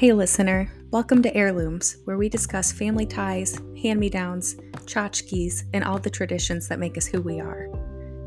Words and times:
Hey, 0.00 0.14
listener, 0.14 0.72
welcome 0.90 1.22
to 1.24 1.36
Heirlooms, 1.36 1.98
where 2.04 2.16
we 2.16 2.30
discuss 2.30 2.72
family 2.72 3.04
ties, 3.04 3.60
hand 3.82 4.00
me 4.00 4.08
downs, 4.08 4.54
tchotchkes, 4.86 5.64
and 5.74 5.84
all 5.84 5.98
the 5.98 6.08
traditions 6.08 6.68
that 6.68 6.78
make 6.78 6.96
us 6.96 7.04
who 7.04 7.20
we 7.20 7.38
are. 7.38 7.68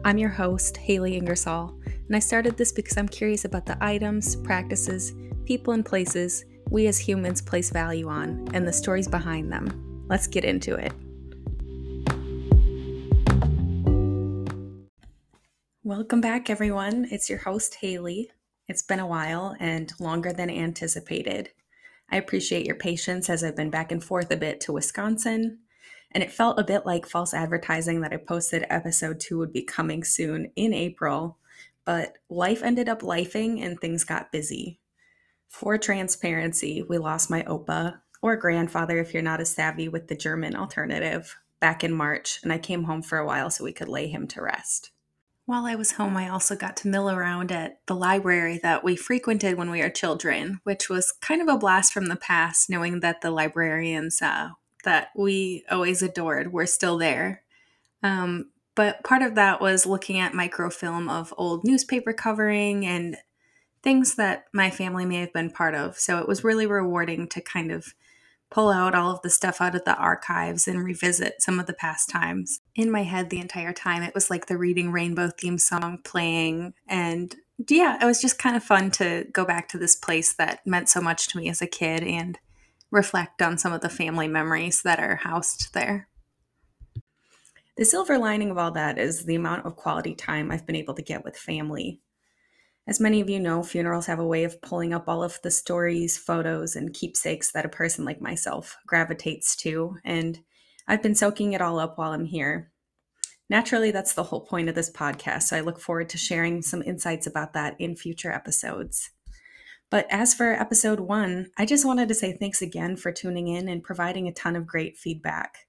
I'm 0.06 0.20
your 0.20 0.30
host, 0.30 0.78
Haley 0.78 1.18
Ingersoll, 1.18 1.76
and 1.88 2.16
I 2.16 2.20
started 2.20 2.58
this 2.58 2.72
because 2.72 2.96
I'm 2.96 3.08
curious 3.08 3.44
about 3.46 3.66
the 3.66 3.84
items, 3.84 4.36
practices, 4.36 5.14
people, 5.46 5.74
and 5.74 5.84
places 5.84 6.46
we 6.70 6.86
as 6.86 7.00
humans 7.00 7.42
place 7.42 7.72
value 7.72 8.08
on 8.08 8.48
and 8.54 8.68
the 8.68 8.72
stories 8.72 9.08
behind 9.08 9.52
them. 9.52 10.06
Let's 10.08 10.28
get 10.28 10.46
into 10.46 10.76
it. 10.76 10.94
Welcome 15.84 16.22
back, 16.22 16.52
everyone. 16.52 17.08
It's 17.10 17.32
your 17.32 17.40
host, 17.40 17.78
Haley. 17.82 18.30
It's 18.68 18.84
been 18.84 19.00
a 19.00 19.08
while 19.08 19.56
and 19.60 19.92
longer 20.00 20.32
than 20.32 20.52
anticipated. 20.52 21.50
I 22.14 22.18
appreciate 22.18 22.68
your 22.68 22.76
patience 22.76 23.28
as 23.28 23.44
I've 23.44 23.56
been 23.56 23.72
back 23.72 23.92
and 23.92 24.04
forth 24.04 24.30
a 24.30 24.38
bit 24.38 24.62
to 24.62 24.72
Wisconsin. 24.72 25.58
And 26.12 26.24
it 26.24 26.32
felt 26.32 26.60
a 26.60 26.64
bit 26.64 26.86
like 26.86 27.08
false 27.08 27.34
advertising 27.34 28.02
that 28.02 28.14
I 28.14 28.18
posted 28.18 28.68
episode 28.70 29.20
two 29.20 29.40
would 29.40 29.52
be 29.52 29.64
coming 29.64 30.04
soon 30.04 30.52
in 30.56 30.76
April, 30.76 31.40
but 31.86 32.20
life 32.30 32.62
ended 32.62 32.88
up 32.88 33.02
lifing 33.02 33.66
and 33.66 33.80
things 33.80 34.04
got 34.04 34.32
busy. 34.32 34.80
For 35.50 35.76
transparency, 35.80 36.84
we 36.88 37.00
lost 37.00 37.32
my 37.32 37.42
Opa, 37.44 38.00
or 38.22 38.36
grandfather 38.36 39.00
if 39.00 39.12
you're 39.12 39.24
not 39.24 39.42
as 39.42 39.50
savvy 39.50 39.88
with 39.88 40.08
the 40.08 40.16
German 40.16 40.56
alternative, 40.56 41.36
back 41.60 41.84
in 41.84 41.92
March, 41.92 42.40
and 42.44 42.54
I 42.54 42.60
came 42.60 42.84
home 42.84 43.02
for 43.02 43.18
a 43.18 43.26
while 43.26 43.50
so 43.50 43.64
we 43.64 43.74
could 43.74 43.90
lay 43.90 44.08
him 44.08 44.28
to 44.28 44.42
rest. 44.44 44.92
While 45.54 45.68
I 45.68 45.76
was 45.76 45.92
home, 45.92 46.18
I 46.18 46.30
also 46.30 46.56
got 46.56 46.76
to 46.78 46.88
mill 46.88 47.12
around 47.12 47.52
at 47.52 47.78
the 47.86 47.96
library 47.96 48.60
that 48.64 48.84
we 48.84 48.96
frequented 48.96 49.56
when 49.56 49.70
we 49.70 49.84
were 49.84 49.90
children, 49.92 50.60
which 50.64 50.90
was 50.90 51.12
kind 51.22 51.44
of 51.44 51.48
a 51.48 51.60
blast 51.60 51.94
from 51.94 52.08
the 52.08 52.16
past, 52.16 52.72
knowing 52.72 53.02
that 53.02 53.22
the 53.22 53.30
librarians 53.30 54.20
uh, 54.20 54.50
that 54.84 55.10
we 55.16 55.64
always 55.70 56.02
adored 56.02 56.52
were 56.52 56.66
still 56.66 56.98
there. 56.98 57.44
Um, 58.02 58.50
but 58.74 59.04
part 59.04 59.22
of 59.22 59.36
that 59.36 59.62
was 59.62 59.86
looking 59.86 60.18
at 60.18 60.34
microfilm 60.34 61.08
of 61.08 61.32
old 61.38 61.64
newspaper 61.64 62.14
covering 62.14 62.84
and 62.84 63.18
things 63.84 64.16
that 64.16 64.46
my 64.54 64.72
family 64.72 65.06
may 65.06 65.18
have 65.18 65.34
been 65.34 65.52
part 65.52 65.76
of. 65.76 66.00
So 66.00 66.18
it 66.18 66.28
was 66.28 66.44
really 66.44 66.66
rewarding 66.66 67.28
to 67.28 67.42
kind 67.42 67.72
of 67.72 67.94
pull 68.54 68.70
out 68.70 68.94
all 68.94 69.10
of 69.10 69.22
the 69.24 69.30
stuff 69.32 69.60
out 69.60 69.74
of 69.74 69.84
the 69.84 69.96
archives 69.96 70.68
and 70.68 70.86
revisit 70.86 71.42
some 71.42 71.60
of 71.60 71.66
the 71.66 71.74
past 71.74 72.08
times. 72.08 72.62
In 72.76 72.92
my 72.92 73.02
head, 73.02 73.30
the 73.30 73.40
entire 73.40 73.74
time, 73.74 74.04
it 74.04 74.14
was 74.14 74.30
like 74.30 74.46
the 74.46 74.58
Reading 74.58 74.92
Rainbow 74.92 75.30
theme 75.30 75.58
song 75.58 75.98
playing. 76.04 76.76
And 76.88 77.36
yeah, 77.68 77.98
it 78.00 78.06
was 78.06 78.22
just 78.22 78.38
kind 78.38 78.56
of 78.56 78.64
fun 78.64 78.92
to 78.92 79.26
go 79.34 79.44
back 79.44 79.70
to 79.70 79.80
this 79.80 79.96
place 79.96 80.34
that 80.34 80.66
meant 80.68 80.88
so 80.88 81.02
much 81.02 81.30
to 81.30 81.38
me 81.38 81.50
as 81.50 81.64
a 81.64 81.68
kid 81.68 82.04
and 82.04 82.38
reflect 82.92 83.42
on 83.42 83.58
some 83.58 83.74
of 83.74 83.82
the 83.82 83.90
family 83.90 84.28
memories 84.28 84.84
that 84.84 85.00
are 85.00 85.16
housed 85.16 85.74
there. 85.74 86.08
The 87.76 87.86
silver 87.86 88.20
lining 88.20 88.52
of 88.52 88.60
all 88.60 88.70
that 88.72 89.00
is 89.00 89.26
the 89.26 89.34
amount 89.34 89.66
of 89.66 89.76
quality 89.76 90.14
time 90.14 90.52
I've 90.52 90.68
been 90.68 90.76
able 90.76 90.94
to 90.94 91.02
get 91.02 91.24
with 91.24 91.36
family. 91.36 92.02
As 92.86 93.00
many 93.00 93.22
of 93.22 93.30
you 93.30 93.40
know, 93.40 93.64
funerals 93.64 94.08
have 94.08 94.20
a 94.20 94.28
way 94.28 94.44
of 94.44 94.62
pulling 94.62 94.94
up 94.94 95.08
all 95.08 95.24
of 95.24 95.40
the 95.42 95.52
stories, 95.52 96.18
photos, 96.18 96.76
and 96.76 96.94
keepsakes 96.94 97.52
that 97.54 97.66
a 97.66 97.70
person 97.70 98.04
like 98.04 98.20
myself 98.20 98.76
gravitates 98.86 99.56
to, 99.58 99.98
and 100.04 100.40
I've 100.86 101.02
been 101.02 101.16
soaking 101.16 101.54
it 101.54 101.62
all 101.62 101.80
up 101.80 101.98
while 101.98 102.12
I'm 102.12 102.26
here. 102.26 102.72
Naturally, 103.50 103.92
that's 103.92 104.14
the 104.14 104.24
whole 104.24 104.42
point 104.42 104.68
of 104.68 104.76
this 104.76 104.92
podcast, 104.92 105.44
so 105.44 105.58
I 105.58 105.62
look 105.62 105.80
forward 105.80 106.10
to 106.10 106.18
sharing 106.18 106.62
some 106.62 106.82
insights 106.82 107.26
about 107.26 107.54
that 107.54 107.76
in 107.80 107.96
future 107.96 108.32
episodes. 108.32 109.12
But 109.90 110.08
as 110.10 110.34
for 110.34 110.52
episode 110.52 111.00
one, 111.00 111.52
I 111.58 111.66
just 111.66 111.86
wanted 111.86 112.10
to 112.10 112.16
say 112.16 112.34
thanks 112.34 112.62
again 112.62 112.98
for 112.98 113.14
tuning 113.14 113.48
in 113.48 113.70
and 113.70 113.84
providing 113.84 114.28
a 114.28 114.34
ton 114.34 114.58
of 114.58 114.68
great 114.68 114.98
feedback. 114.98 115.68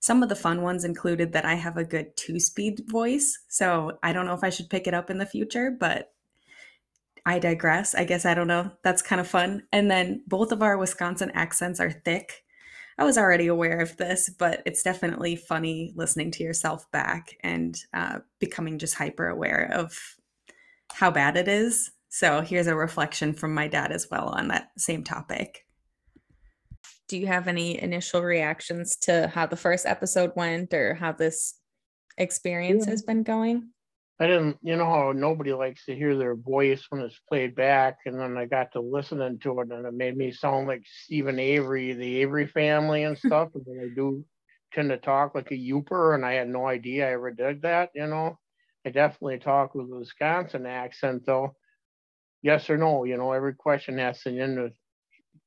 Some 0.00 0.22
of 0.22 0.28
the 0.30 0.36
fun 0.36 0.62
ones 0.62 0.84
included 0.84 1.32
that 1.32 1.44
I 1.44 1.54
have 1.54 1.76
a 1.76 1.84
good 1.84 2.16
two 2.16 2.38
speed 2.40 2.84
voice, 2.86 3.38
so 3.48 3.98
I 4.02 4.14
don't 4.14 4.26
know 4.26 4.34
if 4.34 4.44
I 4.44 4.50
should 4.50 4.70
pick 4.70 4.86
it 4.86 4.94
up 4.94 5.10
in 5.10 5.18
the 5.18 5.26
future, 5.26 5.70
but 5.70 6.13
I 7.26 7.38
digress. 7.38 7.94
I 7.94 8.04
guess 8.04 8.26
I 8.26 8.34
don't 8.34 8.48
know. 8.48 8.70
That's 8.82 9.02
kind 9.02 9.20
of 9.20 9.26
fun. 9.26 9.62
And 9.72 9.90
then 9.90 10.22
both 10.26 10.52
of 10.52 10.62
our 10.62 10.76
Wisconsin 10.76 11.30
accents 11.34 11.80
are 11.80 11.90
thick. 11.90 12.44
I 12.98 13.04
was 13.04 13.18
already 13.18 13.48
aware 13.48 13.80
of 13.80 13.96
this, 13.96 14.30
but 14.38 14.62
it's 14.66 14.82
definitely 14.82 15.34
funny 15.36 15.92
listening 15.96 16.30
to 16.32 16.44
yourself 16.44 16.88
back 16.92 17.36
and 17.42 17.76
uh, 17.92 18.18
becoming 18.38 18.78
just 18.78 18.94
hyper 18.94 19.28
aware 19.28 19.70
of 19.74 19.98
how 20.92 21.10
bad 21.10 21.36
it 21.36 21.48
is. 21.48 21.90
So 22.08 22.42
here's 22.42 22.68
a 22.68 22.76
reflection 22.76 23.32
from 23.32 23.54
my 23.54 23.66
dad 23.66 23.90
as 23.90 24.06
well 24.10 24.28
on 24.28 24.48
that 24.48 24.68
same 24.78 25.02
topic. 25.02 25.66
Do 27.08 27.18
you 27.18 27.26
have 27.26 27.48
any 27.48 27.82
initial 27.82 28.22
reactions 28.22 28.96
to 29.02 29.28
how 29.34 29.46
the 29.46 29.56
first 29.56 29.86
episode 29.86 30.32
went 30.36 30.72
or 30.72 30.94
how 30.94 31.12
this 31.12 31.54
experience 32.16 32.84
yeah. 32.86 32.90
has 32.92 33.02
been 33.02 33.24
going? 33.24 33.70
I 34.20 34.28
didn't, 34.28 34.58
you 34.62 34.76
know 34.76 34.84
how 34.84 35.12
nobody 35.12 35.52
likes 35.52 35.86
to 35.86 35.96
hear 35.96 36.16
their 36.16 36.36
voice 36.36 36.84
when 36.88 37.02
it's 37.02 37.18
played 37.28 37.56
back, 37.56 37.98
and 38.06 38.18
then 38.18 38.36
I 38.36 38.46
got 38.46 38.70
to 38.72 38.80
listening 38.80 39.40
to 39.40 39.60
it, 39.60 39.72
and 39.72 39.84
it 39.84 39.92
made 39.92 40.16
me 40.16 40.30
sound 40.30 40.68
like 40.68 40.82
Steven 40.86 41.40
Avery, 41.40 41.92
the 41.94 42.18
Avery 42.18 42.46
family 42.46 43.02
and 43.02 43.18
stuff. 43.26 43.48
and 43.54 43.64
then 43.66 43.90
I 43.90 43.94
do 43.94 44.24
tend 44.72 44.90
to 44.90 44.98
talk 44.98 45.34
like 45.34 45.50
a 45.50 45.54
Yooper, 45.54 46.14
and 46.14 46.24
I 46.24 46.34
had 46.34 46.48
no 46.48 46.66
idea 46.66 47.08
I 47.08 47.12
ever 47.14 47.32
did 47.32 47.62
that. 47.62 47.90
You 47.94 48.06
know, 48.06 48.38
I 48.86 48.90
definitely 48.90 49.38
talk 49.38 49.74
with 49.74 49.90
a 49.90 49.96
Wisconsin 49.96 50.64
accent, 50.64 51.24
though. 51.26 51.56
Yes 52.40 52.70
or 52.70 52.76
no, 52.76 53.04
you 53.04 53.16
know, 53.16 53.32
every 53.32 53.54
question 53.54 53.98
has 53.98 54.20
to 54.22 54.38
end 54.38 54.62
with, 54.62 54.74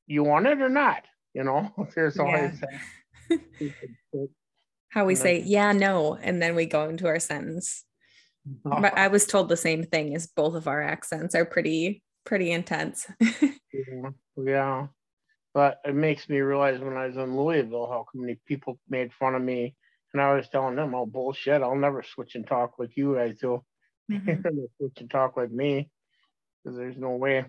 "You 0.06 0.24
want 0.24 0.46
it 0.46 0.60
or 0.60 0.68
not?" 0.68 1.04
You 1.32 1.44
know, 1.44 1.72
there's 1.94 2.18
always 2.18 2.60
yeah. 3.30 3.68
how 4.90 5.06
we 5.06 5.14
say, 5.14 5.40
"Yeah, 5.40 5.72
no," 5.72 6.16
and 6.16 6.42
then 6.42 6.54
we 6.54 6.66
go 6.66 6.86
into 6.86 7.06
our 7.06 7.20
sentence. 7.20 7.86
But 8.64 8.96
I 8.96 9.08
was 9.08 9.26
told 9.26 9.48
the 9.48 9.56
same 9.56 9.84
thing 9.84 10.14
as 10.14 10.26
both 10.26 10.54
of 10.54 10.68
our 10.68 10.82
accents 10.82 11.34
are 11.34 11.44
pretty 11.44 12.02
pretty 12.24 12.50
intense. 12.50 13.06
yeah, 13.20 14.10
yeah. 14.36 14.86
But 15.54 15.80
it 15.84 15.94
makes 15.94 16.28
me 16.28 16.38
realize 16.40 16.78
when 16.78 16.96
I 16.96 17.06
was 17.06 17.16
in 17.16 17.36
Louisville 17.36 17.86
how 17.86 18.06
many 18.14 18.38
people 18.46 18.78
made 18.88 19.12
fun 19.14 19.34
of 19.34 19.42
me. 19.42 19.74
And 20.12 20.22
I 20.22 20.34
was 20.34 20.48
telling 20.48 20.76
them, 20.76 20.94
oh 20.94 21.06
bullshit, 21.06 21.62
I'll 21.62 21.74
never 21.74 22.02
switch 22.02 22.34
and 22.34 22.46
talk 22.46 22.78
like 22.78 22.96
you 22.96 23.14
guys 23.14 23.36
do. 23.40 23.62
Mm-hmm. 24.10 24.48
switch 24.78 25.00
and 25.00 25.10
talk 25.10 25.36
like 25.36 25.50
me. 25.50 25.90
Because 26.64 26.78
there's 26.78 26.96
no 26.96 27.10
way. 27.10 27.44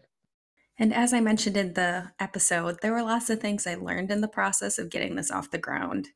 And 0.77 0.93
as 0.93 1.13
I 1.13 1.21
mentioned 1.21 1.55
in 1.55 1.73
the 1.73 2.11
episode, 2.19 2.79
there 2.81 2.91
were 2.91 3.01
lots 3.01 3.29
of 3.29 3.39
things 3.39 3.65
I 3.65 3.75
learned 3.75 4.11
in 4.11 4.19
the 4.19 4.27
process 4.27 4.77
of 4.77 4.89
getting 4.89 5.15
this 5.15 5.31
off 5.31 5.51
the 5.51 5.57
ground. 5.57 6.09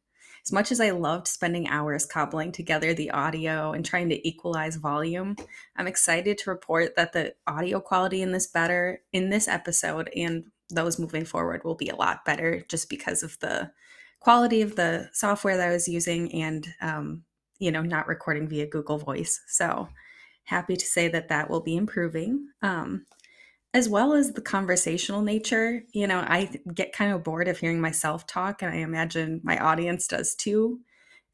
As 0.45 0.51
much 0.51 0.71
as 0.71 0.81
I 0.81 0.89
loved 0.89 1.27
spending 1.27 1.69
hours 1.69 2.05
cobbling 2.05 2.51
together 2.51 2.93
the 2.93 3.11
audio 3.11 3.71
and 3.71 3.85
trying 3.85 4.09
to 4.09 4.27
equalize 4.27 4.75
volume, 4.75 5.37
I'm 5.77 5.87
excited 5.87 6.37
to 6.39 6.49
report 6.49 6.97
that 6.97 7.13
the 7.13 7.33
audio 7.47 7.79
quality 7.79 8.21
in 8.21 8.33
this 8.33 8.47
better 8.47 9.01
in 9.13 9.29
this 9.29 9.47
episode 9.47 10.09
and 10.15 10.43
those 10.69 10.99
moving 10.99 11.23
forward 11.23 11.63
will 11.63 11.75
be 11.75 11.87
a 11.87 11.95
lot 11.95 12.25
better 12.25 12.65
just 12.67 12.89
because 12.89 13.23
of 13.23 13.39
the 13.39 13.71
quality 14.19 14.61
of 14.61 14.75
the 14.75 15.09
software 15.13 15.55
that 15.55 15.69
I 15.69 15.73
was 15.73 15.87
using 15.87 16.33
and 16.33 16.67
um, 16.81 17.23
you 17.59 17.71
know 17.71 17.81
not 17.81 18.07
recording 18.07 18.49
via 18.49 18.67
Google 18.67 18.97
Voice. 18.97 19.41
So 19.47 19.87
happy 20.43 20.75
to 20.75 20.85
say 20.85 21.07
that 21.07 21.29
that 21.29 21.49
will 21.49 21.61
be 21.61 21.77
improving. 21.77 22.47
Um, 22.61 23.05
as 23.73 23.89
well 23.89 24.13
as 24.13 24.33
the 24.33 24.41
conversational 24.41 25.21
nature. 25.21 25.83
You 25.91 26.07
know, 26.07 26.19
I 26.19 26.49
get 26.73 26.93
kind 26.93 27.11
of 27.11 27.23
bored 27.23 27.47
of 27.47 27.57
hearing 27.57 27.81
myself 27.81 28.27
talk, 28.27 28.61
and 28.61 28.71
I 28.71 28.77
imagine 28.77 29.41
my 29.43 29.57
audience 29.57 30.07
does 30.07 30.35
too. 30.35 30.79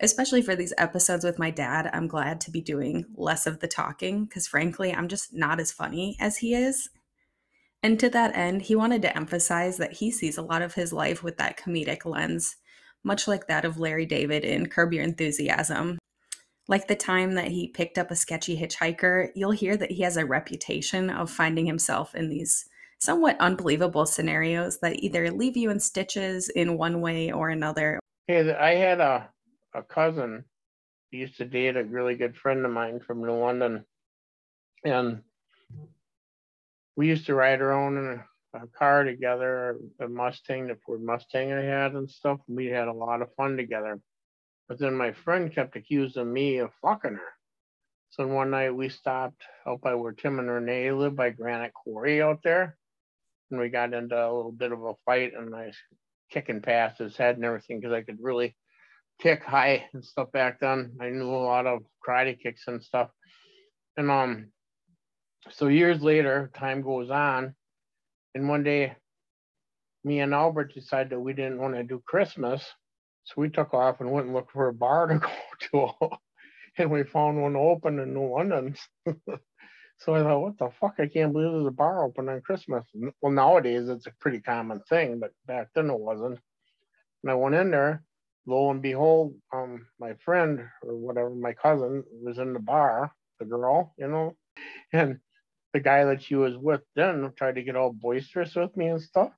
Especially 0.01 0.41
for 0.41 0.55
these 0.55 0.73
episodes 0.77 1.25
with 1.25 1.38
my 1.38 1.51
dad, 1.51 1.89
I'm 1.91 2.07
glad 2.07 2.39
to 2.41 2.51
be 2.51 2.61
doing 2.61 3.03
less 3.16 3.45
of 3.45 3.59
the 3.59 3.67
talking 3.67 4.23
because, 4.23 4.47
frankly, 4.47 4.94
I'm 4.94 5.09
just 5.09 5.33
not 5.33 5.59
as 5.59 5.74
funny 5.74 6.15
as 6.21 6.38
he 6.38 6.56
is. 6.56 6.89
And 7.83 8.00
to 8.00 8.09
that 8.09 8.36
end, 8.36 8.63
he 8.63 8.75
wanted 8.75 9.01
to 9.01 9.15
emphasize 9.15 9.77
that 9.77 9.94
he 9.94 10.09
sees 10.09 10.38
a 10.38 10.41
lot 10.41 10.62
of 10.62 10.74
his 10.74 10.94
life 10.94 11.21
with 11.21 11.38
that 11.38 11.57
comedic 11.59 12.06
lens, 12.06 12.56
much 13.03 13.27
like 13.27 13.47
that 13.47 13.65
of 13.65 13.77
Larry 13.77 14.06
David 14.06 14.45
in 14.45 14.68
Curb 14.68 14.94
Your 14.94 15.03
Enthusiasm. 15.03 15.99
Like 16.69 16.88
the 16.88 16.95
time 16.95 17.33
that 17.33 17.50
he 17.50 17.68
picked 17.68 17.98
up 17.98 18.12
a 18.12 18.16
sketchy 18.16 18.57
hitchhiker, 18.57 19.31
you'll 19.36 19.51
hear 19.51 19.75
that 19.75 19.92
he 19.92 20.04
has 20.04 20.16
a 20.16 20.25
reputation 20.25 21.10
of 21.10 21.30
finding 21.30 21.66
himself 21.66 22.16
in 22.16 22.30
these 22.30 22.66
somewhat 23.00 23.36
unbelievable 23.42 24.06
scenarios 24.06 24.80
that 24.80 25.04
either 25.04 25.31
leave 25.31 25.57
you 25.57 25.69
in 25.69 25.81
stitches 25.81 26.48
in 26.50 26.77
one 26.77 27.01
way 27.01 27.31
or 27.31 27.50
another. 27.50 28.00
Hey, 28.27 28.54
I 28.54 28.75
had 28.75 29.01
a, 29.01 29.30
a 29.74 29.83
cousin 29.83 30.45
he 31.12 31.18
used 31.18 31.38
to 31.38 31.45
date 31.45 31.75
a 31.75 31.83
really 31.83 32.16
good 32.16 32.36
friend 32.36 32.66
of 32.66 32.72
mine 32.72 33.00
from 33.00 33.24
New 33.24 33.33
London. 33.33 33.83
And 34.83 35.24
we 36.95 37.07
used 37.07 37.25
to 37.25 37.36
ride 37.36 37.62
around 37.62 37.98
in 37.98 38.06
a, 38.54 38.63
a 38.63 38.68
car 38.68 39.04
together, 39.04 39.80
a 40.00 40.07
Mustang, 40.07 40.68
the 40.68 40.77
Ford 40.86 41.01
Mustang 41.01 41.51
I 41.51 41.62
had 41.62 41.94
and 41.94 42.10
stuff. 42.10 42.39
We 42.48 42.68
had 42.68 42.88
a 42.88 42.94
lot 42.94 43.22
of 43.22 43.33
fun 43.36 43.57
together. 43.57 44.00
But 44.69 44.77
then 44.77 44.94
my 44.94 45.13
friend 45.13 45.54
kept 45.54 45.75
accusing 45.75 46.31
me 46.31 46.60
of 46.60 46.69
fucking 46.83 47.16
her. 47.16 47.33
So 48.12 48.27
one 48.27 48.51
night 48.51 48.75
we 48.75 48.89
stopped 48.89 49.42
out 49.68 49.81
by 49.81 49.95
where 49.95 50.13
Tim 50.13 50.38
and 50.38 50.50
Renee 50.50 50.92
live 50.92 51.16
by 51.16 51.31
Granite 51.31 51.74
Quarry 51.74 52.21
out 52.21 52.42
there. 52.44 52.77
and 53.50 53.60
we 53.60 53.69
got 53.69 53.94
into 53.94 54.16
a 54.16 54.31
little 54.31 54.51
bit 54.51 54.71
of 54.71 54.83
a 54.83 54.94
fight, 55.06 55.33
and 55.36 55.56
I 55.56 55.68
was 55.68 55.77
kicking 56.31 56.62
past 56.62 57.00
his 57.00 57.18
head 57.18 57.36
and 57.36 57.45
everything 57.45 57.80
because 57.80 57.94
I 57.94 58.04
could 58.04 58.19
really 58.21 58.56
kick 59.19 59.44
high 59.44 59.88
and 59.94 60.06
stuff 60.06 60.31
back 60.31 60.60
then. 60.60 60.95
I 61.01 61.10
knew 61.10 61.30
a 61.30 61.45
lot 61.45 61.65
of 61.65 61.80
karate 62.07 62.39
kicks 62.39 62.68
and 62.68 62.83
stuff, 62.83 63.10
and 63.98 64.12
um, 64.12 64.51
so 65.51 65.68
years 65.68 66.01
later, 66.01 66.51
time 66.56 66.83
goes 66.83 67.10
on, 67.10 67.56
and 68.36 68.48
one 68.48 68.63
day, 68.63 68.95
me 70.04 70.19
and 70.19 70.33
Albert 70.33 70.74
decided 70.75 71.12
that 71.12 71.19
we 71.19 71.33
didn't 71.33 71.60
want 71.60 71.74
to 71.75 71.83
do 71.83 72.04
Christmas, 72.06 72.63
so 73.29 73.41
we 73.41 73.49
took 73.49 73.73
off 73.73 74.01
and 74.01 74.11
went 74.11 74.25
and 74.25 74.35
looked 74.35 74.51
for 74.51 74.67
a 74.67 74.73
bar 74.73 75.07
to 75.07 75.19
go 75.71 75.93
to, 76.01 76.09
and 76.77 76.91
we 76.91 77.03
found 77.03 77.41
one 77.41 77.55
open 77.55 77.99
in 77.99 78.13
New 78.13 78.29
London. 78.29 78.75
So 79.99 80.15
I 80.15 80.23
thought, 80.23 80.39
what 80.39 80.57
the 80.57 80.69
fuck? 80.79 80.95
I 80.99 81.07
can't 81.07 81.33
believe 81.33 81.51
there's 81.51 81.67
a 81.67 81.71
bar 81.71 82.05
open 82.05 82.29
on 82.29 82.39
Christmas. 82.39 82.85
Well, 83.21 83.33
nowadays 83.33 83.89
it's 83.89 84.07
a 84.07 84.13
pretty 84.21 84.39
common 84.39 84.79
thing, 84.87 85.19
but 85.19 85.31
back 85.45 85.67
then 85.75 85.89
it 85.89 85.99
wasn't. 85.99 86.39
And 87.23 87.31
I 87.31 87.33
went 87.35 87.55
in 87.55 87.71
there. 87.71 88.03
Lo 88.45 88.71
and 88.71 88.81
behold, 88.81 89.35
um, 89.53 89.85
my 89.99 90.13
friend 90.23 90.61
or 90.83 90.95
whatever, 90.95 91.31
my 91.31 91.51
cousin 91.51 92.05
was 92.23 92.37
in 92.37 92.53
the 92.53 92.59
bar. 92.59 93.11
The 93.39 93.45
girl, 93.45 93.93
you 93.97 94.07
know, 94.07 94.35
and 94.93 95.19
the 95.73 95.81
guy 95.81 96.05
that 96.05 96.23
she 96.23 96.35
was 96.35 96.57
with 96.57 96.81
then 96.95 97.31
tried 97.37 97.55
to 97.55 97.63
get 97.63 97.75
all 97.75 97.91
boisterous 97.91 98.55
with 98.55 98.75
me 98.77 98.87
and 98.87 99.01
stuff. 99.01 99.31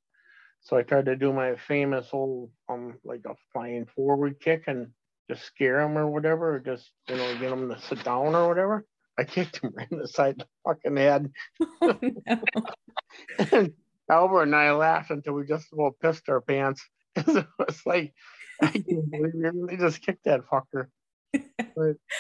So 0.62 0.78
I 0.78 0.84
tried 0.84 1.06
to 1.06 1.16
do 1.16 1.34
my 1.34 1.56
famous 1.56 2.08
old 2.13 2.52
um 2.69 3.00
like 3.04 3.22
a 3.25 3.36
flying 3.52 3.86
forward 3.96 4.40
kick 4.40 4.63
and 4.68 4.88
just 5.30 5.44
scare 5.44 5.81
him 5.81 5.98
or 5.98 6.08
whatever, 6.08 6.56
or 6.56 6.60
just 6.60 6.92
you 7.10 7.16
know 7.16 7.34
get 7.40 7.52
him 7.52 7.69
to 7.69 7.80
sit 7.81 8.04
down 8.04 8.36
or 8.36 8.48
whatever. 8.48 8.86
I 9.18 9.24
kicked 9.24 9.58
him 9.58 9.74
right 9.78 9.92
in 9.92 10.00
the 10.00 10.08
side 10.08 10.36
of 10.42 10.48
the 10.48 10.48
fucking 10.66 10.98
head. 10.98 11.31
Oh, 11.84 12.00
no. 12.28 13.48
and 13.52 13.74
Albert 14.10 14.44
and 14.44 14.56
I 14.56 14.72
laughed 14.72 15.12
until 15.12 15.34
we 15.34 15.46
just 15.46 15.72
about 15.74 16.00
pissed 16.02 16.30
our 16.30 16.42
pants. 16.42 16.81
it 17.16 17.46
was 17.60 17.81
like, 17.86 18.13
I 18.62 18.68
can't 18.68 18.86
believe 18.86 19.34
we 19.34 19.50
really 19.50 19.78
just 19.78 20.02
kicked 20.02 20.25
that 20.25 20.42
fucker. 20.42 20.88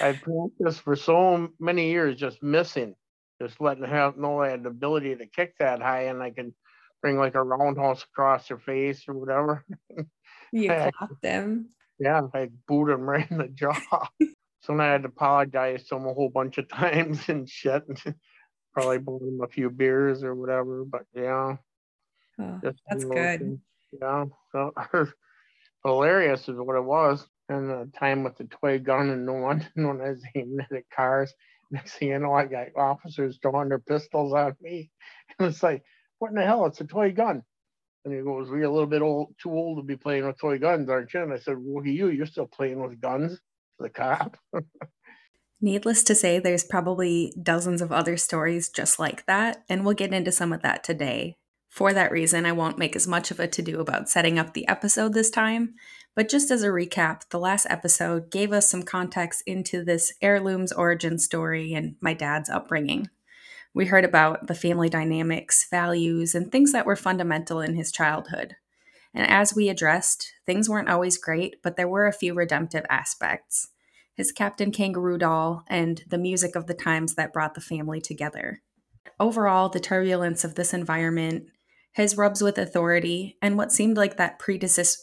I 0.01 0.11
practiced 0.13 0.81
for 0.81 0.95
so 0.95 1.49
many 1.59 1.91
years 1.91 2.17
just 2.17 2.41
missing, 2.43 2.95
just 3.41 3.61
letting 3.61 3.85
him 3.85 4.13
know 4.17 4.41
I 4.41 4.49
had 4.49 4.63
the 4.63 4.69
ability 4.69 5.15
to 5.15 5.25
kick 5.27 5.53
that 5.59 5.81
high 5.81 6.03
and 6.03 6.21
I 6.21 6.31
could 6.31 6.53
bring 7.01 7.17
like 7.17 7.35
a 7.35 7.43
roundhouse 7.43 8.03
across 8.03 8.47
their 8.47 8.59
face 8.59 9.03
or 9.07 9.13
whatever. 9.13 9.65
You 10.53 10.67
clocked 10.67 11.21
them. 11.21 11.69
Yeah, 11.97 12.23
I 12.33 12.49
booted 12.67 12.95
him 12.95 13.09
right 13.09 13.29
in 13.31 13.37
the 13.37 13.47
jaw. 13.47 14.09
So 14.63 14.79
I 14.79 14.85
had 14.85 15.01
to 15.01 15.07
apologize 15.07 15.87
to 15.87 15.95
him 15.95 16.05
a 16.05 16.13
whole 16.13 16.29
bunch 16.29 16.59
of 16.59 16.69
times 16.69 17.27
and 17.29 17.49
shit. 17.49 17.83
Probably 18.73 18.99
bought 18.99 19.23
him 19.23 19.41
a 19.41 19.47
few 19.47 19.71
beers 19.71 20.23
or 20.23 20.35
whatever. 20.35 20.85
But 20.85 21.05
yeah. 21.15 21.55
Oh, 22.39 22.59
that's 22.61 23.05
good. 23.05 23.59
Yeah. 23.99 24.25
So 24.51 24.73
hilarious 25.83 26.47
is 26.47 26.57
what 26.57 26.75
it 26.75 26.83
was. 26.83 27.27
And 27.49 27.69
the 27.69 27.89
time 27.97 28.23
with 28.23 28.37
the 28.37 28.43
toy 28.43 28.77
gun 28.77 29.09
and 29.09 29.25
no 29.25 29.33
one 29.33 29.67
when 29.73 29.99
I 29.99 30.11
was 30.11 30.23
aiming 30.35 30.59
at 30.71 30.89
cars. 30.95 31.33
Next 31.71 31.93
thing 31.93 32.09
you 32.09 32.19
know, 32.19 32.33
I 32.33 32.45
got 32.45 32.67
officers 32.75 33.39
drawing 33.41 33.69
their 33.69 33.79
pistols 33.79 34.33
at 34.35 34.61
me. 34.61 34.91
And 35.39 35.47
it's 35.49 35.63
like, 35.63 35.83
what 36.21 36.29
in 36.29 36.35
the 36.35 36.43
hell? 36.43 36.67
It's 36.67 36.81
a 36.81 36.85
toy 36.85 37.11
gun. 37.11 37.43
And 38.05 38.13
he 38.13 38.21
goes, 38.21 38.49
We're 38.49 38.63
a 38.63 38.71
little 38.71 38.87
bit 38.87 39.01
old, 39.01 39.33
too 39.41 39.51
old 39.51 39.79
to 39.79 39.83
be 39.83 39.97
playing 39.97 40.25
with 40.25 40.39
toy 40.39 40.59
guns, 40.59 40.89
aren't 40.89 41.13
you? 41.13 41.23
And 41.23 41.33
I 41.33 41.39
said, 41.39 41.55
Well, 41.59 41.85
you, 41.85 42.09
you're 42.09 42.25
still 42.25 42.47
playing 42.47 42.81
with 42.81 43.01
guns 43.01 43.39
the 43.79 43.89
cop. 43.89 44.37
Needless 45.61 46.03
to 46.03 46.15
say, 46.15 46.39
there's 46.39 46.63
probably 46.63 47.33
dozens 47.41 47.81
of 47.81 47.91
other 47.91 48.17
stories 48.17 48.69
just 48.69 48.99
like 48.99 49.25
that, 49.25 49.63
and 49.69 49.83
we'll 49.83 49.93
get 49.93 50.13
into 50.13 50.31
some 50.31 50.53
of 50.53 50.61
that 50.61 50.83
today. 50.83 51.37
For 51.69 51.93
that 51.93 52.11
reason, 52.11 52.45
I 52.45 52.51
won't 52.51 52.77
make 52.77 52.95
as 52.95 53.07
much 53.07 53.31
of 53.31 53.39
a 53.39 53.47
to 53.47 53.61
do 53.61 53.79
about 53.79 54.09
setting 54.09 54.37
up 54.37 54.53
the 54.53 54.67
episode 54.67 55.13
this 55.13 55.29
time, 55.29 55.75
but 56.15 56.29
just 56.29 56.51
as 56.51 56.63
a 56.63 56.67
recap, 56.67 57.29
the 57.29 57.39
last 57.39 57.67
episode 57.69 58.29
gave 58.29 58.51
us 58.51 58.69
some 58.69 58.83
context 58.83 59.43
into 59.45 59.83
this 59.83 60.13
heirloom's 60.21 60.71
origin 60.71 61.17
story 61.17 61.73
and 61.73 61.95
my 62.01 62.13
dad's 62.13 62.49
upbringing. 62.49 63.09
We 63.73 63.85
heard 63.85 64.05
about 64.05 64.47
the 64.47 64.55
family 64.55 64.89
dynamics, 64.89 65.67
values, 65.69 66.35
and 66.35 66.51
things 66.51 66.71
that 66.73 66.85
were 66.85 66.95
fundamental 66.95 67.61
in 67.61 67.75
his 67.75 67.91
childhood. 67.91 68.55
And 69.13 69.29
as 69.29 69.55
we 69.55 69.69
addressed, 69.69 70.33
things 70.45 70.69
weren't 70.69 70.89
always 70.89 71.17
great, 71.17 71.55
but 71.63 71.75
there 71.75 71.87
were 71.87 72.07
a 72.07 72.13
few 72.13 72.33
redemptive 72.33 72.85
aspects. 72.89 73.69
His 74.13 74.31
Captain 74.31 74.71
Kangaroo 74.71 75.17
doll 75.17 75.63
and 75.67 76.03
the 76.07 76.17
music 76.17 76.55
of 76.55 76.67
the 76.67 76.73
times 76.73 77.15
that 77.15 77.33
brought 77.33 77.55
the 77.55 77.61
family 77.61 78.01
together. 78.01 78.61
Overall, 79.19 79.69
the 79.69 79.79
turbulence 79.79 80.43
of 80.43 80.55
this 80.55 80.73
environment, 80.73 81.45
his 81.93 82.17
rubs 82.17 82.41
with 82.41 82.57
authority, 82.57 83.37
and 83.41 83.57
what 83.57 83.71
seemed 83.71 83.97
like 83.97 84.17
that 84.17 84.39
predisp- 84.39 84.97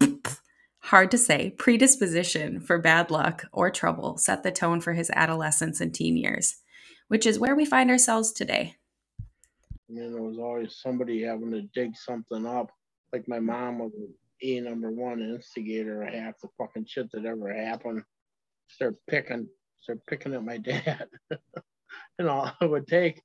hard 0.80 1.10
to 1.10 1.18
say 1.18 1.50
predisposition 1.50 2.60
for 2.60 2.78
bad 2.78 3.10
luck 3.10 3.44
or 3.52 3.70
trouble 3.70 4.16
set 4.18 4.42
the 4.42 4.52
tone 4.52 4.80
for 4.80 4.92
his 4.92 5.10
adolescence 5.10 5.80
and 5.80 5.94
teen 5.94 6.16
years, 6.16 6.56
which 7.08 7.26
is 7.26 7.38
where 7.38 7.54
we 7.54 7.64
find 7.64 7.90
ourselves 7.90 8.32
today. 8.32 8.76
I 9.20 9.92
mean, 9.92 10.12
there 10.12 10.22
was 10.22 10.38
always 10.38 10.76
somebody 10.80 11.22
having 11.22 11.52
to 11.52 11.62
dig 11.74 11.96
something 11.96 12.46
up 12.46 12.70
like 13.12 13.28
my 13.28 13.40
mom 13.40 13.78
was 13.78 13.92
a 14.42 14.60
number 14.60 14.90
one 14.90 15.20
instigator 15.20 16.02
of 16.02 16.12
half 16.12 16.38
the 16.40 16.48
fucking 16.58 16.86
shit 16.86 17.10
that 17.12 17.24
ever 17.24 17.52
happened. 17.52 18.02
Start 18.68 18.96
picking, 19.08 19.48
start 19.80 20.00
picking 20.06 20.34
at 20.34 20.44
my 20.44 20.56
dad. 20.58 21.06
and 22.18 22.28
all 22.28 22.52
it 22.60 22.70
would 22.70 22.86
take, 22.86 23.22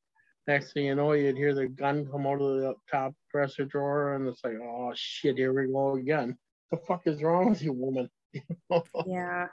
next 0.47 0.73
thing 0.73 0.85
you 0.85 0.95
know, 0.95 1.13
you'd 1.13 1.37
hear 1.37 1.53
the 1.53 1.67
gun 1.67 2.07
come 2.09 2.25
out 2.25 2.41
of 2.41 2.61
the 2.61 2.73
top 2.89 3.13
dresser 3.31 3.65
drawer, 3.65 4.15
and 4.15 4.27
it's 4.27 4.43
like, 4.43 4.57
oh 4.63 4.91
shit, 4.95 5.37
here 5.37 5.53
we 5.53 5.71
go 5.71 5.95
again. 5.95 6.37
The 6.71 6.77
fuck 6.77 7.01
is 7.05 7.21
wrong 7.21 7.49
with 7.49 7.61
you, 7.61 7.73
woman? 7.73 8.09
yeah. 9.05 9.47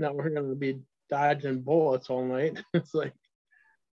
Now 0.00 0.12
we're 0.12 0.30
gonna 0.30 0.54
be 0.54 0.80
dodging 1.10 1.60
bullets 1.60 2.10
all 2.10 2.24
night. 2.24 2.58
it's 2.74 2.94
like, 2.94 3.12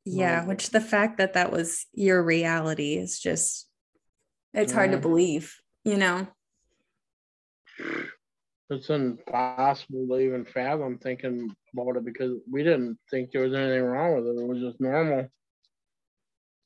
yeah, 0.06 0.46
which 0.46 0.70
the 0.70 0.82
fact 0.82 1.18
that 1.18 1.34
that 1.34 1.52
was 1.52 1.86
your 1.94 2.24
reality 2.24 2.96
is 2.96 3.20
just, 3.20 3.68
it's 4.54 4.72
yeah. 4.72 4.78
hard 4.78 4.92
to 4.92 4.98
believe 4.98 5.56
you 5.84 5.98
know 5.98 6.28
it's 8.70 8.90
impossible 8.90 10.08
to 10.08 10.20
even 10.20 10.46
fathom 10.46 10.98
thinking 10.98 11.54
about 11.74 11.98
it 11.98 12.06
because 12.06 12.38
we 12.52 12.64
didn't 12.64 12.98
think 13.10 13.32
there 13.32 13.44
was 13.44 13.54
anything 13.54 13.84
wrong 13.84 14.16
with 14.16 14.28
it. 14.28 14.42
It 14.42 14.48
was 14.48 14.60
just 14.60 14.82
normal. 14.82 15.28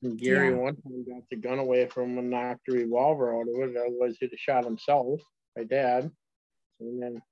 And 0.02 0.18
Gary 0.18 0.50
yeah. 0.50 0.56
one 0.56 0.76
time 0.76 1.04
got 1.08 1.22
the 1.30 1.36
gun 1.36 1.58
away 1.58 1.86
from 1.86 2.12
him 2.12 2.18
and 2.18 2.30
knocked 2.30 2.66
the 2.66 2.74
revolver 2.74 3.34
out 3.34 3.48
of 3.48 3.68
it. 3.68 3.76
Otherwise, 3.76 4.16
he'd 4.20 4.30
have 4.30 4.38
shot 4.38 4.64
himself, 4.64 5.20
my 5.56 5.64
dad. 5.64 6.10
And 6.80 7.02
then 7.02 7.22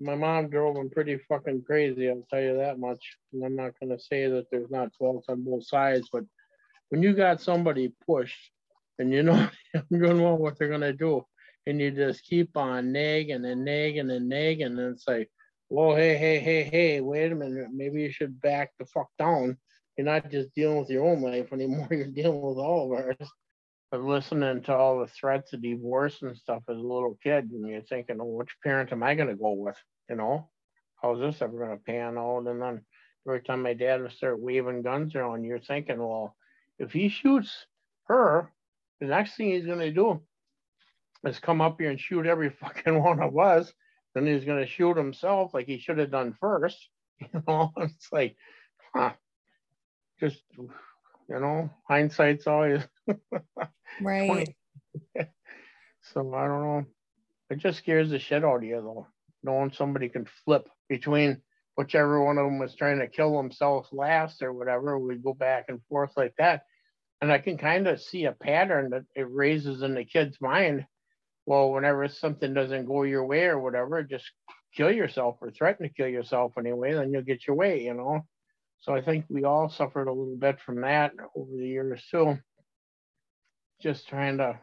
my 0.00 0.14
mom 0.14 0.48
drove 0.48 0.76
him 0.76 0.90
pretty 0.90 1.18
fucking 1.28 1.64
crazy, 1.64 2.08
I'll 2.08 2.26
tell 2.30 2.40
you 2.40 2.56
that 2.56 2.78
much. 2.78 3.16
And 3.32 3.44
I'm 3.44 3.56
not 3.56 3.74
to 3.96 3.98
say 3.98 4.28
that 4.28 4.46
there's 4.50 4.70
not 4.70 4.94
faults 4.98 5.28
on 5.28 5.42
both 5.42 5.66
sides, 5.66 6.08
but 6.12 6.24
when 6.90 7.02
you 7.02 7.12
got 7.12 7.40
somebody 7.40 7.92
pushed 8.06 8.50
and 8.98 9.12
you 9.12 9.22
know 9.22 9.48
going 9.90 10.16
to 10.16 10.22
know 10.22 10.34
what 10.34 10.58
they're 10.58 10.68
to 10.80 10.92
do. 10.92 11.24
And 11.66 11.80
you 11.80 11.90
just 11.90 12.24
keep 12.24 12.56
on 12.56 12.92
nagging 12.92 13.44
and 13.44 13.64
nagging 13.64 14.10
and 14.10 14.28
nagging. 14.28 14.78
And 14.78 14.94
it's 14.94 15.06
like, 15.06 15.30
well, 15.68 15.94
hey, 15.94 16.16
hey, 16.16 16.38
hey, 16.38 16.62
hey, 16.62 17.00
wait 17.00 17.30
a 17.30 17.34
minute. 17.34 17.68
Maybe 17.74 18.00
you 18.02 18.10
should 18.10 18.40
back 18.40 18.70
the 18.78 18.86
fuck 18.86 19.08
down. 19.18 19.58
You're 19.96 20.06
not 20.06 20.30
just 20.30 20.54
dealing 20.54 20.78
with 20.78 20.88
your 20.88 21.04
own 21.04 21.20
life 21.20 21.52
anymore. 21.52 21.88
You're 21.90 22.06
dealing 22.06 22.40
with 22.40 22.56
all 22.56 22.86
of 22.86 22.98
ours. 22.98 23.16
But 23.90 24.02
listening 24.02 24.62
to 24.64 24.76
all 24.76 25.00
the 25.00 25.06
threats 25.06 25.54
of 25.54 25.62
divorce 25.62 26.20
and 26.20 26.36
stuff 26.36 26.62
as 26.68 26.76
a 26.76 26.80
little 26.80 27.18
kid, 27.22 27.50
and 27.50 27.66
you're 27.66 27.80
thinking, 27.80 28.18
oh, 28.20 28.24
which 28.24 28.56
parent 28.62 28.92
am 28.92 29.02
I 29.02 29.14
going 29.14 29.28
to 29.28 29.34
go 29.34 29.52
with? 29.52 29.76
You 30.10 30.16
know, 30.16 30.50
how's 31.00 31.20
this 31.20 31.40
ever 31.40 31.56
going 31.56 31.76
to 31.76 31.82
pan 31.84 32.18
out? 32.18 32.46
And 32.46 32.60
then 32.60 32.82
every 33.26 33.42
time 33.42 33.62
my 33.62 33.72
dad 33.74 34.02
would 34.02 34.12
start 34.12 34.40
waving 34.40 34.82
guns 34.82 35.14
around, 35.14 35.44
you're 35.44 35.58
thinking, 35.58 35.98
well, 35.98 36.36
if 36.78 36.92
he 36.92 37.08
shoots 37.08 37.66
her, 38.08 38.52
the 39.00 39.06
next 39.06 39.36
thing 39.36 39.50
he's 39.50 39.66
going 39.66 39.78
to 39.78 39.90
do 39.92 40.20
is 41.24 41.38
come 41.38 41.60
up 41.60 41.80
here 41.80 41.90
and 41.90 42.00
shoot 42.00 42.26
every 42.26 42.50
fucking 42.60 43.02
one 43.02 43.22
of 43.22 43.38
us. 43.38 43.72
Then 44.14 44.26
he's 44.26 44.44
going 44.44 44.60
to 44.60 44.70
shoot 44.70 44.96
himself 44.96 45.54
like 45.54 45.66
he 45.66 45.78
should 45.78 45.98
have 45.98 46.10
done 46.10 46.36
first. 46.40 46.88
You 47.34 47.42
know, 47.48 47.72
it's 47.78 48.12
like, 48.12 48.36
huh, 48.94 49.10
just, 50.20 50.40
you 50.56 50.70
know, 51.28 51.68
hindsight's 51.88 52.46
always 52.46 52.86
right. 54.00 54.54
so 55.16 56.34
I 56.34 56.46
don't 56.46 56.62
know. 56.62 56.84
It 57.50 57.58
just 57.58 57.78
scares 57.78 58.10
the 58.10 58.18
shit 58.18 58.44
out 58.44 58.56
of 58.56 58.64
you 58.64 58.76
though, 58.76 59.06
knowing 59.42 59.72
somebody 59.72 60.08
can 60.08 60.26
flip 60.44 60.68
between 60.88 61.42
whichever 61.76 62.22
one 62.22 62.38
of 62.38 62.44
them 62.44 62.58
was 62.58 62.74
trying 62.74 62.98
to 62.98 63.08
kill 63.08 63.36
themselves 63.36 63.88
last 63.92 64.42
or 64.42 64.52
whatever. 64.52 64.98
We 64.98 65.16
go 65.16 65.34
back 65.34 65.66
and 65.68 65.80
forth 65.88 66.12
like 66.16 66.34
that 66.38 66.62
and 67.20 67.32
I 67.32 67.38
can 67.38 67.58
kind 67.58 67.86
of 67.88 68.00
see 68.00 68.24
a 68.24 68.32
pattern 68.32 68.90
that 68.90 69.04
it 69.14 69.26
raises 69.30 69.82
in 69.82 69.94
the 69.94 70.04
kid's 70.04 70.40
mind. 70.40 70.86
Well, 71.46 71.72
whenever 71.72 72.06
something 72.08 72.54
doesn't 72.54 72.86
go 72.86 73.02
your 73.02 73.24
way 73.24 73.46
or 73.46 73.58
whatever, 73.58 74.02
just 74.02 74.30
kill 74.74 74.92
yourself 74.92 75.38
or 75.40 75.50
threaten 75.50 75.88
to 75.88 75.92
kill 75.92 76.08
yourself 76.08 76.52
anyway, 76.58 76.92
then 76.92 77.12
you'll 77.12 77.22
get 77.22 77.46
your 77.46 77.56
way, 77.56 77.82
you 77.82 77.94
know. 77.94 78.20
So 78.80 78.94
I 78.94 79.00
think 79.00 79.24
we 79.28 79.44
all 79.44 79.68
suffered 79.68 80.08
a 80.08 80.12
little 80.12 80.36
bit 80.36 80.60
from 80.60 80.82
that 80.82 81.12
over 81.34 81.50
the 81.50 81.66
years 81.66 82.04
too. 82.10 82.38
Just 83.80 84.08
trying 84.08 84.38
to 84.38 84.58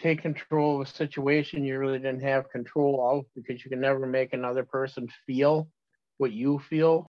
take 0.00 0.22
control 0.22 0.80
of 0.80 0.86
a 0.86 0.90
situation 0.90 1.64
you 1.64 1.78
really 1.78 1.98
didn't 1.98 2.22
have 2.22 2.50
control 2.50 3.18
of 3.18 3.24
because 3.34 3.64
you 3.64 3.70
can 3.70 3.80
never 3.80 4.06
make 4.06 4.32
another 4.32 4.64
person 4.64 5.08
feel 5.26 5.68
what 6.18 6.32
you 6.32 6.58
feel. 6.58 7.06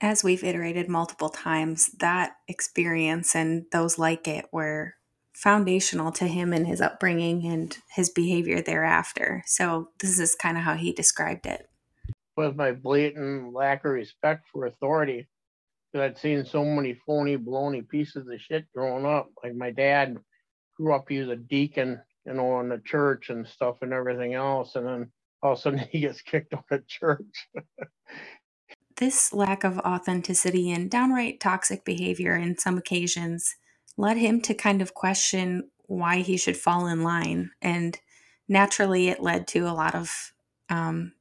As 0.00 0.24
we've 0.24 0.44
iterated 0.44 0.88
multiple 0.88 1.28
times, 1.28 1.90
that 1.98 2.36
experience 2.48 3.34
and 3.34 3.64
those 3.72 3.98
like 3.98 4.26
it 4.26 4.46
were 4.52 4.94
foundational 5.32 6.12
to 6.12 6.26
him 6.26 6.52
and 6.52 6.66
his 6.66 6.80
upbringing 6.80 7.46
and 7.46 7.76
his 7.90 8.10
behavior 8.10 8.60
thereafter. 8.60 9.42
So, 9.46 9.90
this 10.00 10.18
is 10.18 10.34
kind 10.34 10.56
of 10.56 10.64
how 10.64 10.74
he 10.74 10.92
described 10.92 11.46
it. 11.46 11.68
With 12.36 12.56
my 12.56 12.72
blatant 12.72 13.52
lack 13.52 13.84
of 13.84 13.92
respect 13.92 14.46
for 14.52 14.66
authority, 14.66 15.28
because 15.94 16.10
I'd 16.10 16.18
seen 16.18 16.44
so 16.44 16.64
many 16.64 16.94
phony, 17.06 17.38
baloney 17.38 17.88
pieces 17.88 18.26
of 18.26 18.40
shit 18.40 18.66
growing 18.74 19.06
up. 19.06 19.30
Like 19.42 19.54
my 19.54 19.70
dad 19.70 20.18
grew 20.76 20.92
up, 20.92 21.08
he 21.08 21.20
was 21.20 21.28
a 21.28 21.36
deacon, 21.36 22.00
you 22.26 22.34
know, 22.34 22.58
in 22.60 22.68
the 22.68 22.78
church 22.84 23.30
and 23.30 23.46
stuff 23.46 23.76
and 23.80 23.92
everything 23.92 24.34
else. 24.34 24.74
And 24.74 24.86
then 24.86 25.12
all 25.40 25.52
of 25.52 25.58
a 25.58 25.60
sudden 25.60 25.78
he 25.90 26.00
gets 26.00 26.20
kicked 26.20 26.52
out 26.52 26.64
of 26.70 26.86
church. 26.88 27.48
this 28.96 29.32
lack 29.32 29.62
of 29.62 29.78
authenticity 29.78 30.72
and 30.72 30.90
downright 30.90 31.38
toxic 31.38 31.84
behavior 31.84 32.34
in 32.34 32.58
some 32.58 32.76
occasions 32.76 33.54
led 33.96 34.16
him 34.16 34.40
to 34.40 34.54
kind 34.54 34.82
of 34.82 34.94
question 34.94 35.70
why 35.86 36.18
he 36.18 36.36
should 36.36 36.56
fall 36.56 36.88
in 36.88 37.04
line. 37.04 37.52
And 37.62 37.96
naturally, 38.48 39.08
it 39.08 39.22
led 39.22 39.46
to 39.48 39.60
a 39.60 39.70
lot 39.70 39.94
of 39.94 40.32
um, 40.68 41.12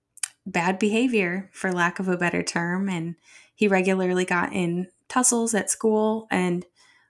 bad 0.48 0.80
behavior, 0.80 1.52
for 1.54 1.72
lack 1.72 2.00
of 2.00 2.08
a 2.08 2.18
better 2.18 2.42
term. 2.42 2.90
And 2.90 3.16
he 3.56 3.68
regularly 3.68 4.26
got 4.26 4.54
in 4.54 4.88
tussles 5.08 5.54
at 5.54 5.70
school 5.70 6.28
and 6.32 6.66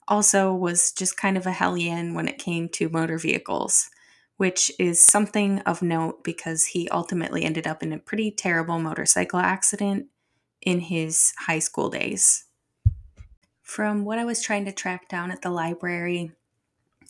also 0.08 0.54
was 0.54 0.92
just 0.92 1.18
kind 1.18 1.38
of 1.38 1.46
a 1.46 1.52
hellion 1.52 2.14
when 2.14 2.28
it 2.28 2.38
came 2.38 2.68
to 2.70 2.90
motor 2.90 3.18
vehicles, 3.18 3.90
which 4.38 4.72
is 4.78 5.06
something 5.06 5.60
of 5.60 5.82
note 5.82 6.24
because 6.24 6.68
he 6.68 6.90
ultimately 6.90 7.44
ended 7.44 7.66
up 7.66 7.82
in 7.82 7.94
a 7.94 8.00
pretty 8.00 8.30
terrible 8.30 8.80
motorcycle 8.80 9.40
accident 9.40 10.08
in 10.62 10.80
his 10.80 11.34
high 11.40 11.60
school 11.60 11.90
days. 11.90 12.46
From 13.62 14.04
what 14.06 14.20
I 14.20 14.26
was 14.26 14.42
trying 14.42 14.66
to 14.66 14.72
track 14.72 15.08
down 15.08 15.32
at 15.32 15.42
the 15.42 15.50
library, 15.50 16.32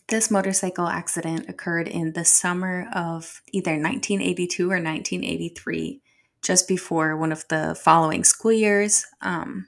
this 0.07 0.29
motorcycle 0.29 0.87
accident 0.87 1.49
occurred 1.49 1.87
in 1.87 2.13
the 2.13 2.25
summer 2.25 2.87
of 2.93 3.41
either 3.51 3.71
1982 3.71 4.63
or 4.65 4.75
1983, 4.75 6.01
just 6.43 6.67
before 6.67 7.17
one 7.17 7.31
of 7.31 7.45
the 7.49 7.75
following 7.81 8.23
school 8.23 8.51
years. 8.51 9.05
Um, 9.21 9.67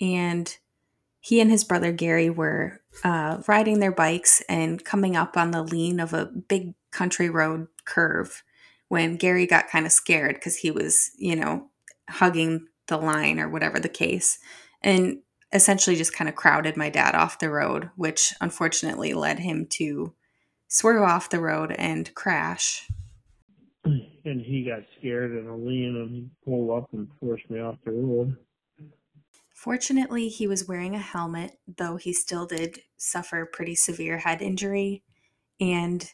and 0.00 0.54
he 1.20 1.40
and 1.40 1.50
his 1.50 1.64
brother 1.64 1.92
Gary 1.92 2.30
were 2.30 2.80
uh, 3.04 3.42
riding 3.46 3.78
their 3.78 3.92
bikes 3.92 4.42
and 4.48 4.84
coming 4.84 5.16
up 5.16 5.36
on 5.36 5.50
the 5.50 5.62
lean 5.62 6.00
of 6.00 6.12
a 6.12 6.26
big 6.26 6.74
country 6.90 7.30
road 7.30 7.68
curve 7.84 8.42
when 8.88 9.16
Gary 9.16 9.46
got 9.46 9.68
kind 9.68 9.86
of 9.86 9.92
scared 9.92 10.34
because 10.34 10.56
he 10.56 10.70
was, 10.70 11.10
you 11.16 11.36
know, 11.36 11.68
hugging 12.08 12.66
the 12.88 12.96
line 12.96 13.38
or 13.38 13.48
whatever 13.48 13.78
the 13.78 13.88
case, 13.88 14.38
and 14.82 15.18
essentially 15.52 15.94
just 15.94 16.14
kind 16.14 16.28
of 16.28 16.34
crowded 16.34 16.76
my 16.76 16.90
dad 16.90 17.14
off 17.14 17.38
the 17.38 17.50
road, 17.50 17.90
which 17.96 18.34
unfortunately 18.40 19.14
led 19.14 19.38
him 19.38 19.66
to 19.66 20.12
swerve 20.68 21.02
off 21.02 21.30
the 21.30 21.40
road 21.40 21.72
and 21.72 22.12
crash. 22.14 22.88
And 24.22 24.42
he 24.42 24.64
got 24.64 24.80
scared 24.98 25.32
in 25.32 25.46
a 25.46 25.56
lean 25.56 25.96
and 25.96 26.10
he 26.10 26.28
pulled 26.44 26.70
up 26.76 26.92
and 26.92 27.08
forced 27.18 27.48
me 27.48 27.58
off 27.58 27.76
the 27.86 27.92
road. 27.92 28.36
Fortunately, 29.54 30.28
he 30.28 30.46
was 30.46 30.68
wearing 30.68 30.94
a 30.94 30.98
helmet, 30.98 31.58
though 31.66 31.96
he 31.96 32.12
still 32.12 32.46
did 32.46 32.80
suffer 32.98 33.48
pretty 33.50 33.74
severe 33.74 34.18
head 34.18 34.42
injury. 34.42 35.02
And 35.58 36.10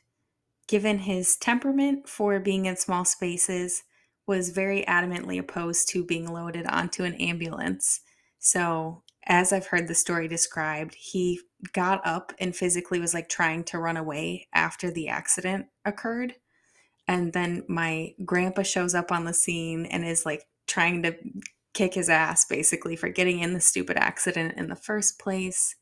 given 0.69 0.99
his 0.99 1.37
temperament 1.37 2.09
for 2.09 2.39
being 2.41 2.67
in 2.67 2.77
small 2.77 3.05
spaces, 3.05 3.83
was 4.27 4.51
very 4.51 4.85
adamantly 4.87 5.39
opposed 5.39 5.89
to 5.91 6.05
being 6.05 6.27
loaded 6.27 6.67
onto 6.67 7.05
an 7.05 7.15
ambulance. 7.15 8.01
So, 8.39 9.03
as 9.25 9.53
I've 9.53 9.67
heard 9.67 9.89
the 9.89 9.95
story 9.95 10.29
described, 10.29 10.95
he 10.95 11.41
got 11.73 12.05
up 12.07 12.33
and 12.39 12.55
physically 12.55 13.01
was 13.01 13.15
like 13.15 13.29
trying 13.29 13.65
to 13.65 13.79
run 13.79 13.97
away 13.97 14.49
after 14.53 14.91
the 14.91 15.09
accident 15.09 15.67
occurred. 15.85 16.35
And 17.09 17.33
then 17.33 17.65
my 17.69 18.15
grandpa 18.25 18.63
shows 18.63 18.95
up 18.95 19.13
on 19.13 19.25
the 19.25 19.35
scene 19.35 19.87
and 19.87 20.05
is 20.05 20.27
like 20.27 20.45
trying 20.67 21.03
to 21.03 21.17
kick 21.73 21.95
his 21.95 22.09
ass 22.09 22.45
basically 22.47 22.97
for 22.97 23.09
getting 23.09 23.41
in 23.41 23.53
the 23.53 23.61
stupid 23.61 23.97
accident 23.97 24.57
in 24.57 24.69
the 24.69 24.77
first 24.77 25.19
place. 25.19 25.77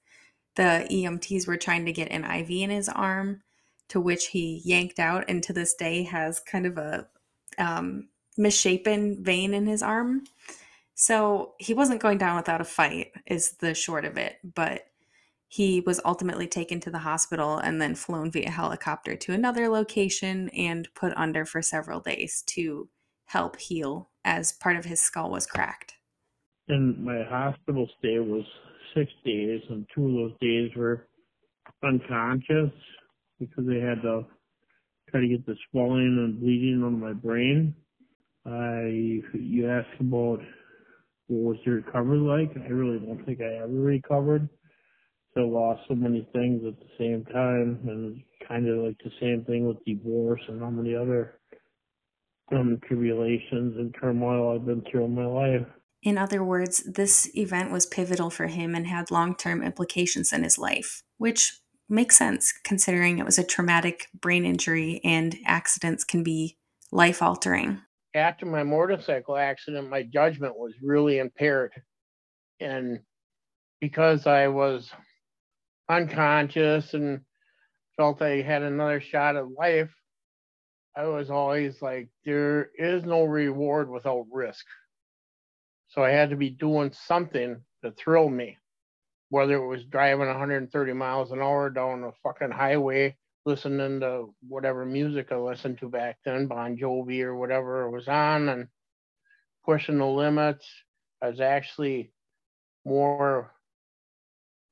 The 0.57 0.87
EMTs 0.91 1.47
were 1.47 1.57
trying 1.57 1.87
to 1.87 1.93
get 1.93 2.11
an 2.11 2.25
IV 2.25 2.51
in 2.51 2.71
his 2.71 2.89
arm, 2.89 3.43
to 3.89 4.01
which 4.01 4.29
he 4.29 4.61
yanked 4.65 4.99
out, 4.99 5.25
and 5.29 5.43
to 5.43 5.53
this 5.53 5.75
day 5.75 6.03
has 6.05 6.41
kind 6.41 6.67
of 6.67 6.79
a 6.79 7.07
um, 7.59 8.09
misshapen 8.37 9.23
vein 9.23 9.55
in 9.55 9.67
his 9.67 9.83
arm. 9.83 10.25
So 10.95 11.55
he 11.59 11.75
wasn't 11.75 12.01
going 12.01 12.19
down 12.19 12.37
without 12.37 12.61
a 12.61 12.65
fight, 12.65 13.13
is 13.27 13.53
the 13.59 13.75
short 13.75 14.05
of 14.05 14.17
it. 14.17 14.37
But 14.45 14.87
he 15.55 15.81
was 15.87 16.01
ultimately 16.05 16.49
taken 16.49 16.81
to 16.81 16.91
the 16.91 16.99
hospital 16.99 17.59
and 17.59 17.81
then 17.81 17.95
flown 17.95 18.29
via 18.29 18.51
helicopter 18.51 19.15
to 19.15 19.33
another 19.33 19.69
location 19.69 20.49
and 20.49 20.89
put 20.97 21.13
under 21.17 21.45
for 21.45 21.63
several 21.63 22.01
days 22.01 22.43
to 22.45 22.89
help 23.27 23.55
heal 23.61 24.11
as 24.25 24.53
part 24.55 24.77
of 24.77 24.85
his 24.85 25.01
skull 25.01 25.31
was 25.31 25.47
cracked. 25.47 25.95
And 26.67 27.05
my 27.05 27.23
hospital 27.23 27.89
stay 28.01 28.19
was 28.19 28.43
six 28.97 29.13
days, 29.25 29.61
and 29.71 29.87
two 29.95 30.09
of 30.09 30.15
those 30.15 30.39
days 30.41 30.73
were 30.75 31.07
unconscious 31.85 32.73
because 33.39 33.65
they 33.65 33.79
had 33.79 34.03
to 34.03 34.27
try 35.09 35.21
to 35.21 35.29
get 35.29 35.47
the 35.47 35.55
swelling 35.71 36.19
and 36.19 36.41
bleeding 36.41 36.83
on 36.83 36.99
my 36.99 37.13
brain. 37.13 37.77
I, 38.45 39.23
you 39.39 39.71
asked 39.71 40.01
about 40.01 40.41
what 41.29 41.55
was 41.55 41.57
the 41.65 41.71
recovery 41.71 42.19
like. 42.19 42.57
I 42.57 42.71
really 42.71 42.99
don't 42.99 43.25
think 43.25 43.41
I 43.41 43.63
ever 43.63 43.69
recovered. 43.69 44.49
So 45.35 45.43
lost 45.43 45.83
so 45.89 45.95
many 45.95 46.29
things 46.33 46.63
at 46.65 46.79
the 46.79 46.91
same 46.97 47.25
time, 47.25 47.81
and 47.89 48.23
kind 48.49 48.69
of 48.69 48.85
like 48.85 48.97
the 49.03 49.11
same 49.21 49.45
thing 49.45 49.67
with 49.67 49.85
divorce 49.85 50.41
and 50.49 50.61
how 50.61 50.71
many 50.71 50.95
other 50.95 51.41
um, 52.53 52.79
tribulations 52.87 53.77
and 53.77 53.95
turmoil 54.01 54.55
I've 54.55 54.67
been 54.67 54.85
through 54.91 55.07
in 55.07 55.15
my 55.15 55.27
life. 55.27 55.67
In 56.03 56.19
other 56.19 56.45
words, 56.45 56.85
this 56.85 57.31
event 57.35 57.73
was 57.73 57.87
pivotal 57.87 58.31
for 58.31 58.47
him 58.47 58.75
and 58.75 58.87
had 58.87 59.11
long 59.11 59.35
term 59.35 59.63
implications 59.63 60.33
in 60.33 60.45
his 60.45 60.59
life, 60.59 61.03
which 61.17 61.61
makes 61.89 62.17
sense 62.17 62.53
considering 62.65 63.19
it 63.19 63.25
was 63.25 63.39
a 63.39 63.45
traumatic 63.45 64.07
brain 64.15 64.45
injury 64.45 65.01
and 65.05 65.37
accidents 65.47 66.05
can 66.05 66.23
be 66.23 66.59
life 66.93 67.23
altering. 67.23 67.81
After 68.15 68.47
my 68.47 68.63
motorcycle 68.63 69.37
accident, 69.37 69.91
my 69.91 70.03
judgment 70.03 70.57
was 70.57 70.73
really 70.83 71.19
impaired. 71.19 71.73
And 72.61 73.01
because 73.81 74.27
I 74.27 74.49
was 74.49 74.91
unconscious 75.89 76.95
and 76.95 77.21
felt 77.97 78.23
I 78.23 78.43
had 78.43 78.63
another 78.63 79.01
shot 79.01 79.37
at 79.37 79.51
life, 79.51 79.91
I 80.97 81.05
was 81.07 81.31
always 81.31 81.83
like, 81.83 82.09
there 82.25 82.71
is 82.77 83.05
no 83.05 83.25
reward 83.25 83.91
without 83.91 84.27
risk. 84.33 84.65
So 85.89 86.03
I 86.03 86.11
had 86.11 86.31
to 86.31 86.37
be 86.37 86.51
doing 86.51 86.93
something 86.93 87.61
to 87.83 87.91
thrill 87.93 88.29
me, 88.29 88.59
whether 89.29 89.55
it 89.55 89.67
was 89.67 89.85
driving 89.85 90.27
130 90.27 90.93
miles 90.93 91.33
an 91.33 91.41
hour 91.41 91.71
down 91.71 92.05
a 92.05 92.13
fucking 92.23 92.51
highway, 92.51 93.17
listening 93.45 94.01
to 94.01 94.35
whatever 94.49 94.85
music 94.85 95.31
I 95.31 95.37
listened 95.37 95.79
to 95.79 95.89
back 95.89 96.19
then, 96.25 96.47
Bon 96.47 96.77
Jovi 96.77 97.23
or 97.23 97.37
whatever 97.37 97.83
it 97.83 97.91
was 97.91 98.09
on, 98.09 98.49
and 98.49 98.69
pushing 99.65 99.99
the 99.99 100.07
limits. 100.07 100.69
I 101.23 101.29
was 101.29 101.41
actually 101.41 102.13
more 102.85 103.54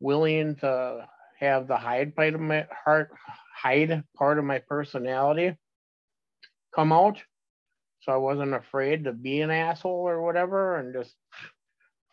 willing 0.03 0.57
to 0.57 1.07
have 1.39 1.69
the 1.69 1.77
hide 1.77 2.15
part 2.15 2.35
of 2.35 2.41
my 2.41 2.67
heart, 2.85 3.11
hide 3.57 4.05
part 4.17 4.39
of 4.39 4.45
my 4.45 4.59
personality 4.59 5.57
come 6.75 6.93
out. 6.93 7.23
So 8.01 8.13
I 8.13 8.17
wasn't 8.17 8.55
afraid 8.55 9.05
to 9.05 9.13
be 9.13 9.41
an 9.43 9.51
asshole 9.51 10.09
or 10.09 10.23
whatever 10.23 10.79
and 10.79 10.93
just 10.93 11.15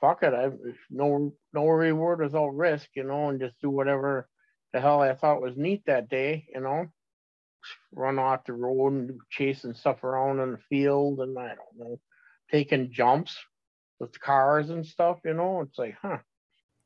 fuck 0.01 0.23
it. 0.23 0.33
I 0.33 0.51
no 0.91 1.33
no 1.53 1.67
reward 1.67 2.21
without 2.21 2.49
risk, 2.49 2.89
you 2.95 3.03
know, 3.03 3.29
and 3.29 3.39
just 3.39 3.59
do 3.61 3.69
whatever 3.69 4.27
the 4.71 4.79
hell 4.79 5.01
I 5.01 5.15
thought 5.15 5.41
was 5.41 5.57
neat 5.57 5.83
that 5.87 6.09
day, 6.09 6.45
you 6.53 6.61
know. 6.61 6.87
Run 7.91 8.19
off 8.19 8.45
the 8.45 8.53
road 8.53 8.93
and 8.93 9.19
chasing 9.31 9.73
stuff 9.73 10.03
around 10.03 10.39
in 10.39 10.51
the 10.51 10.59
field 10.69 11.19
and 11.19 11.37
I 11.37 11.47
don't 11.55 11.77
know, 11.89 11.99
taking 12.51 12.91
jumps 12.91 13.35
with 13.99 14.19
cars 14.19 14.69
and 14.69 14.85
stuff, 14.85 15.19
you 15.25 15.33
know. 15.33 15.61
It's 15.61 15.77
like, 15.77 15.95
huh. 16.01 16.19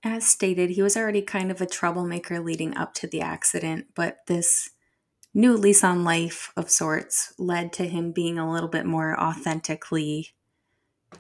As 0.04 0.28
stated, 0.28 0.72
he 0.72 0.82
was 0.82 0.98
already 0.98 1.22
kind 1.22 1.50
of 1.50 1.62
a 1.62 1.66
troublemaker 1.66 2.40
leading 2.40 2.76
up 2.76 2.94
to 2.96 3.08
the 3.08 3.22
accident, 3.22 3.88
but 3.96 4.18
this 4.28 4.70
new 5.34 5.56
lease 5.56 5.84
on 5.84 6.04
life 6.04 6.52
of 6.58 6.70
sorts 6.70 7.34
led 7.38 7.72
to 7.74 7.88
him 7.88 8.12
being 8.12 8.38
a 8.38 8.52
little 8.52 8.68
bit 8.68 8.86
more 8.86 9.20
authentically 9.20 10.30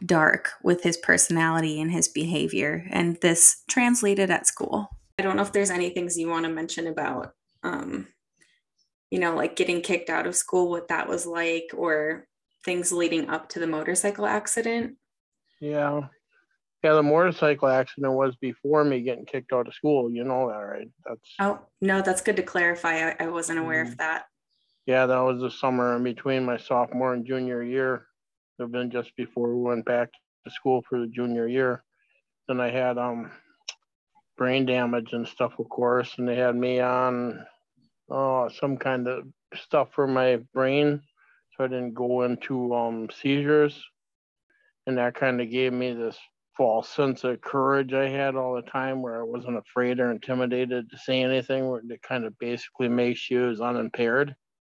dark 0.05 0.51
with 0.61 0.83
his 0.83 0.97
personality 0.97 1.79
and 1.79 1.91
his 1.91 2.07
behavior. 2.07 2.85
And 2.89 3.17
this 3.21 3.63
translated 3.69 4.29
at 4.29 4.47
school. 4.47 4.89
I 5.17 5.23
don't 5.23 5.37
know 5.37 5.43
if 5.43 5.53
there's 5.53 5.69
any 5.69 5.89
things 5.89 6.17
you 6.17 6.27
want 6.27 6.45
to 6.45 6.51
mention 6.51 6.87
about, 6.87 7.35
um, 7.63 8.07
you 9.09 9.19
know, 9.19 9.35
like 9.35 9.55
getting 9.55 9.81
kicked 9.81 10.09
out 10.09 10.27
of 10.27 10.35
school, 10.35 10.69
what 10.69 10.89
that 10.89 11.07
was 11.07 11.25
like, 11.25 11.69
or 11.75 12.27
things 12.65 12.91
leading 12.91 13.29
up 13.29 13.49
to 13.49 13.59
the 13.59 13.67
motorcycle 13.67 14.25
accident. 14.25 14.97
Yeah. 15.59 16.07
Yeah, 16.83 16.93
the 16.93 17.03
motorcycle 17.03 17.69
accident 17.69 18.13
was 18.13 18.35
before 18.35 18.83
me 18.83 19.01
getting 19.01 19.25
kicked 19.25 19.53
out 19.53 19.67
of 19.69 19.73
school. 19.73 20.11
You 20.11 20.25
know 20.25 20.49
that, 20.49 20.57
right? 20.57 20.89
That's 21.05 21.33
oh 21.39 21.59
no, 21.79 22.01
that's 22.01 22.21
good 22.21 22.35
to 22.35 22.43
clarify. 22.43 23.11
I, 23.11 23.15
I 23.21 23.27
wasn't 23.27 23.59
aware 23.59 23.83
mm-hmm. 23.83 23.93
of 23.93 23.97
that. 23.99 24.25
Yeah, 24.85 25.05
that 25.05 25.19
was 25.19 25.39
the 25.39 25.49
summer 25.49 25.95
in 25.95 26.03
between 26.03 26.43
my 26.43 26.57
sophomore 26.57 27.13
and 27.13 27.25
junior 27.25 27.63
year. 27.63 28.07
It 28.59 28.71
been 28.71 28.91
just 28.91 29.15
before 29.15 29.55
we 29.55 29.61
went 29.61 29.85
back 29.85 30.09
to 30.45 30.51
school 30.51 30.83
for 30.87 30.99
the 30.99 31.07
junior 31.07 31.47
year. 31.47 31.83
Then 32.49 32.59
I 32.59 32.69
had 32.69 32.97
um 32.97 33.31
brain 34.37 34.65
damage 34.65 35.13
and 35.13 35.27
stuff, 35.27 35.53
of 35.59 35.69
course, 35.69 36.13
and 36.17 36.27
they 36.27 36.35
had 36.35 36.55
me 36.55 36.81
on 36.81 37.45
oh 38.09 38.49
some 38.59 38.75
kind 38.75 39.07
of 39.07 39.23
stuff 39.55 39.87
for 39.93 40.05
my 40.05 40.37
brain, 40.53 41.01
so 41.55 41.63
I 41.63 41.67
didn't 41.67 41.93
go 41.93 42.23
into 42.23 42.75
um 42.75 43.07
seizures, 43.09 43.81
and 44.85 44.97
that 44.97 45.15
kind 45.15 45.39
of 45.39 45.49
gave 45.49 45.71
me 45.71 45.93
this 45.93 46.17
false 46.55 46.89
sense 46.89 47.24
of 47.24 47.41
courage 47.41 47.93
I 47.93 48.10
had 48.10 48.36
all 48.36 48.55
the 48.55 48.62
time 48.62 49.01
where 49.01 49.19
I 49.19 49.24
wasn't 49.24 49.57
afraid 49.57 50.00
or 50.00 50.12
intimidated 50.12 50.89
to 50.89 50.98
say 50.98 51.24
anything 51.24 51.67
where 51.67 51.81
it 51.88 52.01
kind 52.01 52.25
of 52.25 52.38
basically 52.39 52.89
makes 52.89 53.29
you 53.29 53.50
as 53.50 53.62
unimpaired. 53.62 54.36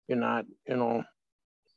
You're 0.09 0.19
not, 0.19 0.45
you 0.69 0.77
know, 0.77 1.03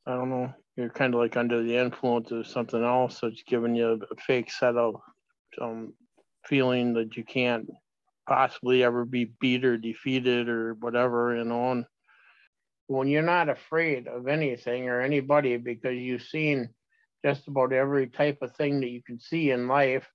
I 0.05 0.11
don't 0.11 0.29
know, 0.29 0.53
you're 0.75 0.89
kind 0.89 1.13
of 1.13 1.19
like 1.19 1.35
under 1.35 1.63
the 1.63 1.75
influence 1.75 2.31
of 2.31 2.47
something 2.47 2.83
else 2.83 3.19
that's 3.21 3.43
giving 3.47 3.75
you 3.75 3.99
a 4.11 4.15
fake 4.21 4.51
set 4.51 4.75
of 4.75 4.95
um, 5.59 5.93
feeling 6.45 6.93
that 6.93 7.17
you 7.17 7.23
can't 7.23 7.67
possibly 8.27 8.83
ever 8.83 9.05
be 9.05 9.31
beat 9.39 9.65
or 9.65 9.77
defeated 9.77 10.49
or 10.49 10.75
whatever, 10.75 11.35
you 11.35 11.43
know. 11.43 11.71
And 11.71 11.85
when 12.87 13.07
you're 13.07 13.21
not 13.21 13.49
afraid 13.49 14.07
of 14.07 14.27
anything 14.27 14.87
or 14.87 15.01
anybody 15.01 15.57
because 15.57 15.95
you've 15.95 16.23
seen 16.23 16.69
just 17.27 17.47
about 17.49 17.73
every 17.73 18.07
type 18.07 18.37
of 18.41 18.55
thing 18.55 18.79
that 18.79 18.89
you 18.89 19.03
can 19.03 19.19
see 19.19 19.51
in 19.51 19.67
life, 19.67 20.07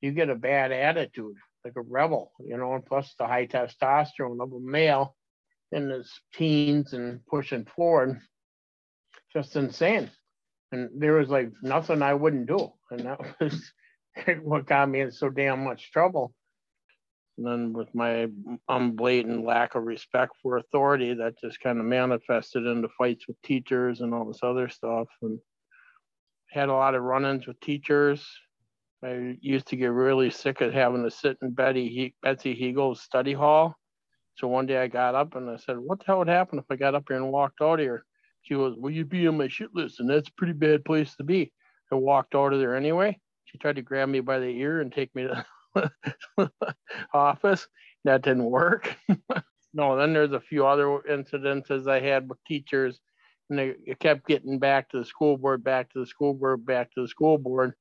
you 0.00 0.10
get 0.10 0.28
a 0.28 0.34
bad 0.34 0.72
attitude, 0.72 1.36
like 1.64 1.74
a 1.76 1.82
rebel, 1.82 2.32
you 2.40 2.56
know, 2.56 2.74
and 2.74 2.84
plus 2.84 3.14
the 3.16 3.26
high 3.26 3.46
testosterone 3.46 4.42
of 4.42 4.52
a 4.52 4.60
male 4.60 5.14
in 5.70 5.88
his 5.88 6.10
teens 6.34 6.94
and 6.94 7.24
pushing 7.26 7.64
forward, 7.64 8.18
just 9.32 9.54
insane. 9.54 10.10
And 10.72 10.90
there 10.98 11.14
was 11.14 11.28
like 11.28 11.52
nothing 11.62 12.02
I 12.02 12.14
wouldn't 12.14 12.48
do. 12.48 12.72
And 12.90 13.00
that 13.06 13.20
was 13.40 13.72
what 14.42 14.66
got 14.66 14.88
me 14.88 15.02
in 15.02 15.12
so 15.12 15.30
damn 15.30 15.62
much 15.62 15.92
trouble. 15.92 16.34
And 17.36 17.46
then 17.46 17.72
with 17.72 17.94
my 17.94 18.26
unblatant 18.68 19.44
lack 19.44 19.76
of 19.76 19.84
respect 19.84 20.32
for 20.42 20.56
authority, 20.56 21.14
that 21.14 21.38
just 21.40 21.60
kind 21.60 21.78
of 21.78 21.84
manifested 21.84 22.66
into 22.66 22.88
fights 22.98 23.28
with 23.28 23.40
teachers 23.42 24.00
and 24.00 24.12
all 24.12 24.24
this 24.24 24.40
other 24.42 24.68
stuff. 24.68 25.06
And 25.22 25.38
had 26.50 26.68
a 26.68 26.74
lot 26.74 26.94
of 26.94 27.02
run-ins 27.02 27.46
with 27.46 27.60
teachers. 27.60 28.26
I 29.04 29.36
used 29.40 29.66
to 29.68 29.76
get 29.76 29.92
really 29.92 30.30
sick 30.30 30.60
of 30.60 30.72
having 30.72 31.04
to 31.04 31.10
sit 31.10 31.38
in 31.42 31.52
Betty 31.52 31.88
he- 31.88 32.14
Betsy 32.22 32.54
Hegel's 32.54 33.02
study 33.02 33.32
hall. 33.32 33.76
So 34.36 34.48
one 34.48 34.66
day 34.66 34.78
I 34.78 34.88
got 34.88 35.14
up 35.14 35.36
and 35.36 35.48
I 35.48 35.56
said, 35.56 35.78
"What 35.78 36.00
the 36.00 36.06
hell 36.06 36.18
would 36.18 36.28
happen 36.28 36.58
if 36.58 36.64
I 36.70 36.76
got 36.76 36.94
up 36.94 37.04
here 37.08 37.16
and 37.16 37.30
walked 37.30 37.60
out 37.60 37.78
here?" 37.78 38.04
She 38.42 38.54
goes, 38.54 38.76
"Well, 38.76 38.92
you'd 38.92 39.08
be 39.08 39.26
on 39.28 39.36
my 39.36 39.48
shit 39.48 39.74
list, 39.74 40.00
and 40.00 40.08
that's 40.08 40.28
a 40.28 40.34
pretty 40.34 40.52
bad 40.52 40.84
place 40.84 41.14
to 41.16 41.24
be." 41.24 41.52
I 41.92 41.94
walked 41.96 42.34
out 42.34 42.52
of 42.52 42.60
there 42.60 42.76
anyway. 42.76 43.18
She 43.44 43.58
tried 43.58 43.76
to 43.76 43.82
grab 43.82 44.08
me 44.08 44.20
by 44.20 44.38
the 44.38 44.46
ear 44.46 44.80
and 44.80 44.92
take 44.92 45.14
me 45.14 45.26
to 45.26 45.44
the 45.74 46.50
office. 47.14 47.66
That 48.04 48.22
didn't 48.22 48.44
work. 48.44 48.96
no, 49.74 49.96
then 49.96 50.12
there's 50.12 50.32
a 50.32 50.40
few 50.40 50.66
other 50.66 51.00
incidences 51.08 51.88
I 51.88 52.00
had 52.00 52.28
with 52.28 52.42
teachers 52.44 53.00
and 53.50 53.58
they 53.58 53.74
kept 53.98 54.26
getting 54.26 54.58
back 54.58 54.90
to 54.90 54.98
the 54.98 55.04
school 55.04 55.36
board, 55.36 55.64
back 55.64 55.92
to 55.92 56.00
the 56.00 56.06
school 56.06 56.34
board, 56.34 56.64
back 56.66 56.92
to 56.94 57.02
the 57.02 57.08
school 57.08 57.38
board. 57.38 57.74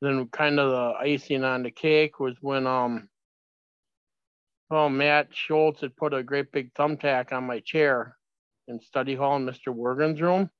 Then 0.00 0.26
kind 0.28 0.58
of 0.58 0.70
the 0.70 0.98
icing 0.98 1.44
on 1.44 1.62
the 1.62 1.70
cake 1.70 2.20
was 2.20 2.36
when 2.40 2.66
um 2.66 3.08
oh 4.70 4.88
Matt 4.88 5.28
Schultz 5.30 5.80
had 5.80 5.96
put 5.96 6.14
a 6.14 6.22
great 6.22 6.52
big 6.52 6.74
thumbtack 6.74 7.32
on 7.32 7.44
my 7.44 7.60
chair 7.60 8.16
in 8.68 8.80
study 8.80 9.14
hall 9.14 9.36
in 9.36 9.46
Mr. 9.46 9.68
Wergen's 9.68 10.20
room. 10.20 10.50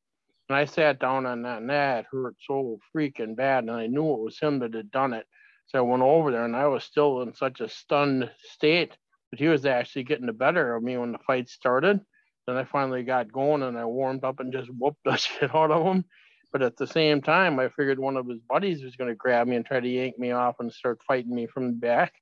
And 0.49 0.57
I 0.57 0.67
sat 0.67 1.01
down 1.01 1.27
on 1.27 1.43
that 1.43 1.63
and 1.63 1.71
that 1.71 2.07
hurt 2.11 2.37
so 2.47 2.79
freaking 2.95 3.35
bad. 3.37 3.65
And 3.65 3.73
I 3.73 3.87
knew 3.87 4.13
it 4.13 4.21
was 4.21 4.39
him 4.39 4.59
that 4.59 4.75
had 4.75 4.91
done 4.91 5.15
it. 5.15 5.27
So 5.67 5.79
I 5.79 5.83
went 5.83 6.03
over 6.03 6.31
there 6.31 6.45
and 6.45 6.55
I 6.55 6.67
was 6.67 6.85
still 6.85 7.23
in 7.23 7.35
such 7.35 7.61
a 7.61 7.69
stunned 7.69 8.31
state. 8.53 8.97
But 9.31 9.41
he 9.41 9.49
was 9.49 9.65
actually 9.65 10.05
getting 10.05 10.27
the 10.27 10.33
better 10.33 10.75
of 10.75 10.83
me 10.83 10.97
when 10.99 11.13
the 11.13 11.19
fight 11.19 11.49
started. 11.49 12.01
Then 12.47 12.57
I 12.57 12.65
finally 12.65 13.03
got 13.03 13.33
going 13.33 13.63
and 13.63 13.79
I 13.79 13.85
warmed 13.85 14.25
up 14.25 14.41
and 14.41 14.53
just 14.53 14.69
whooped 14.69 15.05
the 15.05 15.17
shit 15.17 15.55
out 15.55 15.71
of 15.71 15.85
him. 15.85 16.05
But 16.53 16.63
at 16.63 16.77
the 16.77 16.87
same 16.87 17.21
time, 17.21 17.59
I 17.59 17.69
figured 17.69 17.99
one 17.99 18.17
of 18.17 18.29
his 18.29 18.39
buddies 18.49 18.85
was 18.85 18.95
going 18.95 19.11
to 19.11 19.17
grab 19.17 19.49
me 19.49 19.57
and 19.57 19.67
try 19.67 19.81
to 19.81 19.89
yank 19.89 20.19
me 20.19 20.31
off 20.31 20.57
and 20.61 20.73
start 20.73 21.01
fighting 21.07 21.35
me 21.35 21.47
from 21.47 21.67
the 21.67 21.73
back. 21.73 22.13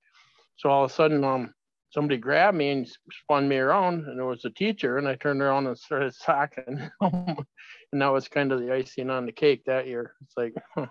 So 0.56 0.70
all 0.70 0.84
of 0.84 0.90
a 0.90 0.94
sudden, 0.94 1.22
um, 1.22 1.52
somebody 1.90 2.16
grabbed 2.16 2.56
me 2.56 2.70
and 2.70 2.96
spun 3.10 3.46
me 3.46 3.56
around, 3.56 4.06
and 4.06 4.18
it 4.18 4.24
was 4.24 4.46
a 4.46 4.50
teacher. 4.50 4.96
And 4.96 5.06
I 5.06 5.16
turned 5.16 5.42
around 5.42 5.66
and 5.66 5.78
started 5.78 6.14
socking, 6.14 6.90
and 7.00 7.46
that 7.92 8.08
was 8.12 8.28
kind 8.28 8.52
of 8.52 8.60
the 8.60 8.72
icing 8.72 9.10
on 9.10 9.26
the 9.26 9.32
cake 9.32 9.64
that 9.66 9.86
year. 9.86 10.14
It's 10.22 10.36
like, 10.36 10.54
huh. 10.74 10.86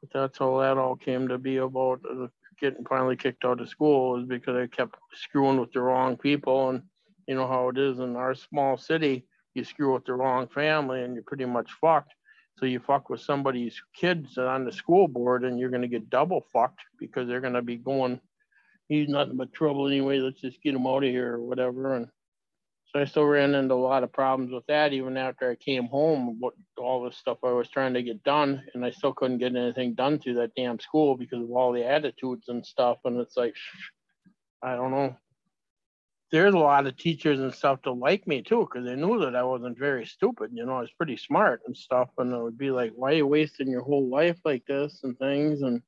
but 0.00 0.10
that's 0.12 0.38
how 0.38 0.58
that 0.60 0.78
all 0.78 0.96
came 0.96 1.28
to 1.28 1.36
be 1.36 1.58
about 1.58 2.00
uh, 2.10 2.28
getting 2.58 2.86
finally 2.86 3.16
kicked 3.16 3.44
out 3.44 3.60
of 3.60 3.68
school 3.68 4.18
is 4.18 4.26
because 4.26 4.56
I 4.56 4.66
kept 4.66 4.96
screwing 5.12 5.60
with 5.60 5.72
the 5.72 5.82
wrong 5.82 6.16
people 6.16 6.70
and 6.70 6.82
you 7.26 7.34
know 7.34 7.46
how 7.46 7.68
it 7.68 7.78
is 7.78 7.98
in 7.98 8.16
our 8.16 8.34
small 8.34 8.76
city. 8.76 9.26
You 9.54 9.64
screw 9.64 9.94
with 9.94 10.04
the 10.04 10.14
wrong 10.14 10.48
family 10.48 11.02
and 11.02 11.14
you're 11.14 11.22
pretty 11.22 11.44
much 11.44 11.70
fucked. 11.80 12.12
So 12.58 12.66
you 12.66 12.80
fuck 12.80 13.10
with 13.10 13.20
somebody's 13.20 13.80
kids 13.94 14.38
on 14.38 14.64
the 14.64 14.72
school 14.72 15.08
board 15.08 15.44
and 15.44 15.58
you're 15.58 15.70
going 15.70 15.82
to 15.82 15.88
get 15.88 16.10
double 16.10 16.46
fucked 16.52 16.80
because 16.98 17.26
they're 17.26 17.40
going 17.40 17.54
to 17.54 17.62
be 17.62 17.76
going, 17.76 18.20
he's 18.88 19.08
nothing 19.08 19.36
but 19.36 19.52
trouble 19.52 19.88
anyway. 19.88 20.18
Let's 20.18 20.40
just 20.40 20.62
get 20.62 20.74
him 20.74 20.86
out 20.86 21.04
of 21.04 21.10
here 21.10 21.34
or 21.34 21.42
whatever. 21.42 21.94
And 21.94 22.08
so 22.86 23.00
I 23.00 23.06
still 23.06 23.24
ran 23.24 23.56
into 23.56 23.74
a 23.74 23.76
lot 23.76 24.04
of 24.04 24.12
problems 24.12 24.52
with 24.52 24.64
that 24.66 24.92
even 24.92 25.16
after 25.16 25.50
I 25.50 25.56
came 25.56 25.86
home, 25.86 26.36
what 26.38 26.54
all 26.78 27.02
the 27.02 27.10
stuff 27.10 27.38
I 27.42 27.50
was 27.50 27.68
trying 27.68 27.94
to 27.94 28.02
get 28.02 28.22
done. 28.22 28.62
And 28.74 28.84
I 28.84 28.90
still 28.90 29.12
couldn't 29.12 29.38
get 29.38 29.56
anything 29.56 29.94
done 29.94 30.20
through 30.20 30.34
that 30.34 30.54
damn 30.56 30.78
school 30.78 31.16
because 31.16 31.42
of 31.42 31.50
all 31.50 31.72
the 31.72 31.84
attitudes 31.84 32.48
and 32.48 32.64
stuff. 32.64 32.98
And 33.04 33.18
it's 33.18 33.36
like, 33.36 33.54
I 34.62 34.76
don't 34.76 34.92
know 34.92 35.16
there's 36.34 36.52
a 36.52 36.58
lot 36.58 36.84
of 36.84 36.96
teachers 36.96 37.38
and 37.38 37.54
stuff 37.54 37.80
to 37.82 37.92
like 37.92 38.26
me 38.26 38.42
too 38.42 38.68
because 38.68 38.84
they 38.84 38.96
knew 38.96 39.20
that 39.20 39.36
I 39.36 39.44
wasn't 39.44 39.78
very 39.78 40.04
stupid. 40.04 40.50
You 40.52 40.66
know, 40.66 40.78
I 40.78 40.80
was 40.80 40.90
pretty 40.90 41.16
smart 41.16 41.62
and 41.64 41.76
stuff. 41.76 42.08
And 42.18 42.32
it 42.32 42.42
would 42.42 42.58
be 42.58 42.72
like, 42.72 42.90
why 42.96 43.12
are 43.12 43.14
you 43.18 43.26
wasting 43.28 43.68
your 43.68 43.84
whole 43.84 44.10
life 44.10 44.36
like 44.44 44.66
this 44.66 44.98
and 45.04 45.16
things? 45.20 45.62
And 45.62 45.80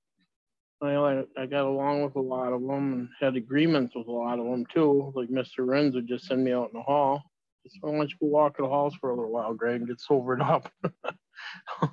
I, 0.80 1.24
I 1.36 1.46
got 1.46 1.64
along 1.64 2.04
with 2.04 2.14
a 2.14 2.20
lot 2.20 2.52
of 2.52 2.60
them 2.60 2.92
and 2.92 3.08
had 3.20 3.34
agreements 3.34 3.96
with 3.96 4.06
a 4.06 4.12
lot 4.12 4.38
of 4.38 4.44
them 4.44 4.64
too. 4.72 5.12
Like 5.16 5.30
Mr. 5.30 5.66
Renz 5.66 5.94
would 5.94 6.06
just 6.06 6.26
send 6.26 6.44
me 6.44 6.52
out 6.52 6.70
in 6.72 6.78
the 6.78 6.82
hall. 6.82 7.24
Just 7.64 7.78
why 7.80 7.90
don't 7.90 8.08
you 8.08 8.16
go 8.20 8.28
walk 8.28 8.54
in 8.60 8.66
the 8.66 8.70
halls 8.70 8.94
for 9.00 9.10
a 9.10 9.16
little 9.16 9.32
while, 9.32 9.52
Greg, 9.52 9.80
and 9.80 9.88
get 9.88 10.00
sobered 10.00 10.42
up. 10.42 10.70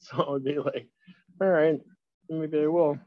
so 0.00 0.34
I'd 0.34 0.44
be 0.44 0.58
like, 0.58 0.86
all 1.40 1.48
right, 1.48 1.80
maybe 2.28 2.60
I 2.60 2.66
will. 2.66 2.98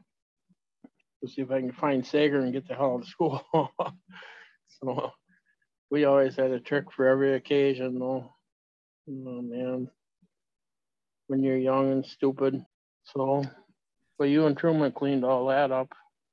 We'll 1.22 1.30
see 1.30 1.42
if 1.42 1.52
I 1.52 1.60
can 1.60 1.70
find 1.70 2.04
Sager 2.04 2.40
and 2.40 2.52
get 2.52 2.66
the 2.66 2.74
hell 2.74 2.94
out 2.94 3.02
of 3.02 3.06
school. 3.06 3.40
So 4.82 5.12
we 5.90 6.04
always 6.04 6.36
had 6.36 6.50
a 6.50 6.60
trick 6.60 6.90
for 6.92 7.06
every 7.06 7.34
occasion, 7.34 7.98
though. 7.98 8.34
Oh 9.08 9.42
man, 9.42 9.88
when 11.28 11.42
you're 11.42 11.56
young 11.56 11.92
and 11.92 12.06
stupid. 12.06 12.64
So, 13.04 13.44
but 14.18 14.24
you 14.24 14.46
and 14.46 14.56
Truman 14.56 14.92
cleaned 14.92 15.24
all 15.24 15.46
that 15.48 15.70
up, 15.70 15.92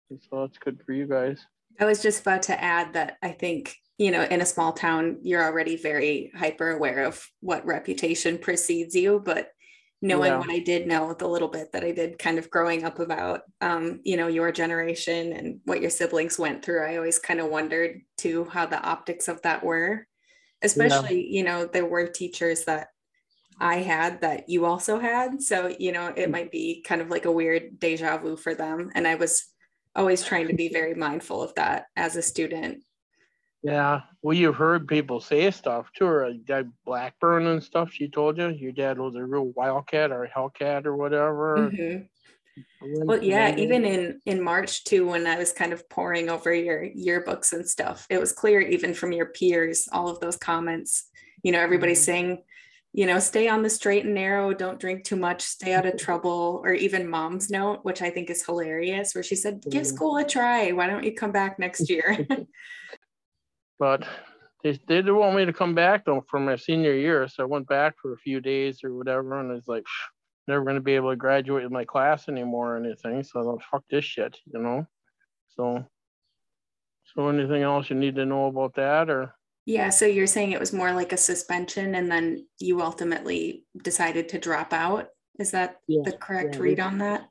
so 0.10 0.42
that's 0.42 0.58
good 0.58 0.82
for 0.86 0.94
you 0.94 1.06
guys. 1.06 1.46
I 1.80 1.86
was 1.86 2.02
just 2.02 2.22
about 2.22 2.44
to 2.44 2.62
add 2.62 2.94
that 2.94 3.18
I 3.22 3.32
think 3.32 3.76
you 3.98 4.12
know 4.12 4.24
in 4.24 4.42
a 4.42 4.46
small 4.46 4.74
town 4.74 5.20
you're 5.22 5.44
already 5.44 5.76
very 5.76 6.32
hyper 6.36 6.72
aware 6.72 7.04
of 7.04 7.26
what 7.42 7.66
reputation 7.66 8.38
precedes 8.38 8.96
you, 8.96 9.22
but 9.24 9.52
knowing 10.02 10.32
yeah. 10.32 10.40
what 10.40 10.50
I 10.50 10.60
did 10.60 10.88
know, 10.88 11.14
the 11.14 11.28
little 11.28 11.48
bit 11.48 11.72
that 11.74 11.84
I 11.84 11.92
did 11.92 12.18
kind 12.18 12.40
of 12.40 12.50
growing 12.50 12.84
up 12.84 13.00
about, 13.00 13.42
um, 13.62 14.00
you 14.04 14.18
know, 14.18 14.28
your 14.28 14.52
generation 14.52 15.34
and 15.34 15.60
what 15.66 15.82
your 15.82 15.92
siblings 15.92 16.40
went 16.40 16.64
through, 16.64 16.84
I 16.84 16.98
always 16.98 17.20
kind 17.20 17.40
of 17.40 17.50
wondered 17.50 18.02
too 18.18 18.46
how 18.46 18.66
the 18.66 18.82
optics 18.82 19.28
of 19.28 19.42
that 19.44 19.64
were. 19.64 20.08
Especially, 20.64 21.28
yeah. 21.28 21.38
you 21.38 21.44
know, 21.44 21.66
there 21.66 21.88
were 21.88 22.08
teachers 22.08 22.66
that 22.66 22.90
I 23.60 23.78
had 23.78 24.22
that 24.22 24.48
you 24.48 24.66
also 24.66 25.00
had. 25.00 25.42
So, 25.42 25.74
you 25.80 25.92
know, 25.92 26.08
it 26.08 26.28
mm. 26.28 26.32
might 26.32 26.52
be 26.52 26.84
kind 26.88 27.02
of 27.02 27.10
like 27.10 27.26
a 27.26 27.32
weird 27.32 27.80
deja 27.80 28.18
vu 28.18 28.38
for 28.38 28.54
them. 28.54 28.92
And 28.94 29.08
I 29.08 29.16
was 29.16 29.46
always 29.96 30.24
trying 30.24 30.48
to 30.48 30.54
be 30.54 30.70
very 30.70 30.94
mindful 30.94 31.42
of 31.42 31.54
that 31.56 31.86
as 31.96 32.16
a 32.16 32.22
student 32.22 32.84
yeah. 33.64 34.02
Well, 34.22 34.36
you've 34.36 34.56
heard 34.56 34.88
people 34.88 35.20
say 35.20 35.50
stuff 35.52 35.92
too, 35.96 36.06
or 36.06 36.34
dad 36.34 36.72
Blackburn 36.86 37.48
and 37.48 37.64
stuff. 37.64 37.92
She 37.92 38.08
told 38.08 38.38
you 38.38 38.50
your 38.50 38.72
dad 38.72 38.98
was 38.98 39.16
a 39.16 39.24
real 39.24 39.52
wildcat 39.56 40.12
or 40.12 40.30
hellcat 40.36 40.86
or 40.86 40.96
whatever. 40.96 41.70
Mm-hmm. 41.72 42.04
Well, 43.06 43.24
yeah, 43.24 43.56
even 43.56 43.86
in 43.86 44.20
in 44.26 44.42
March 44.42 44.84
too, 44.84 45.08
when 45.08 45.26
I 45.26 45.38
was 45.38 45.54
kind 45.54 45.74
of 45.74 45.88
poring 45.90 46.30
over 46.30 46.54
your 46.54 46.84
yearbooks 46.84 47.54
and 47.54 47.68
stuff, 47.68 48.06
it 48.10 48.20
was 48.20 48.34
clear 48.34 48.60
even 48.60 48.94
from 48.94 49.12
your 49.12 49.28
peers, 49.28 49.88
all 49.92 50.10
of 50.10 50.20
those 50.20 50.38
comments. 50.38 51.08
You 51.44 51.52
know, 51.52 51.60
everybody 51.60 51.94
mm-hmm. 51.94 52.02
saying, 52.02 52.44
you 52.94 53.06
know, 53.06 53.20
stay 53.20 53.48
on 53.48 53.64
the 53.64 53.70
straight 53.70 54.06
and 54.06 54.14
narrow, 54.14 54.54
don't 54.54 54.80
drink 54.80 55.06
too 55.06 55.16
much, 55.16 55.42
stay 55.42 55.74
out 55.74 55.86
of 55.86 55.98
trouble, 55.98 56.62
or 56.64 56.74
even 56.74 57.10
mom's 57.10 57.50
note, 57.50 57.80
which 57.84 58.02
I 58.02 58.10
think 58.10 58.30
is 58.30 58.46
hilarious, 58.46 59.16
where 59.16 59.24
she 59.24 59.36
said, 59.36 59.64
give 59.70 59.88
school 59.88 60.18
a 60.18 60.26
try. 60.26 60.72
Why 60.72 60.88
don't 60.88 61.04
you 61.04 61.14
come 61.14 61.32
back 61.32 61.58
next 61.58 61.90
year? 61.90 62.28
but 63.82 64.04
they, 64.64 64.74
they 64.74 64.98
didn't 64.98 65.16
want 65.16 65.36
me 65.36 65.44
to 65.44 65.52
come 65.52 65.74
back 65.74 66.06
though 66.06 66.24
for 66.30 66.40
my 66.40 66.56
senior 66.56 66.94
year. 66.94 67.28
So 67.28 67.42
I 67.42 67.48
went 67.48 67.68
back 67.68 67.96
for 68.00 68.14
a 68.14 68.18
few 68.18 68.40
days 68.40 68.84
or 68.84 68.94
whatever. 68.94 69.40
And 69.40 69.58
it's 69.58 69.68
like, 69.68 69.86
never 70.48 70.64
going 70.64 70.76
to 70.76 70.82
be 70.82 70.94
able 70.94 71.10
to 71.10 71.16
graduate 71.16 71.64
with 71.64 71.72
my 71.72 71.84
class 71.84 72.30
anymore 72.30 72.76
or 72.76 72.78
anything. 72.78 73.24
So 73.24 73.40
I 73.40 73.44
thought, 73.44 73.64
fuck 73.72 73.84
this 73.90 74.06
shit, 74.06 74.38
you 74.54 74.62
know? 74.62 74.86
So, 75.58 75.84
so 77.06 77.28
anything 77.28 77.64
else 77.64 77.90
you 77.90 77.96
need 77.96 78.16
to 78.18 78.26
know 78.26 78.46
about 78.46 78.76
that 78.76 79.10
or? 79.10 79.34
Yeah. 79.66 79.90
So 79.90 80.06
you're 80.06 80.28
saying 80.28 80.52
it 80.52 80.60
was 80.60 80.74
more 80.74 80.94
like 80.94 81.12
a 81.12 81.18
suspension 81.18 81.96
and 81.96 82.12
then 82.12 82.46
you 82.60 82.84
ultimately 82.84 83.66
decided 83.84 84.30
to 84.30 84.40
drop 84.40 84.74
out. 84.74 85.08
Is 85.40 85.50
that 85.52 85.78
yeah, 85.88 86.02
the 86.06 86.12
correct 86.12 86.54
yeah, 86.56 86.62
read 86.62 86.80
on 86.80 87.00
that? 87.00 87.28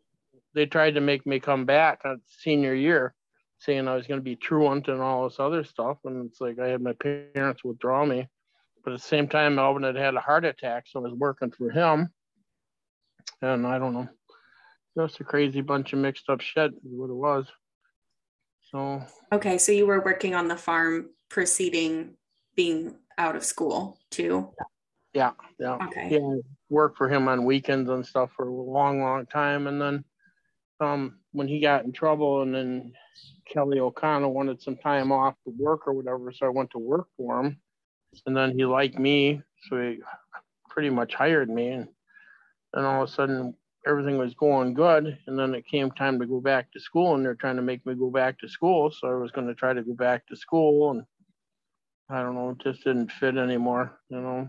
They 0.53 0.67
tried 0.67 0.97
to 0.97 1.01
make 1.01 1.25
me 1.27 1.39
come 1.39 1.65
back 1.65 2.01
on 2.05 2.23
senior 2.27 2.75
year 2.75 3.15
saying 3.61 3.87
I 3.87 3.95
was 3.95 4.07
going 4.07 4.19
to 4.19 4.25
be 4.25 4.37
truant 4.37 4.89
and 4.89 5.01
all 5.01 5.29
this 5.29 5.39
other 5.39 5.65
stuff. 5.65 5.99
And 6.05 6.27
it's 6.27 6.41
like 6.41 6.59
I 6.59 6.69
had 6.69 6.83
my 6.83 6.95
parents 6.95 7.63
withdraw 7.63 8.05
me. 8.05 8.27
But 8.83 8.95
at 8.95 9.01
the 9.01 9.07
same 9.07 9.29
time, 9.29 9.57
Melvin 9.57 9.83
had 9.83 9.97
had 9.97 10.15
a 10.15 10.21
heart 10.21 10.47
attack, 10.47 10.87
so 10.87 11.01
I 11.01 11.03
was 11.03 11.13
working 11.13 11.51
for 11.51 11.71
him. 11.71 12.09
And 13.43 13.67
I 13.67 13.79
don't 13.79 13.93
know, 13.93 14.09
just 14.99 15.21
a 15.21 15.25
crazy 15.25 15.61
bunch 15.61 15.93
of 15.93 15.99
mixed 15.99 16.29
up 16.31 16.41
shit 16.41 16.73
is 16.73 16.79
what 16.83 17.11
it 17.11 17.15
was. 17.15 17.47
So. 18.71 19.03
Okay, 19.33 19.59
so 19.59 19.73
you 19.73 19.87
were 19.87 20.01
working 20.01 20.35
on 20.35 20.49
the 20.49 20.57
farm 20.57 21.11
preceding 21.29 22.15
being 22.57 22.97
out 23.19 23.37
of 23.37 23.45
school 23.45 23.99
too. 24.11 24.49
Yeah, 25.13 25.33
yeah. 25.59 25.77
Okay. 25.87 26.09
Yeah, 26.13 26.37
worked 26.71 26.97
for 26.97 27.09
him 27.09 27.29
on 27.29 27.45
weekends 27.45 27.91
and 27.91 28.07
stuff 28.07 28.31
for 28.35 28.49
a 28.49 28.55
long, 28.55 29.03
long 29.03 29.27
time, 29.27 29.67
and 29.67 29.81
then 29.81 30.05
um, 30.81 31.19
when 31.33 31.49
he 31.49 31.61
got 31.61 31.85
in 31.85 31.93
trouble, 31.93 32.43
and 32.43 32.55
then 32.55 32.93
Kelly 33.47 33.81
O'Connell 33.81 34.33
wanted 34.33 34.63
some 34.63 34.77
time 34.77 35.13
off 35.13 35.35
to 35.45 35.55
work 35.59 35.87
or 35.87 35.93
whatever, 35.93 36.33
so 36.33 36.47
I 36.47 36.51
went 36.51 36.71
to 36.73 36.79
work 36.79 37.09
for 37.17 37.41
him. 37.41 37.61
And 38.27 38.37
then 38.37 38.57
he 38.57 38.65
liked 38.65 38.99
me, 38.99 39.43
so 39.69 39.81
he 39.81 39.99
pretty 40.69 40.91
much 40.91 41.15
hired 41.15 41.49
me. 41.49 41.69
And 41.69 41.89
then 42.73 42.85
all 42.85 43.03
of 43.03 43.09
a 43.09 43.13
sudden, 43.13 43.55
everything 43.87 44.19
was 44.19 44.35
going 44.35 44.75
good. 44.75 45.19
And 45.27 45.39
then 45.39 45.55
it 45.55 45.67
came 45.67 45.91
time 45.91 46.19
to 46.19 46.27
go 46.27 46.41
back 46.41 46.73
to 46.73 46.81
school, 46.81 47.15
and 47.15 47.25
they're 47.25 47.35
trying 47.35 47.57
to 47.57 47.63
make 47.63 47.85
me 47.87 47.95
go 47.95 48.11
back 48.11 48.39
to 48.41 48.49
school. 48.49 48.91
So 48.91 49.09
I 49.09 49.15
was 49.15 49.31
going 49.31 49.47
to 49.47 49.55
try 49.55 49.73
to 49.73 49.83
go 49.83 49.95
back 49.95 50.27
to 50.27 50.37
school, 50.37 50.91
and 50.91 51.05
I 52.09 52.23
don't 52.23 52.35
know, 52.35 52.51
it 52.51 52.59
just 52.59 52.85
didn't 52.85 53.13
fit 53.13 53.37
anymore, 53.37 53.99
you 54.09 54.21
know. 54.21 54.49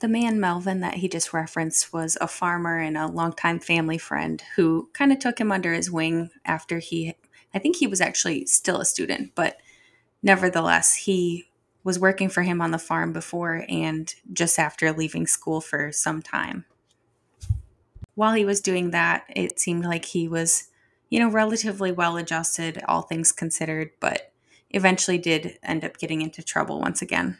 The 0.00 0.08
man 0.08 0.38
Melvin 0.38 0.80
that 0.80 0.94
he 0.94 1.08
just 1.08 1.32
referenced 1.32 1.92
was 1.92 2.18
a 2.20 2.28
farmer 2.28 2.78
and 2.78 2.98
a 2.98 3.06
longtime 3.06 3.60
family 3.60 3.96
friend 3.96 4.42
who 4.54 4.90
kind 4.92 5.10
of 5.10 5.18
took 5.18 5.40
him 5.40 5.50
under 5.50 5.72
his 5.72 5.90
wing 5.90 6.30
after 6.44 6.78
he, 6.80 7.16
I 7.54 7.58
think 7.58 7.76
he 7.76 7.86
was 7.86 8.02
actually 8.02 8.44
still 8.44 8.80
a 8.80 8.84
student, 8.84 9.32
but 9.34 9.56
nevertheless, 10.22 10.94
he 10.94 11.48
was 11.82 11.98
working 11.98 12.28
for 12.28 12.42
him 12.42 12.60
on 12.60 12.72
the 12.72 12.78
farm 12.78 13.12
before 13.12 13.64
and 13.68 14.14
just 14.32 14.58
after 14.58 14.92
leaving 14.92 15.26
school 15.26 15.60
for 15.62 15.92
some 15.92 16.20
time. 16.20 16.66
While 18.14 18.34
he 18.34 18.44
was 18.44 18.60
doing 18.60 18.90
that, 18.90 19.24
it 19.34 19.60
seemed 19.60 19.84
like 19.84 20.06
he 20.06 20.28
was, 20.28 20.68
you 21.08 21.20
know, 21.20 21.30
relatively 21.30 21.92
well 21.92 22.16
adjusted, 22.16 22.82
all 22.88 23.02
things 23.02 23.32
considered, 23.32 23.92
but 24.00 24.32
eventually 24.70 25.16
did 25.16 25.58
end 25.62 25.84
up 25.84 25.96
getting 25.96 26.20
into 26.22 26.42
trouble 26.42 26.80
once 26.80 27.00
again. 27.00 27.38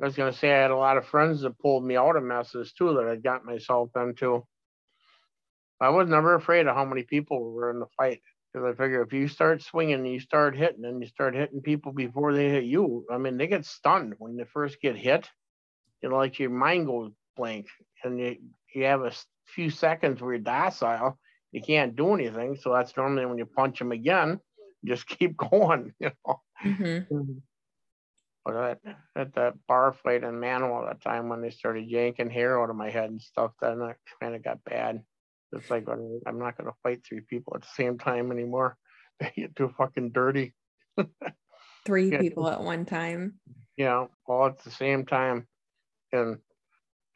I 0.00 0.04
was 0.04 0.16
going 0.16 0.32
to 0.32 0.38
say 0.38 0.52
I 0.52 0.62
had 0.62 0.70
a 0.70 0.76
lot 0.76 0.98
of 0.98 1.06
friends 1.06 1.40
that 1.40 1.58
pulled 1.58 1.84
me 1.84 1.96
out 1.96 2.16
of 2.16 2.22
messes 2.22 2.72
too 2.72 2.94
that 2.94 3.08
I 3.08 3.16
got 3.16 3.44
myself 3.44 3.90
into. 3.96 4.44
I 5.80 5.88
was 5.88 6.08
never 6.08 6.34
afraid 6.34 6.66
of 6.66 6.74
how 6.74 6.84
many 6.84 7.02
people 7.02 7.52
were 7.52 7.70
in 7.70 7.80
the 7.80 7.86
fight 7.96 8.20
because 8.52 8.66
I 8.66 8.76
figure 8.76 9.02
if 9.02 9.12
you 9.12 9.28
start 9.28 9.62
swinging 9.62 9.96
and 9.96 10.08
you 10.08 10.20
start 10.20 10.56
hitting 10.56 10.84
and 10.84 11.02
you 11.02 11.08
start 11.08 11.34
hitting 11.34 11.60
people 11.60 11.92
before 11.92 12.32
they 12.32 12.48
hit 12.48 12.64
you, 12.64 13.04
I 13.10 13.18
mean, 13.18 13.36
they 13.36 13.46
get 13.46 13.66
stunned 13.66 14.14
when 14.18 14.36
they 14.36 14.44
first 14.44 14.80
get 14.80 14.96
hit. 14.96 15.28
You 16.02 16.10
know, 16.10 16.16
like 16.16 16.38
your 16.38 16.50
mind 16.50 16.86
goes 16.86 17.12
blank 17.36 17.66
and 18.04 18.18
you, 18.18 18.36
you 18.74 18.84
have 18.84 19.02
a 19.02 19.12
few 19.46 19.70
seconds 19.70 20.20
where 20.20 20.34
you're 20.34 20.42
docile, 20.42 21.18
you 21.52 21.62
can't 21.62 21.96
do 21.96 22.14
anything. 22.14 22.56
So 22.56 22.72
that's 22.72 22.96
normally 22.96 23.26
when 23.26 23.38
you 23.38 23.46
punch 23.46 23.78
them 23.78 23.92
again, 23.92 24.40
just 24.84 25.06
keep 25.18 25.36
going, 25.36 25.92
you 25.98 26.10
know. 26.26 26.40
Mm-hmm. 26.64 27.38
Mm-hmm. 28.54 28.88
At, 28.88 28.96
at 29.16 29.34
that 29.34 29.54
bar 29.66 29.92
fight 29.92 30.22
in 30.22 30.34
Manawa 30.34 30.90
at 30.90 30.98
the 30.98 31.08
time 31.08 31.28
when 31.28 31.40
they 31.40 31.50
started 31.50 31.88
yanking 31.88 32.30
hair 32.30 32.62
out 32.62 32.70
of 32.70 32.76
my 32.76 32.90
head 32.90 33.10
and 33.10 33.20
stuff, 33.20 33.52
then 33.60 33.80
it 33.82 33.96
kind 34.20 34.34
of 34.34 34.44
got 34.44 34.64
bad. 34.64 35.02
It's 35.52 35.70
like 35.70 35.86
I'm 35.88 36.38
not 36.38 36.56
going 36.56 36.70
to 36.70 36.76
fight 36.82 37.02
three 37.04 37.20
people 37.20 37.54
at 37.56 37.62
the 37.62 37.68
same 37.74 37.98
time 37.98 38.30
anymore. 38.32 38.76
They 39.18 39.32
get 39.34 39.56
too 39.56 39.72
fucking 39.78 40.10
dirty. 40.10 40.52
three 41.86 42.10
yeah. 42.10 42.20
people 42.20 42.50
at 42.50 42.60
one 42.60 42.84
time. 42.84 43.40
Yeah, 43.78 44.08
all 44.26 44.48
at 44.48 44.62
the 44.62 44.70
same 44.70 45.06
time. 45.06 45.46
And 46.12 46.36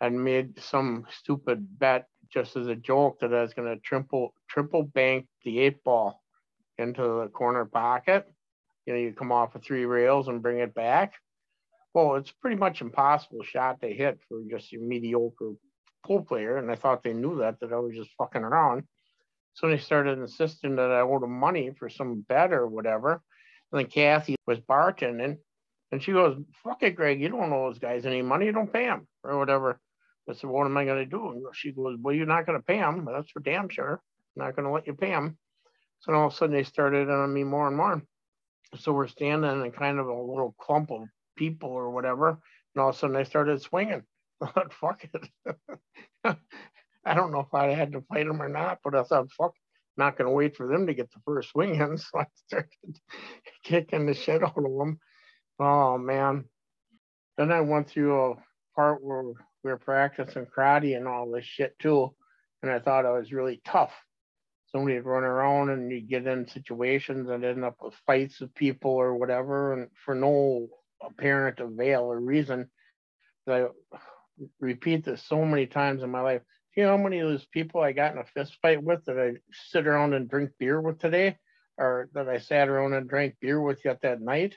I 0.01 0.09
made 0.09 0.59
some 0.62 1.07
stupid 1.11 1.79
bet 1.79 2.07
just 2.33 2.57
as 2.57 2.69
a 2.69 2.75
joke 2.75 3.21
that 3.21 3.35
I 3.35 3.43
was 3.43 3.53
going 3.53 3.69
to 3.69 3.79
triple 3.83 4.33
triple 4.49 4.85
bank 4.85 5.27
the 5.45 5.61
eight 5.61 5.85
ball 5.85 6.23
into 6.79 7.03
the 7.03 7.29
corner 7.35 7.66
pocket 7.66 8.27
you 8.87 8.93
know, 8.93 8.99
you 8.99 9.12
come 9.12 9.33
off 9.33 9.55
of 9.55 9.62
three 9.62 9.85
rails 9.85 10.29
and 10.29 10.43
bring 10.43 10.59
it 10.59 10.75
back. 10.75 11.14
Well, 11.95 12.16
it's 12.16 12.31
pretty 12.31 12.57
much 12.57 12.81
impossible 12.81 13.43
shot 13.43 13.81
to 13.81 13.88
hit 13.88 14.21
for 14.29 14.40
just 14.49 14.73
a 14.73 14.79
mediocre 14.79 15.53
pool 16.07 16.23
player. 16.23 16.57
And 16.57 16.71
I 16.71 16.77
thought 16.77 17.03
they 17.03 17.12
knew 17.12 17.38
that, 17.38 17.61
that 17.61 17.73
I 17.73 17.77
was 17.77 17.95
just 17.95 18.11
fucking 18.16 18.43
around. 18.43 18.85
So 19.55 19.69
they 19.69 19.79
started 19.79 20.19
insisting 20.19 20.77
that 20.77 20.90
I 20.90 21.01
owed 21.01 21.23
them 21.23 21.38
money 21.38 21.73
for 21.79 21.88
some 21.88 22.25
bet 22.29 22.53
or 22.53 22.66
whatever. 22.66 23.21
And 23.73 23.81
then 23.81 23.87
Kathy 23.87 24.37
was 24.47 24.61
bartending 24.61 25.38
and 25.93 26.03
she 26.03 26.12
goes, 26.12 26.38
fuck 26.62 26.83
it, 26.83 26.95
Greg, 26.95 27.21
you 27.21 27.29
don't 27.29 27.53
owe 27.53 27.69
those 27.69 27.79
guys 27.79 28.07
any 28.07 28.23
money. 28.23 28.47
You 28.47 28.53
don't 28.53 28.73
pay 28.73 28.87
them 28.87 29.09
or 29.25 29.38
whatever. 29.38 29.81
I 30.29 30.35
said, 30.35 30.49
what 30.49 30.64
am 30.64 30.77
I 30.77 30.85
going 30.85 30.99
to 30.99 31.07
do? 31.07 31.31
And 31.31 31.45
she 31.53 31.73
goes, 31.73 31.99
well, 32.01 32.14
you're 32.14 32.27
not 32.27 32.47
going 32.47 32.57
to 32.57 32.64
pay 32.64 32.79
them. 32.79 33.09
That's 33.11 33.33
for 33.33 33.40
damn 33.40 33.69
sure. 33.69 34.01
I'm 34.37 34.45
not 34.45 34.55
going 34.55 34.64
to 34.64 34.73
let 34.73 34.87
you 34.87 34.95
pay 34.95 35.11
them. 35.11 35.37
So 36.01 36.12
all 36.12 36.29
of 36.29 36.33
a 36.33 36.37
sudden 36.37 36.55
they 36.55 36.62
started 36.62 37.11
on 37.11 37.33
me 37.33 37.43
more 37.43 37.66
and 37.66 37.77
more 37.77 38.03
so 38.78 38.92
we're 38.92 39.09
standing 39.09 39.64
in 39.64 39.72
kind 39.72 39.98
of 39.98 40.06
a 40.06 40.12
little 40.14 40.54
clump 40.61 40.90
of 40.90 41.02
people 41.37 41.70
or 41.70 41.90
whatever, 41.90 42.28
and 42.28 42.83
all 42.83 42.90
of 42.90 42.94
a 42.94 42.98
sudden 42.98 43.16
I 43.16 43.24
started 43.24 43.61
swinging. 43.62 44.02
Fuck 44.80 45.06
it. 45.12 45.28
I 47.04 47.14
don't 47.14 47.33
know 47.33 47.40
if 47.40 47.54
I 47.54 47.68
had 47.68 47.92
to 47.92 48.02
fight 48.02 48.26
them 48.26 48.42
or 48.42 48.48
not, 48.48 48.78
but 48.85 48.94
I 48.94 49.02
thought, 49.02 49.33
fuck, 49.33 49.54
not 49.96 50.18
going 50.18 50.28
to 50.28 50.35
wait 50.35 50.56
for 50.56 50.66
them 50.66 50.87
to 50.87 50.94
get 50.94 51.11
the 51.11 51.20
first 51.24 51.50
swing 51.50 51.76
in. 51.76 51.98
So 51.98 52.18
I 52.18 52.26
started 52.46 52.98
kicking 53.64 54.06
the 54.06 54.14
shit 54.14 54.42
out 54.42 54.56
of 54.56 54.64
them. 54.64 54.98
Oh, 55.59 55.98
man. 55.98 56.44
Then 57.37 57.52
I 57.52 57.62
went 57.62 57.88
through 57.88 58.33
a 58.33 58.35
part 58.76 59.02
where 59.02 59.22
we 59.22 59.35
were 59.70 59.78
practicing 59.78 60.46
karate 60.46 60.96
and 60.96 61.09
all 61.09 61.30
this 61.30 61.44
shit 61.44 61.78
too. 61.78 62.14
And 62.62 62.70
I 62.70 62.78
thought 62.78 63.06
I 63.06 63.12
was 63.12 63.33
really 63.33 63.62
tough 63.64 63.92
somebody 64.72 64.96
would 64.96 65.06
run 65.06 65.24
around 65.24 65.70
and 65.70 65.90
you'd 65.90 66.09
get 66.09 66.26
in 66.26 66.46
situations 66.48 67.28
and 67.28 67.44
end 67.44 67.64
up 67.64 67.76
with 67.83 67.94
fights 68.06 68.40
with 68.40 68.54
people 68.54 68.92
or 68.92 69.16
whatever, 69.16 69.72
and 69.72 69.88
for 70.04 70.14
no 70.14 70.68
apparent 71.02 71.61
avail 71.61 72.02
or 72.02 72.20
reason. 72.20 72.68
I 73.48 73.66
repeat 74.61 75.04
this 75.04 75.24
so 75.26 75.44
many 75.44 75.66
times 75.66 76.02
in 76.02 76.11
my 76.11 76.20
life. 76.20 76.42
Do 76.74 76.80
you 76.80 76.87
know 76.87 76.96
how 76.96 77.02
many 77.02 77.18
of 77.18 77.28
those 77.28 77.46
people 77.46 77.80
I 77.80 77.92
got 77.92 78.12
in 78.12 78.18
a 78.18 78.24
fist 78.24 78.56
fight 78.62 78.83
with 78.83 79.04
that 79.06 79.18
I 79.18 79.40
sit 79.70 79.87
around 79.87 80.14
and 80.14 80.28
drink 80.28 80.50
beer 80.59 80.80
with 80.80 80.98
today, 80.98 81.37
or 81.76 82.09
that 82.14 82.28
I 82.28 82.38
sat 82.38 82.68
around 82.68 82.94
and 82.94 83.09
drank 83.09 83.37
beer 83.40 83.61
with 83.61 83.85
yet 83.85 84.02
that 84.02 84.20
night? 84.20 84.54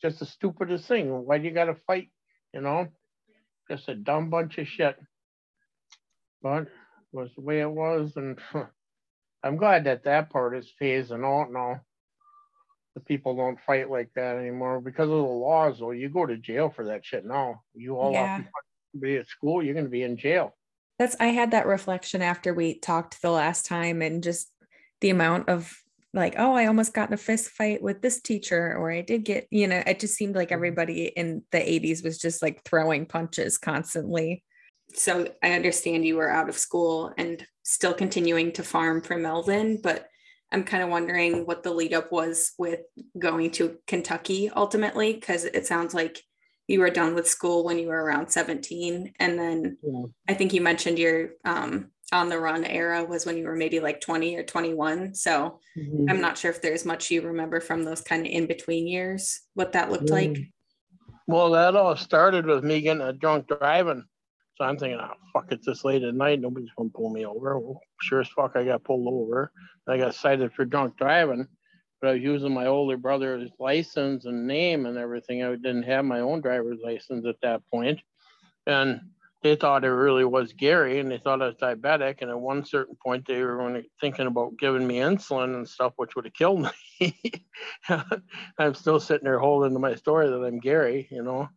Just 0.00 0.18
the 0.18 0.26
stupidest 0.26 0.88
thing. 0.88 1.10
Why 1.24 1.38
do 1.38 1.44
you 1.44 1.52
got 1.52 1.66
to 1.66 1.76
fight? 1.86 2.10
You 2.52 2.62
know, 2.62 2.88
just 3.70 3.88
a 3.88 3.94
dumb 3.94 4.28
bunch 4.28 4.58
of 4.58 4.66
shit. 4.66 4.96
But 6.42 6.66
was 7.12 7.30
the 7.36 7.42
way 7.42 7.60
it 7.60 7.70
was, 7.70 8.12
and 8.16 8.38
I'm 9.42 9.56
glad 9.56 9.84
that 9.84 10.04
that 10.04 10.30
part 10.30 10.56
is 10.56 10.72
phasing 10.80 11.24
out 11.24 11.52
now. 11.52 11.80
The 12.94 13.00
people 13.00 13.34
don't 13.34 13.58
fight 13.66 13.90
like 13.90 14.10
that 14.14 14.36
anymore 14.36 14.80
because 14.80 15.08
of 15.08 15.16
the 15.16 15.22
laws. 15.22 15.78
Though 15.78 15.92
you 15.92 16.08
go 16.08 16.26
to 16.26 16.36
jail 16.36 16.70
for 16.70 16.86
that 16.86 17.04
shit 17.04 17.24
now. 17.24 17.62
You 17.74 17.96
all 17.96 18.12
yeah. 18.12 18.36
have 18.36 18.44
to 18.44 18.98
be 19.00 19.16
at 19.16 19.28
school. 19.28 19.62
You're 19.62 19.74
going 19.74 19.86
to 19.86 19.90
be 19.90 20.02
in 20.02 20.16
jail. 20.16 20.54
That's 20.98 21.16
I 21.18 21.28
had 21.28 21.52
that 21.52 21.66
reflection 21.66 22.22
after 22.22 22.52
we 22.52 22.78
talked 22.78 23.22
the 23.22 23.30
last 23.30 23.66
time, 23.66 24.02
and 24.02 24.22
just 24.22 24.52
the 25.00 25.10
amount 25.10 25.48
of 25.48 25.74
like, 26.14 26.34
oh, 26.38 26.52
I 26.54 26.66
almost 26.66 26.92
got 26.92 27.08
in 27.08 27.14
a 27.14 27.18
fist 27.18 27.50
fight 27.50 27.82
with 27.82 28.02
this 28.02 28.20
teacher, 28.20 28.76
or 28.76 28.92
I 28.92 29.00
did 29.00 29.24
get, 29.24 29.46
you 29.50 29.66
know, 29.66 29.82
it 29.86 29.98
just 29.98 30.14
seemed 30.14 30.36
like 30.36 30.48
mm-hmm. 30.48 30.54
everybody 30.54 31.04
in 31.04 31.42
the 31.50 31.58
80s 31.58 32.04
was 32.04 32.18
just 32.18 32.42
like 32.42 32.62
throwing 32.64 33.06
punches 33.06 33.58
constantly. 33.58 34.44
So 34.94 35.28
I 35.42 35.52
understand 35.52 36.04
you 36.04 36.16
were 36.16 36.30
out 36.30 36.48
of 36.48 36.58
school 36.58 37.12
and 37.16 37.44
still 37.62 37.94
continuing 37.94 38.52
to 38.52 38.62
farm 38.62 39.00
for 39.00 39.16
Melvin, 39.16 39.80
but 39.82 40.08
I'm 40.52 40.64
kind 40.64 40.82
of 40.82 40.90
wondering 40.90 41.46
what 41.46 41.62
the 41.62 41.72
lead 41.72 41.94
up 41.94 42.12
was 42.12 42.52
with 42.58 42.80
going 43.18 43.50
to 43.52 43.78
Kentucky 43.86 44.50
ultimately, 44.54 45.14
because 45.14 45.44
it 45.44 45.66
sounds 45.66 45.94
like 45.94 46.22
you 46.68 46.80
were 46.80 46.90
done 46.90 47.14
with 47.14 47.28
school 47.28 47.64
when 47.64 47.78
you 47.78 47.88
were 47.88 48.02
around 48.02 48.28
17. 48.28 49.14
And 49.18 49.38
then 49.38 49.78
yeah. 49.82 50.02
I 50.28 50.34
think 50.34 50.52
you 50.52 50.60
mentioned 50.60 50.98
your 50.98 51.30
um, 51.44 51.90
on 52.12 52.28
the 52.28 52.38
run 52.38 52.64
era 52.64 53.02
was 53.04 53.24
when 53.24 53.38
you 53.38 53.44
were 53.44 53.56
maybe 53.56 53.80
like 53.80 54.00
20 54.00 54.36
or 54.36 54.42
21. 54.42 55.14
So 55.14 55.60
mm-hmm. 55.76 56.10
I'm 56.10 56.20
not 56.20 56.36
sure 56.36 56.50
if 56.50 56.60
there's 56.60 56.84
much 56.84 57.10
you 57.10 57.22
remember 57.22 57.60
from 57.60 57.84
those 57.84 58.02
kind 58.02 58.26
of 58.26 58.30
in 58.30 58.46
between 58.46 58.86
years, 58.86 59.40
what 59.54 59.72
that 59.72 59.90
looked 59.90 60.10
like. 60.10 60.36
Well, 61.26 61.52
that 61.52 61.76
all 61.76 61.96
started 61.96 62.44
with 62.46 62.62
me 62.62 62.82
getting 62.82 63.00
a 63.00 63.12
drunk 63.12 63.48
driving. 63.48 64.04
So 64.56 64.64
I'm 64.64 64.76
thinking, 64.76 65.00
oh, 65.00 65.14
fuck, 65.32 65.50
it's 65.50 65.66
this 65.66 65.84
late 65.84 66.02
at 66.02 66.14
night. 66.14 66.40
Nobody's 66.40 66.70
going 66.76 66.90
to 66.90 66.96
pull 66.96 67.10
me 67.10 67.24
over. 67.24 67.58
Well, 67.58 67.80
sure 68.00 68.20
as 68.20 68.28
fuck, 68.28 68.52
I 68.54 68.64
got 68.64 68.84
pulled 68.84 69.08
over. 69.08 69.50
I 69.88 69.96
got 69.96 70.14
cited 70.14 70.52
for 70.52 70.64
drunk 70.64 70.96
driving, 70.98 71.48
but 72.00 72.10
I 72.10 72.12
was 72.14 72.22
using 72.22 72.52
my 72.52 72.66
older 72.66 72.96
brother's 72.96 73.50
license 73.58 74.26
and 74.26 74.46
name 74.46 74.86
and 74.86 74.98
everything. 74.98 75.42
I 75.42 75.50
didn't 75.52 75.84
have 75.84 76.04
my 76.04 76.20
own 76.20 76.42
driver's 76.42 76.80
license 76.84 77.26
at 77.26 77.40
that 77.42 77.62
point. 77.70 78.00
And 78.66 79.00
they 79.42 79.56
thought 79.56 79.84
it 79.84 79.88
really 79.88 80.24
was 80.24 80.52
Gary 80.52 81.00
and 81.00 81.10
they 81.10 81.18
thought 81.18 81.42
I 81.42 81.46
was 81.46 81.56
diabetic. 81.56 82.18
And 82.20 82.30
at 82.30 82.38
one 82.38 82.64
certain 82.64 82.96
point, 83.04 83.26
they 83.26 83.42
were 83.42 83.82
thinking 84.00 84.26
about 84.26 84.58
giving 84.58 84.86
me 84.86 84.96
insulin 84.98 85.54
and 85.54 85.68
stuff, 85.68 85.94
which 85.96 86.14
would 86.14 86.26
have 86.26 86.34
killed 86.34 86.68
me. 87.00 87.34
I'm 88.58 88.74
still 88.74 89.00
sitting 89.00 89.24
there 89.24 89.40
holding 89.40 89.72
to 89.72 89.78
my 89.78 89.96
story 89.96 90.28
that 90.28 90.44
I'm 90.44 90.60
Gary, 90.60 91.08
you 91.10 91.22
know. 91.22 91.48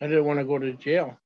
I 0.00 0.08
didn't 0.08 0.24
want 0.24 0.40
to 0.40 0.44
go 0.44 0.58
to 0.58 0.72
jail. 0.72 1.16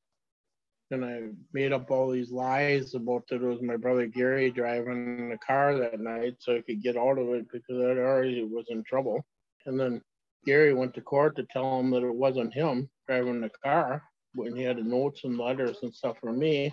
And 0.91 1.05
I 1.05 1.23
made 1.53 1.73
up 1.73 1.91
all 1.91 2.11
these 2.11 2.31
lies 2.31 2.95
about 2.95 3.25
that 3.29 3.43
it 3.43 3.47
was 3.47 3.61
my 3.61 3.77
brother 3.77 4.07
Gary 4.07 4.51
driving 4.51 5.29
the 5.29 5.39
car 5.39 5.77
that 5.79 5.99
night 5.99 6.37
so 6.39 6.57
I 6.57 6.61
could 6.61 6.83
get 6.83 6.97
out 6.97 7.19
of 7.19 7.29
it 7.31 7.51
because 7.51 7.81
I 7.81 7.99
already 7.99 8.45
was 8.45 8.67
in 8.69 8.85
trouble. 8.85 9.25
And 9.67 9.79
then 9.79 10.01
Gary 10.45 10.75
went 10.75 10.95
to 10.95 11.01
court 11.01 11.35
to 11.37 11.47
tell 11.53 11.81
him 11.81 11.91
that 11.91 12.05
it 12.05 12.15
wasn't 12.15 12.55
him 12.55 12.89
driving 13.09 13.41
the 13.41 13.51
car 13.65 14.03
when 14.35 14.55
he 14.55 14.63
had 14.63 14.85
notes 14.85 15.23
and 15.25 15.37
letters 15.37 15.79
and 15.83 15.93
stuff 15.93 16.19
for 16.21 16.33
me. 16.33 16.73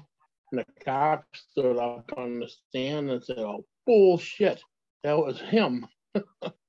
And 0.51 0.59
the 0.59 0.65
cop 0.85 1.25
stood 1.33 1.77
up 1.77 2.11
on 2.15 2.39
the 2.39 2.47
stand 2.47 3.09
and 3.09 3.23
said, 3.23 3.39
Oh, 3.39 3.65
bullshit. 3.87 4.61
That 5.03 5.17
was 5.17 5.39
him. 5.41 5.87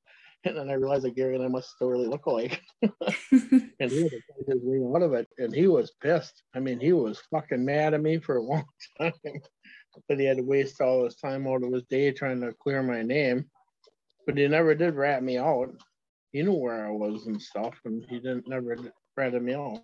and 0.47 0.57
then 0.57 0.69
I 0.71 0.75
realized 0.75 1.05
that 1.05 1.17
Gary 1.17 1.37
and 1.37 1.45
I 1.45 1.49
must 1.49 1.71
still 1.71 1.89
really 1.89 2.07
look 2.07 2.27
alike. 2.27 2.61
and 2.83 2.93
he 3.33 4.03
had 4.03 4.11
to 4.11 4.21
fight 4.21 4.49
his 4.49 4.63
way 4.63 4.95
out 4.95 5.03
of 5.03 5.15
it. 5.15 5.27
And 5.39 5.55
he 5.55 5.67
was 5.69 5.93
pissed. 6.03 6.43
I 6.55 6.61
mean, 6.61 6.81
he 6.81 6.93
was 6.93 7.23
fucking 7.31 7.65
mad 7.65 7.95
at 7.95 8.03
me 8.03 8.19
for 8.19 8.37
a 8.37 8.43
long 8.43 8.65
time. 9.01 9.13
but 10.09 10.19
he 10.19 10.27
had 10.27 10.37
to 10.37 10.43
waste 10.43 10.81
all 10.81 11.05
his 11.05 11.17
time 11.17 11.47
out 11.47 11.63
of 11.63 11.73
his 11.73 11.85
day 11.89 12.13
trying 12.13 12.43
to 12.43 12.53
clear 12.63 12.83
my 12.83 13.03
name. 13.03 13.47
But 14.27 14.37
he 14.37 14.47
never 14.47 14.75
did 14.75 14.97
rat 14.97 15.23
me 15.23 15.39
out. 15.39 15.71
He 16.33 16.43
knew 16.43 16.53
where 16.53 16.87
I 16.87 16.91
was 16.91 17.27
and 17.27 17.41
stuff, 17.41 17.79
and 17.85 18.05
he 18.09 18.17
didn't 18.17 18.49
never 18.49 18.77
rat 19.17 19.41
me 19.41 19.55
out. 19.55 19.83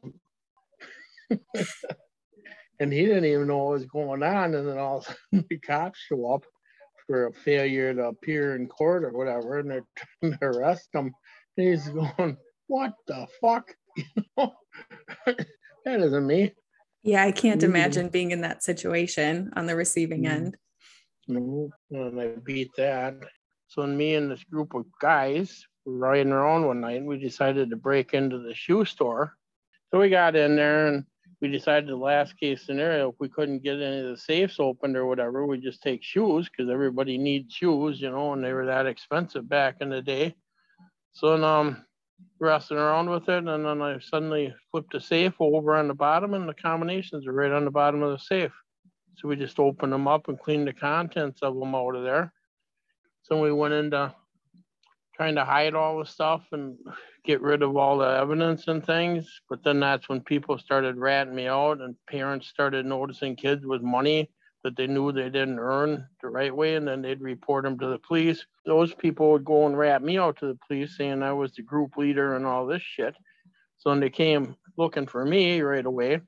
and 2.81 2.93
he 2.93 3.07
didn't 3.07 3.27
even 3.27 3.47
know 3.47 3.59
what 3.59 3.73
was 3.73 3.87
going 3.87 4.23
on. 4.23 4.55
And 4.55 4.69
then 4.69 4.79
all 4.79 4.99
of 4.99 5.05
a 5.05 5.07
sudden 5.07 5.47
the 5.49 5.59
cops 5.59 6.01
show 6.01 6.35
up 6.35 6.45
for 7.11 7.27
a 7.27 7.33
failure 7.33 7.93
to 7.93 8.05
appear 8.05 8.55
in 8.55 8.69
court 8.69 9.03
or 9.03 9.11
whatever, 9.11 9.59
and 9.59 9.69
they're 9.69 9.85
trying 10.23 10.39
to 10.39 10.45
arrest 10.45 10.89
him. 10.93 11.13
And 11.57 11.67
he's 11.69 11.89
going, 11.89 12.37
What 12.69 12.93
the 13.09 13.27
fuck? 13.41 13.75
that 15.27 16.01
isn't 16.01 16.27
me. 16.27 16.53
Yeah, 17.03 17.25
I 17.25 17.33
can't 17.33 17.61
mm-hmm. 17.61 17.71
imagine 17.71 18.09
being 18.11 18.31
in 18.31 18.43
that 18.43 18.63
situation 18.63 19.51
on 19.57 19.67
the 19.67 19.75
receiving 19.75 20.23
mm-hmm. 20.23 20.45
end. 20.47 20.57
No, 21.27 21.71
and 21.91 22.21
I 22.21 22.29
beat 22.45 22.71
that. 22.77 23.17
So 23.67 23.85
me 23.87 24.15
and 24.15 24.31
this 24.31 24.45
group 24.45 24.75
of 24.75 24.85
guys 25.01 25.65
were 25.85 25.97
riding 25.97 26.33
around 26.33 26.67
one 26.67 26.81
night 26.81 26.99
and 26.99 27.07
we 27.07 27.19
decided 27.19 27.71
to 27.71 27.77
break 27.77 28.15
into 28.15 28.39
the 28.39 28.55
shoe 28.55 28.85
store. 28.85 29.35
So 29.91 29.99
we 29.99 30.11
got 30.11 30.37
in 30.37 30.55
there 30.55 30.87
and 30.87 31.05
we 31.41 31.49
decided 31.49 31.89
the 31.89 31.97
last 31.97 32.39
case 32.39 32.67
scenario, 32.67 33.11
if 33.11 33.17
we 33.19 33.29
couldn't 33.29 33.63
get 33.63 33.81
any 33.81 34.01
of 34.01 34.09
the 34.09 34.17
safes 34.17 34.57
opened 34.59 34.97
or 34.97 35.07
whatever, 35.07 35.47
we 35.47 35.59
just 35.59 35.83
take 35.83 36.03
shoes 36.03 36.49
because 36.49 36.71
everybody 36.71 37.17
needs 37.17 37.55
shoes, 37.55 38.01
you 38.01 38.11
know, 38.11 38.33
and 38.33 38.45
they 38.45 38.53
were 38.53 38.67
that 38.67 38.87
expensive 38.87 39.49
back 39.49 39.77
in 39.81 39.89
the 39.89 40.03
day. 40.03 40.35
So 41.13 41.31
then 41.31 41.45
um 41.45 41.85
wrestling 42.39 42.79
around 42.79 43.09
with 43.09 43.29
it 43.29 43.45
and 43.45 43.65
then 43.65 43.81
I 43.81 43.99
suddenly 43.99 44.55
flipped 44.71 44.93
the 44.93 45.01
safe 45.01 45.35
over 45.41 45.75
on 45.75 45.89
the 45.89 45.95
bottom 45.95 46.35
and 46.35 46.49
the 46.49 46.55
combinations 46.55 47.27
are 47.27 47.33
right 47.33 47.53
on 47.53 47.65
the 47.65 47.71
bottom 47.71 48.03
of 48.03 48.13
the 48.13 48.19
safe. 48.19 48.53
So 49.17 49.29
we 49.29 49.37
just 49.37 49.59
opened 49.59 49.93
them 49.93 50.07
up 50.07 50.29
and 50.29 50.39
cleaned 50.39 50.69
the 50.69 50.73
contents 50.73 51.41
of 51.43 51.59
them 51.59 51.75
out 51.75 51.97
of 51.97 52.05
there. 52.05 52.33
So 53.23 53.41
we 53.41 53.53
went 53.53 53.75
into 53.75 54.15
trying 55.21 55.35
to 55.35 55.45
hide 55.45 55.75
all 55.75 55.99
the 55.99 56.07
stuff 56.07 56.47
and 56.53 56.79
get 57.27 57.43
rid 57.43 57.63
of 57.63 57.77
all 57.77 57.99
the 57.99 58.07
evidence 58.07 58.69
and 58.69 58.83
things. 58.83 59.29
But 59.51 59.63
then 59.63 59.79
that's 59.79 60.09
when 60.09 60.23
people 60.23 60.57
started 60.57 60.97
ratting 60.97 61.35
me 61.35 61.47
out 61.47 61.83
and 61.83 61.95
parents 62.09 62.49
started 62.49 62.87
noticing 62.87 63.37
kids 63.37 63.67
with 63.67 63.83
money 63.83 64.31
that 64.65 64.79
they 64.79 64.87
knew 64.87 65.13
they 65.13 65.29
didn't 65.29 65.59
earn 65.59 66.07
the 66.23 66.29
right 66.31 66.57
way 66.57 66.77
and 66.77 66.89
then 66.89 67.03
they'd 67.03 67.21
report 67.21 67.65
them 67.65 67.79
to 67.81 67.89
the 67.89 67.99
police. 67.99 68.47
Those 68.65 68.95
people 68.95 69.33
would 69.33 69.45
go 69.45 69.67
and 69.67 69.77
rat 69.77 70.03
me 70.03 70.17
out 70.17 70.39
to 70.39 70.47
the 70.47 70.59
police 70.67 70.97
saying 70.97 71.23
I 71.23 71.35
was 71.35 71.53
the 71.53 71.61
group 71.65 71.99
leader 71.99 72.35
and 72.35 72.47
all 72.47 72.65
this 72.65 72.81
shit. 72.83 73.15
So 73.77 73.95
they 74.01 74.09
came 74.09 74.57
looking 74.79 75.07
for 75.07 75.23
me 75.27 75.61
right 75.61 75.85
away. 75.85 76.23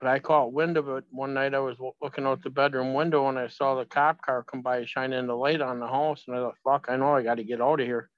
But 0.00 0.08
I 0.08 0.20
caught 0.20 0.52
wind 0.52 0.76
of 0.76 0.88
it 0.88 1.02
one 1.10 1.34
night. 1.34 1.52
I 1.52 1.58
was 1.58 1.78
looking 2.00 2.26
out 2.26 2.44
the 2.44 2.50
bedroom 2.50 2.94
window 2.94 3.28
and 3.28 3.40
I 3.40 3.48
saw 3.48 3.74
the 3.74 3.86
cop 3.86 4.22
car 4.22 4.44
come 4.44 4.62
by 4.62 4.84
shining 4.84 5.26
the 5.26 5.34
light 5.34 5.60
on 5.60 5.80
the 5.80 5.88
house. 5.88 6.22
And 6.28 6.36
I 6.36 6.38
thought, 6.38 6.54
fuck, 6.62 6.86
I 6.88 6.96
know 6.96 7.16
I 7.16 7.24
got 7.24 7.34
to 7.34 7.44
get 7.44 7.60
out 7.60 7.80
of 7.80 7.86
here. 7.86 8.08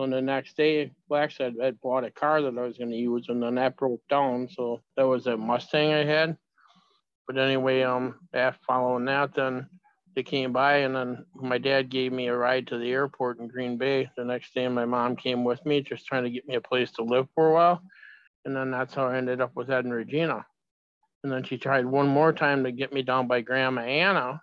So 0.00 0.06
the 0.06 0.22
next 0.22 0.56
day, 0.56 0.92
Black 1.10 1.30
said 1.30 1.56
I 1.62 1.72
bought 1.72 2.04
a 2.04 2.10
car 2.10 2.40
that 2.40 2.56
I 2.56 2.62
was 2.62 2.78
going 2.78 2.88
to 2.88 2.96
use, 2.96 3.26
and 3.28 3.42
then 3.42 3.56
that 3.56 3.76
broke 3.76 4.00
down. 4.08 4.48
So 4.48 4.80
that 4.96 5.06
was 5.06 5.26
a 5.26 5.36
Mustang 5.36 5.92
I 5.92 6.06
had. 6.06 6.38
But 7.26 7.36
anyway, 7.36 7.82
um, 7.82 8.14
after 8.32 8.64
following 8.66 9.04
that, 9.04 9.34
then 9.34 9.68
they 10.16 10.22
came 10.22 10.54
by, 10.54 10.76
and 10.76 10.96
then 10.96 11.26
my 11.34 11.58
dad 11.58 11.90
gave 11.90 12.14
me 12.14 12.28
a 12.28 12.34
ride 12.34 12.68
to 12.68 12.78
the 12.78 12.90
airport 12.90 13.40
in 13.40 13.48
Green 13.48 13.76
Bay. 13.76 14.08
The 14.16 14.24
next 14.24 14.54
day, 14.54 14.66
my 14.68 14.86
mom 14.86 15.16
came 15.16 15.44
with 15.44 15.66
me, 15.66 15.82
just 15.82 16.06
trying 16.06 16.24
to 16.24 16.30
get 16.30 16.48
me 16.48 16.54
a 16.54 16.62
place 16.62 16.90
to 16.92 17.02
live 17.02 17.28
for 17.34 17.50
a 17.50 17.52
while. 17.52 17.82
And 18.46 18.56
then 18.56 18.70
that's 18.70 18.94
how 18.94 19.08
I 19.08 19.18
ended 19.18 19.42
up 19.42 19.54
with 19.54 19.70
Ed 19.70 19.84
and 19.84 19.92
Regina. 19.92 20.46
And 21.24 21.30
then 21.30 21.42
she 21.42 21.58
tried 21.58 21.84
one 21.84 22.08
more 22.08 22.32
time 22.32 22.64
to 22.64 22.72
get 22.72 22.90
me 22.90 23.02
down 23.02 23.26
by 23.26 23.42
Grandma 23.42 23.82
Anna. 23.82 24.40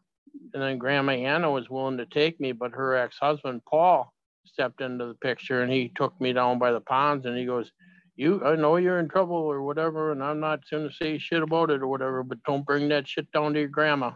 And 0.53 0.61
then 0.61 0.77
Grandma 0.77 1.13
Anna 1.13 1.49
was 1.49 1.67
willing 1.67 1.97
to 1.97 2.05
take 2.05 2.39
me, 2.39 2.51
but 2.51 2.73
her 2.73 2.95
ex 2.95 3.17
husband, 3.17 3.63
Paul, 3.67 4.13
stepped 4.47 4.81
into 4.81 5.05
the 5.05 5.13
picture 5.15 5.61
and 5.61 5.71
he 5.71 5.91
took 5.95 6.19
me 6.19 6.33
down 6.33 6.59
by 6.59 6.71
the 6.71 6.81
ponds 6.81 7.25
and 7.25 7.37
he 7.37 7.45
goes, 7.45 7.71
you, 8.15 8.43
I 8.43 8.55
know 8.55 8.77
you're 8.77 8.99
in 8.99 9.09
trouble 9.09 9.35
or 9.35 9.61
whatever, 9.61 10.11
and 10.11 10.23
I'm 10.23 10.39
not 10.39 10.61
to 10.69 10.89
say 10.91 11.19
shit 11.19 11.43
about 11.43 11.69
it 11.69 11.81
or 11.81 11.87
whatever, 11.87 12.23
but 12.23 12.43
don't 12.43 12.65
bring 12.65 12.89
that 12.89 13.07
shit 13.07 13.31
down 13.31 13.53
to 13.53 13.59
your 13.59 13.69
grandma. 13.69 14.11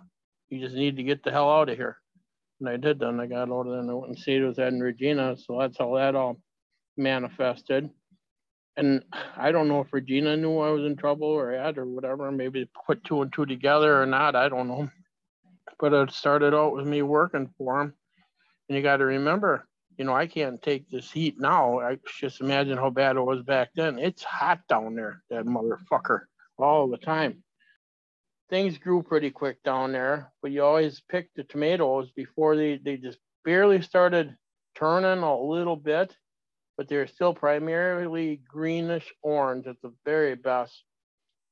You 0.50 0.60
just 0.60 0.76
need 0.76 0.98
to 0.98 1.04
get 1.04 1.24
the 1.24 1.32
hell 1.32 1.52
out 1.52 1.70
of 1.70 1.78
here. 1.78 1.98
And 2.60 2.68
I 2.68 2.78
did 2.78 3.00
then. 3.00 3.20
I 3.20 3.28
got 3.28 3.50
out 3.50 3.68
of 3.68 3.72
there 3.72 3.80
and 3.80 3.90
I 3.90 3.94
went 3.94 4.10
and 4.10 4.20
stayed 4.20 4.44
with 4.44 4.60
Ed 4.60 4.74
and 4.74 4.84
Regina. 4.84 5.36
So 5.38 5.60
that's 5.60 5.78
how 5.78 5.96
that 5.96 6.16
all 6.16 6.38
manifested. 6.98 7.90
And 8.78 9.04
I 9.36 9.52
don't 9.52 9.68
know 9.68 9.82
if 9.82 9.92
Regina 9.92 10.38
knew 10.38 10.60
I 10.60 10.70
was 10.70 10.86
in 10.86 10.96
trouble 10.96 11.28
or 11.28 11.54
Ed 11.54 11.78
or 11.78 11.86
whatever. 11.86 12.32
Maybe 12.32 12.70
put 12.88 13.04
two 13.04 13.22
and 13.22 13.32
two 13.32 13.46
together 13.46 14.02
or 14.02 14.06
not. 14.06 14.36
I 14.36 14.50
don't 14.50 14.68
know. 14.68 14.90
But 15.80 15.94
it 15.94 16.12
started 16.12 16.54
out 16.54 16.74
with 16.74 16.88
me 16.88 17.02
working 17.02 17.50
for 17.58 17.82
him. 17.82 17.94
And 18.70 18.78
you 18.78 18.84
got 18.84 18.98
to 18.98 19.06
remember, 19.06 19.68
you 19.98 20.06
know, 20.06 20.14
I 20.14 20.28
can't 20.28 20.62
take 20.62 20.90
this 20.90 21.12
heat 21.12 21.40
now. 21.40 21.80
I 21.80 21.98
just 22.20 22.42
imagine 22.42 22.78
how 22.78 22.90
bad 22.90 23.18
it 23.18 23.22
was 23.22 23.44
back 23.44 23.70
then. 23.76 24.00
It's 24.00 24.24
hot 24.24 24.62
down 24.68 24.96
there, 24.96 25.22
that 25.30 25.46
motherfucker, 25.46 26.22
all 26.58 26.88
the 26.88 26.98
time. 26.98 27.44
Things 28.50 28.78
grew 28.78 29.04
pretty 29.04 29.32
quick 29.32 29.64
down 29.64 29.92
there, 29.92 30.32
but 30.42 30.52
you 30.52 30.64
always 30.64 31.02
pick 31.10 31.30
the 31.36 31.44
tomatoes 31.44 32.12
before 32.12 32.56
they, 32.56 32.78
they 32.78 32.98
just 32.98 33.20
barely 33.46 33.82
started 33.82 34.36
turning 34.76 35.24
a 35.24 35.42
little 35.42 35.76
bit, 35.76 36.16
but 36.78 36.88
they're 36.88 37.08
still 37.08 37.34
primarily 37.34 38.42
greenish 38.48 39.14
orange 39.22 39.68
at 39.68 39.82
the 39.82 39.94
very 40.06 40.36
best. 40.36 40.84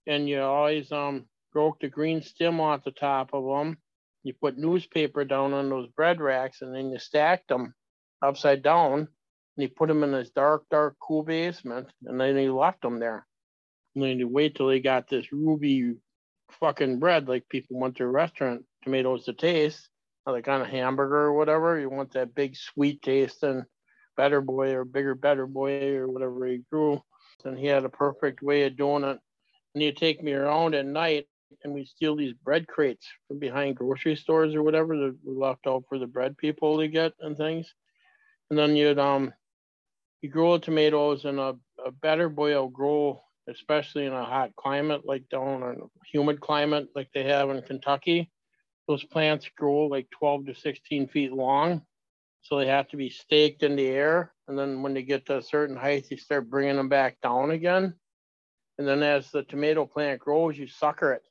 And 0.07 0.27
you 0.27 0.41
always 0.41 0.91
um 0.91 1.25
broke 1.53 1.79
the 1.79 1.87
green 1.87 2.21
stem 2.21 2.59
off 2.59 2.83
the 2.83 2.91
top 2.91 3.33
of 3.33 3.45
them. 3.45 3.77
You 4.23 4.33
put 4.33 4.57
newspaper 4.57 5.23
down 5.23 5.53
on 5.53 5.69
those 5.69 5.87
bread 5.89 6.19
racks 6.19 6.61
and 6.61 6.75
then 6.75 6.89
you 6.89 6.99
stacked 6.99 7.47
them 7.47 7.73
upside 8.21 8.61
down 8.63 8.99
and 8.99 9.07
he 9.57 9.67
put 9.67 9.89
him 9.89 10.03
in 10.03 10.11
this 10.11 10.29
dark, 10.29 10.63
dark, 10.69 10.95
cool 10.99 11.23
basement 11.23 11.87
and 12.05 12.19
then 12.19 12.37
he 12.37 12.49
left 12.49 12.83
him 12.83 12.99
there. 12.99 13.25
And 13.95 14.03
then 14.03 14.17
he 14.17 14.23
wait 14.23 14.55
till 14.55 14.69
he 14.69 14.79
got 14.79 15.09
this 15.09 15.31
ruby 15.31 15.95
fucking 16.59 16.99
bread 16.99 17.27
like 17.27 17.49
people 17.49 17.79
want 17.79 17.97
their 17.97 18.09
restaurant 18.09 18.63
tomatoes 18.83 19.25
to 19.25 19.33
taste, 19.33 19.89
like 20.25 20.47
on 20.47 20.61
a 20.61 20.67
hamburger 20.67 21.25
or 21.25 21.33
whatever. 21.33 21.79
You 21.79 21.89
want 21.89 22.13
that 22.13 22.35
big 22.35 22.55
sweet 22.55 23.01
taste 23.01 23.43
and 23.43 23.63
better 24.15 24.41
boy 24.41 24.73
or 24.73 24.85
bigger 24.85 25.15
better 25.15 25.47
boy 25.47 25.95
or 25.95 26.07
whatever 26.07 26.45
he 26.45 26.61
grew. 26.71 27.01
And 27.45 27.57
he 27.57 27.67
had 27.67 27.85
a 27.85 27.89
perfect 27.89 28.41
way 28.41 28.63
of 28.63 28.77
doing 28.77 29.03
it. 29.03 29.17
And 29.73 29.81
he'd 29.81 29.97
take 29.97 30.21
me 30.21 30.33
around 30.33 30.75
at 30.75 30.85
night 30.85 31.27
and 31.63 31.73
we 31.73 31.85
steal 31.85 32.15
these 32.15 32.33
bread 32.33 32.67
crates 32.67 33.07
from 33.27 33.39
behind 33.39 33.75
grocery 33.75 34.15
stores 34.15 34.55
or 34.55 34.63
whatever 34.63 34.95
that 34.95 35.17
were 35.23 35.47
left 35.47 35.67
out 35.67 35.83
for 35.89 35.97
the 35.97 36.07
bread 36.07 36.37
people 36.37 36.77
to 36.79 36.87
get 36.87 37.13
and 37.19 37.37
things. 37.37 37.73
And 38.49 38.57
then 38.57 38.75
you'd 38.75 38.99
um 38.99 39.33
you 40.21 40.29
grow 40.29 40.57
tomatoes 40.57 41.25
in 41.25 41.39
a, 41.39 41.53
a 41.85 41.91
better 41.91 42.29
boy 42.29 42.53
will 42.53 42.67
grow, 42.67 43.21
especially 43.47 44.05
in 44.05 44.13
a 44.13 44.25
hot 44.25 44.55
climate 44.55 45.01
like 45.05 45.29
down 45.29 45.63
in 45.63 45.81
a 45.81 46.07
humid 46.11 46.41
climate 46.41 46.89
like 46.95 47.09
they 47.13 47.23
have 47.23 47.49
in 47.49 47.61
Kentucky. 47.61 48.31
Those 48.87 49.03
plants 49.03 49.49
grow 49.55 49.85
like 49.85 50.09
12 50.11 50.47
to 50.47 50.55
16 50.55 51.07
feet 51.07 51.31
long. 51.31 51.83
So 52.41 52.57
they 52.57 52.67
have 52.67 52.87
to 52.89 52.97
be 52.97 53.09
staked 53.09 53.63
in 53.63 53.75
the 53.75 53.87
air. 53.87 54.33
And 54.47 54.57
then 54.57 54.81
when 54.81 54.93
they 54.93 55.03
get 55.03 55.25
to 55.27 55.37
a 55.37 55.43
certain 55.43 55.75
height, 55.75 56.07
you 56.09 56.17
start 56.17 56.49
bringing 56.49 56.77
them 56.77 56.89
back 56.89 57.21
down 57.21 57.51
again. 57.51 57.93
And 58.77 58.87
then 58.87 59.03
as 59.03 59.29
the 59.29 59.43
tomato 59.43 59.85
plant 59.85 60.21
grows, 60.21 60.57
you 60.57 60.67
sucker 60.67 61.13
it 61.13 61.23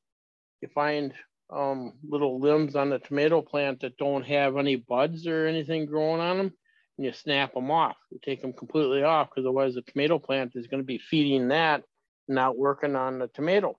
you 0.61 0.68
find 0.68 1.12
um, 1.50 1.94
little 2.07 2.40
limbs 2.40 2.76
on 2.76 2.90
the 2.90 2.98
tomato 2.98 3.40
plant 3.40 3.81
that 3.81 3.96
don't 3.96 4.24
have 4.24 4.57
any 4.57 4.76
buds 4.76 5.26
or 5.26 5.46
anything 5.46 5.87
growing 5.87 6.20
on 6.20 6.38
them, 6.38 6.52
and 6.98 7.06
you 7.06 7.12
snap 7.12 7.54
them 7.54 7.70
off. 7.70 7.96
You 8.11 8.18
take 8.22 8.42
them 8.42 8.52
completely 8.52 9.04
off 9.04 9.30
because 9.30 9.46
otherwise 9.46 9.74
the 9.74 9.82
tomato 9.82 10.18
plant 10.18 10.52
is 10.56 10.66
going 10.66 10.82
to 10.82 10.87
be 10.87 10.98
feeding 10.98 11.48
that, 11.48 11.84
not 12.26 12.58
working 12.58 12.96
on 12.96 13.20
the 13.20 13.28
tomato. 13.28 13.78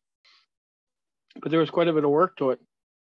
But 1.42 1.52
there 1.52 1.60
was 1.60 1.70
quite 1.70 1.90
a 1.90 1.94
bit 1.94 2.06
of 2.06 2.10
work 2.10 2.38
to 2.38 2.52
it, 2.52 2.60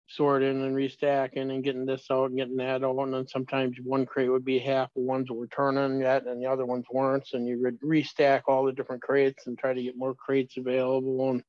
sorting 0.09 0.62
and 0.62 0.77
restacking 0.77 1.51
and 1.51 1.65
getting 1.65 1.87
this 1.87 2.07
out 2.11 2.31
and 2.31 2.37
getting 2.37 2.57
that 2.57 2.85
out. 2.85 2.99
And 2.99 3.15
then 3.15 3.29
sometimes 3.29 3.77
one 3.83 4.05
crate 4.05 4.31
would 4.31 4.45
be 4.45 4.59
half 4.59 4.93
the 4.95 5.01
ones 5.01 5.29
that 5.29 5.35
were 5.35 5.47
turning 5.47 6.01
yet, 6.01 6.27
and 6.27 6.43
the 6.43 6.51
other 6.51 6.67
ones 6.67 6.85
weren't. 6.91 7.29
And 7.33 7.47
you 7.47 7.62
would 7.62 7.81
restack 7.81 8.43
all 8.49 8.65
the 8.65 8.73
different 8.73 9.03
crates 9.03 9.47
and 9.47 9.57
try 9.57 9.73
to 9.73 9.83
get 9.83 9.97
more 9.97 10.15
crates 10.15 10.57
available. 10.57 11.31
And 11.31 11.43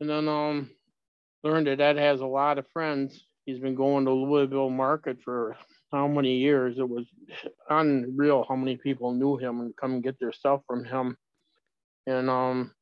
and 0.00 0.08
then 0.08 0.28
um 0.28 0.70
learned 1.42 1.66
that 1.66 1.80
Ed 1.80 1.96
has 1.96 2.20
a 2.20 2.26
lot 2.26 2.58
of 2.58 2.68
friends. 2.72 3.24
He's 3.46 3.58
been 3.58 3.74
going 3.74 4.04
to 4.04 4.12
Louisville 4.12 4.70
Market 4.70 5.22
for 5.24 5.56
how 5.92 6.06
many 6.06 6.36
years? 6.36 6.78
It 6.78 6.88
was 6.88 7.06
unreal 7.68 8.44
how 8.48 8.56
many 8.56 8.76
people 8.76 9.12
knew 9.12 9.36
him 9.36 9.60
and 9.60 9.76
come 9.76 10.00
get 10.00 10.18
their 10.18 10.32
stuff 10.32 10.60
from 10.66 10.84
him. 10.84 11.16
And 12.06 12.30
um, 12.30 12.72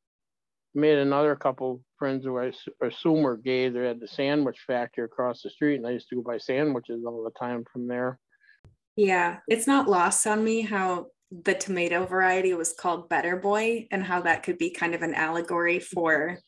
made 0.73 0.97
another 0.97 1.35
couple 1.35 1.81
friends 1.97 2.23
who 2.23 2.37
I 2.39 2.51
assume 2.81 3.23
were 3.23 3.37
gay. 3.37 3.69
They 3.69 3.85
had 3.85 3.99
the 3.99 4.07
sandwich 4.07 4.59
factory 4.65 5.05
across 5.05 5.41
the 5.41 5.49
street, 5.49 5.77
and 5.77 5.87
I 5.87 5.91
used 5.91 6.09
to 6.09 6.15
go 6.15 6.21
buy 6.21 6.37
sandwiches 6.37 7.03
all 7.05 7.23
the 7.23 7.31
time 7.37 7.65
from 7.71 7.87
there. 7.87 8.19
Yeah, 8.95 9.37
it's 9.47 9.67
not 9.67 9.89
lost 9.89 10.25
on 10.25 10.43
me 10.43 10.61
how 10.61 11.07
the 11.31 11.53
tomato 11.53 12.05
variety 12.05 12.53
was 12.53 12.73
called 12.73 13.09
Better 13.09 13.35
Boy 13.35 13.87
and 13.91 14.03
how 14.03 14.21
that 14.21 14.43
could 14.43 14.57
be 14.57 14.69
kind 14.69 14.95
of 14.95 15.01
an 15.01 15.13
allegory 15.13 15.79
for 15.79 16.39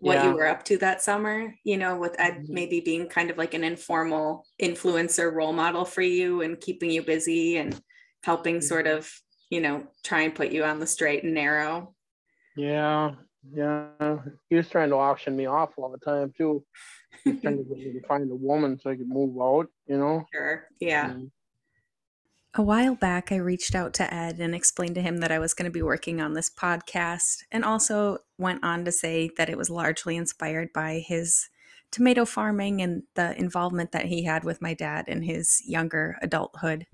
what 0.00 0.14
yeah. 0.14 0.28
you 0.28 0.34
were 0.34 0.46
up 0.46 0.64
to 0.64 0.78
that 0.78 1.02
summer, 1.02 1.54
you 1.64 1.76
know, 1.76 1.96
with 1.96 2.14
Ed 2.18 2.34
mm-hmm. 2.34 2.54
maybe 2.54 2.80
being 2.80 3.08
kind 3.08 3.30
of 3.30 3.38
like 3.38 3.54
an 3.54 3.64
informal 3.64 4.46
influencer 4.62 5.32
role 5.32 5.52
model 5.52 5.84
for 5.84 6.02
you 6.02 6.42
and 6.42 6.60
keeping 6.60 6.90
you 6.90 7.02
busy 7.02 7.56
and 7.56 7.78
helping 8.22 8.56
mm-hmm. 8.56 8.66
sort 8.66 8.86
of, 8.86 9.10
you 9.50 9.60
know, 9.60 9.86
try 10.04 10.22
and 10.22 10.34
put 10.34 10.52
you 10.52 10.64
on 10.64 10.80
the 10.80 10.86
straight 10.86 11.24
and 11.24 11.34
narrow. 11.34 11.94
Yeah. 12.56 13.12
Yeah. 13.52 14.18
He 14.48 14.56
was 14.56 14.68
trying 14.68 14.90
to 14.90 14.96
auction 14.96 15.36
me 15.36 15.46
off 15.46 15.70
all 15.76 15.90
the 15.90 15.98
time 15.98 16.32
too. 16.36 16.64
trying 17.24 17.40
to 17.58 17.64
get 17.64 17.78
me 17.78 17.92
to 17.94 18.06
find 18.06 18.30
a 18.30 18.34
woman 18.34 18.78
so 18.78 18.90
I 18.90 18.96
could 18.96 19.08
move 19.08 19.40
out, 19.40 19.68
you 19.86 19.98
know? 19.98 20.26
Sure. 20.32 20.66
Yeah. 20.80 21.10
And, 21.10 21.30
a 22.54 22.62
while 22.62 22.94
back, 22.94 23.30
I 23.30 23.36
reached 23.36 23.74
out 23.74 23.94
to 23.94 24.12
Ed 24.12 24.38
and 24.38 24.54
explained 24.54 24.94
to 24.94 25.02
him 25.02 25.18
that 25.18 25.30
I 25.30 25.38
was 25.38 25.54
going 25.54 25.70
to 25.70 25.74
be 25.74 25.82
working 25.82 26.20
on 26.20 26.32
this 26.32 26.50
podcast, 26.50 27.44
and 27.52 27.64
also 27.64 28.18
went 28.38 28.64
on 28.64 28.84
to 28.84 28.92
say 28.92 29.30
that 29.36 29.48
it 29.48 29.58
was 29.58 29.70
largely 29.70 30.16
inspired 30.16 30.72
by 30.72 31.02
his 31.06 31.48
tomato 31.90 32.24
farming 32.24 32.82
and 32.82 33.02
the 33.14 33.38
involvement 33.38 33.92
that 33.92 34.06
he 34.06 34.24
had 34.24 34.44
with 34.44 34.62
my 34.62 34.74
dad 34.74 35.06
in 35.08 35.22
his 35.22 35.62
younger 35.66 36.16
adulthood. 36.22 36.86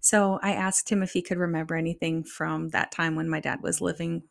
So 0.00 0.38
I 0.42 0.52
asked 0.52 0.90
him 0.90 1.02
if 1.02 1.12
he 1.12 1.22
could 1.22 1.38
remember 1.38 1.74
anything 1.74 2.24
from 2.24 2.68
that 2.68 2.92
time 2.92 3.16
when 3.16 3.28
my 3.28 3.40
dad 3.40 3.62
was 3.62 3.80
living 3.80 4.22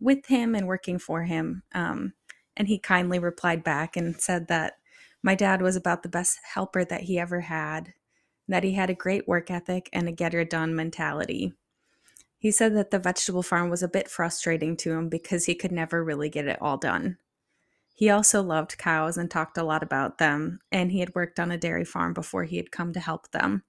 with 0.00 0.26
him 0.26 0.54
and 0.54 0.66
working 0.66 0.98
for 0.98 1.22
him. 1.22 1.62
Um, 1.72 2.14
and 2.56 2.66
he 2.68 2.78
kindly 2.78 3.18
replied 3.18 3.62
back 3.62 3.96
and 3.96 4.20
said 4.20 4.48
that 4.48 4.74
my 5.22 5.34
dad 5.34 5.62
was 5.62 5.76
about 5.76 6.02
the 6.02 6.08
best 6.08 6.38
helper 6.54 6.84
that 6.84 7.02
he 7.02 7.18
ever 7.18 7.40
had 7.40 7.92
that 8.48 8.64
he 8.64 8.72
had 8.72 8.90
a 8.90 8.94
great 8.94 9.26
work 9.26 9.50
ethic 9.50 9.88
and 9.92 10.08
a 10.08 10.12
get 10.12 10.34
it 10.34 10.50
done 10.50 10.74
mentality. 10.74 11.52
He 12.38 12.50
said 12.50 12.76
that 12.76 12.90
the 12.90 12.98
vegetable 12.98 13.42
farm 13.42 13.70
was 13.70 13.82
a 13.82 13.88
bit 13.88 14.08
frustrating 14.08 14.76
to 14.78 14.92
him 14.92 15.08
because 15.08 15.46
he 15.46 15.54
could 15.54 15.72
never 15.72 16.04
really 16.04 16.28
get 16.28 16.46
it 16.46 16.58
all 16.60 16.76
done. 16.76 17.16
He 17.94 18.10
also 18.10 18.42
loved 18.42 18.76
cows 18.76 19.16
and 19.16 19.30
talked 19.30 19.56
a 19.56 19.62
lot 19.62 19.82
about 19.82 20.18
them, 20.18 20.60
and 20.70 20.90
he 20.90 21.00
had 21.00 21.14
worked 21.14 21.38
on 21.38 21.50
a 21.50 21.56
dairy 21.56 21.84
farm 21.84 22.12
before 22.12 22.44
he 22.44 22.56
had 22.56 22.72
come 22.72 22.92
to 22.92 23.00
help 23.00 23.30
them. 23.30 23.62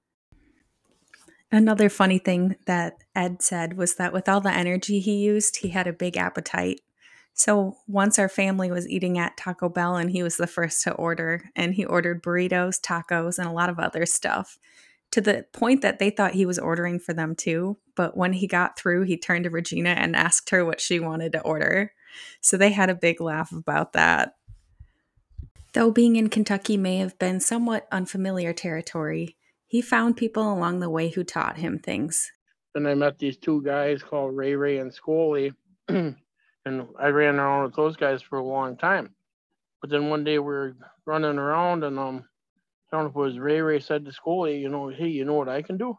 Another 1.51 1.89
funny 1.89 2.17
thing 2.17 2.55
that 2.65 2.97
Ed 3.15 3.41
said 3.41 3.77
was 3.77 3.95
that 3.95 4.11
with 4.11 4.27
all 4.27 4.41
the 4.41 4.51
energy 4.51 4.99
he 4.99 5.15
used, 5.15 5.57
he 5.57 5.69
had 5.69 5.87
a 5.87 5.93
big 5.93 6.17
appetite. 6.17 6.81
So 7.35 7.75
once 7.85 8.17
our 8.17 8.29
family 8.29 8.71
was 8.71 8.87
eating 8.87 9.19
at 9.19 9.35
Taco 9.35 9.67
Bell 9.67 9.97
and 9.97 10.09
he 10.09 10.23
was 10.23 10.37
the 10.37 10.47
first 10.47 10.81
to 10.83 10.93
order, 10.93 11.49
and 11.53 11.75
he 11.75 11.83
ordered 11.83 12.23
burritos, 12.23 12.79
tacos, 12.79 13.37
and 13.37 13.47
a 13.47 13.51
lot 13.51 13.69
of 13.69 13.77
other 13.77 14.05
stuff 14.05 14.57
to 15.11 15.19
the 15.19 15.45
point 15.51 15.81
that 15.81 15.99
they 15.99 16.09
thought 16.09 16.33
he 16.33 16.45
was 16.45 16.57
ordering 16.57 16.97
for 16.97 17.13
them 17.13 17.35
too. 17.35 17.77
But 17.93 18.15
when 18.15 18.33
he 18.33 18.47
got 18.47 18.79
through, 18.79 19.03
he 19.03 19.17
turned 19.17 19.43
to 19.43 19.49
Regina 19.49 19.89
and 19.89 20.15
asked 20.15 20.49
her 20.51 20.63
what 20.63 20.79
she 20.79 20.97
wanted 20.99 21.33
to 21.33 21.41
order. 21.41 21.91
So 22.39 22.55
they 22.55 22.71
had 22.71 22.89
a 22.89 22.95
big 22.95 23.19
laugh 23.19 23.51
about 23.51 23.91
that. 23.93 24.35
Though 25.73 25.91
being 25.91 26.15
in 26.15 26.29
Kentucky 26.29 26.77
may 26.77 26.97
have 26.99 27.19
been 27.19 27.41
somewhat 27.41 27.85
unfamiliar 27.91 28.53
territory, 28.53 29.35
he 29.67 29.81
found 29.81 30.15
people 30.15 30.53
along 30.53 30.79
the 30.79 30.89
way 30.89 31.09
who 31.09 31.25
taught 31.25 31.57
him 31.57 31.79
things. 31.79 32.31
Then 32.73 32.85
I 32.85 32.95
met 32.95 33.19
these 33.19 33.35
two 33.35 33.61
guys 33.61 34.01
called 34.01 34.37
Ray 34.37 34.55
Ray 34.55 34.77
and 34.77 34.93
Scully. 34.93 35.51
and 36.65 36.87
I 36.99 37.09
ran 37.09 37.35
around 37.35 37.63
with 37.63 37.75
those 37.75 37.95
guys 37.95 38.21
for 38.21 38.39
a 38.39 38.45
long 38.45 38.77
time. 38.77 39.11
But 39.81 39.89
then 39.89 40.09
one 40.09 40.23
day 40.23 40.39
we 40.39 40.45
were 40.45 40.75
running 41.05 41.37
around, 41.37 41.83
and 41.83 41.99
um, 41.99 42.25
I 42.91 42.97
don't 42.97 43.05
know 43.05 43.09
if 43.09 43.15
it 43.15 43.19
was 43.19 43.39
Ray 43.39 43.61
Ray 43.61 43.79
said 43.79 44.05
to 44.05 44.11
Scully, 44.11 44.57
you 44.57 44.69
know, 44.69 44.89
hey, 44.89 45.07
you 45.07 45.25
know 45.25 45.33
what 45.33 45.49
I 45.49 45.61
can 45.61 45.77
do? 45.77 45.97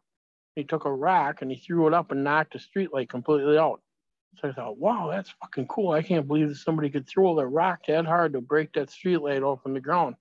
He 0.56 0.64
took 0.64 0.84
a 0.84 0.92
rock 0.92 1.42
and 1.42 1.50
he 1.50 1.58
threw 1.58 1.86
it 1.86 1.94
up 1.94 2.10
and 2.10 2.24
knocked 2.24 2.54
the 2.54 2.58
street 2.58 2.92
light 2.92 3.08
completely 3.08 3.58
out. 3.58 3.80
So 4.40 4.48
I 4.48 4.52
thought, 4.52 4.78
wow, 4.78 5.08
that's 5.10 5.34
fucking 5.40 5.66
cool. 5.66 5.92
I 5.92 6.02
can't 6.02 6.26
believe 6.26 6.48
that 6.48 6.56
somebody 6.56 6.90
could 6.90 7.08
throw 7.08 7.38
a 7.38 7.46
rock 7.46 7.80
that 7.88 8.06
hard 8.06 8.32
to 8.32 8.40
break 8.40 8.72
that 8.72 8.90
street 8.90 9.18
light 9.18 9.42
off 9.42 9.60
on 9.64 9.74
the 9.74 9.80
ground. 9.80 10.16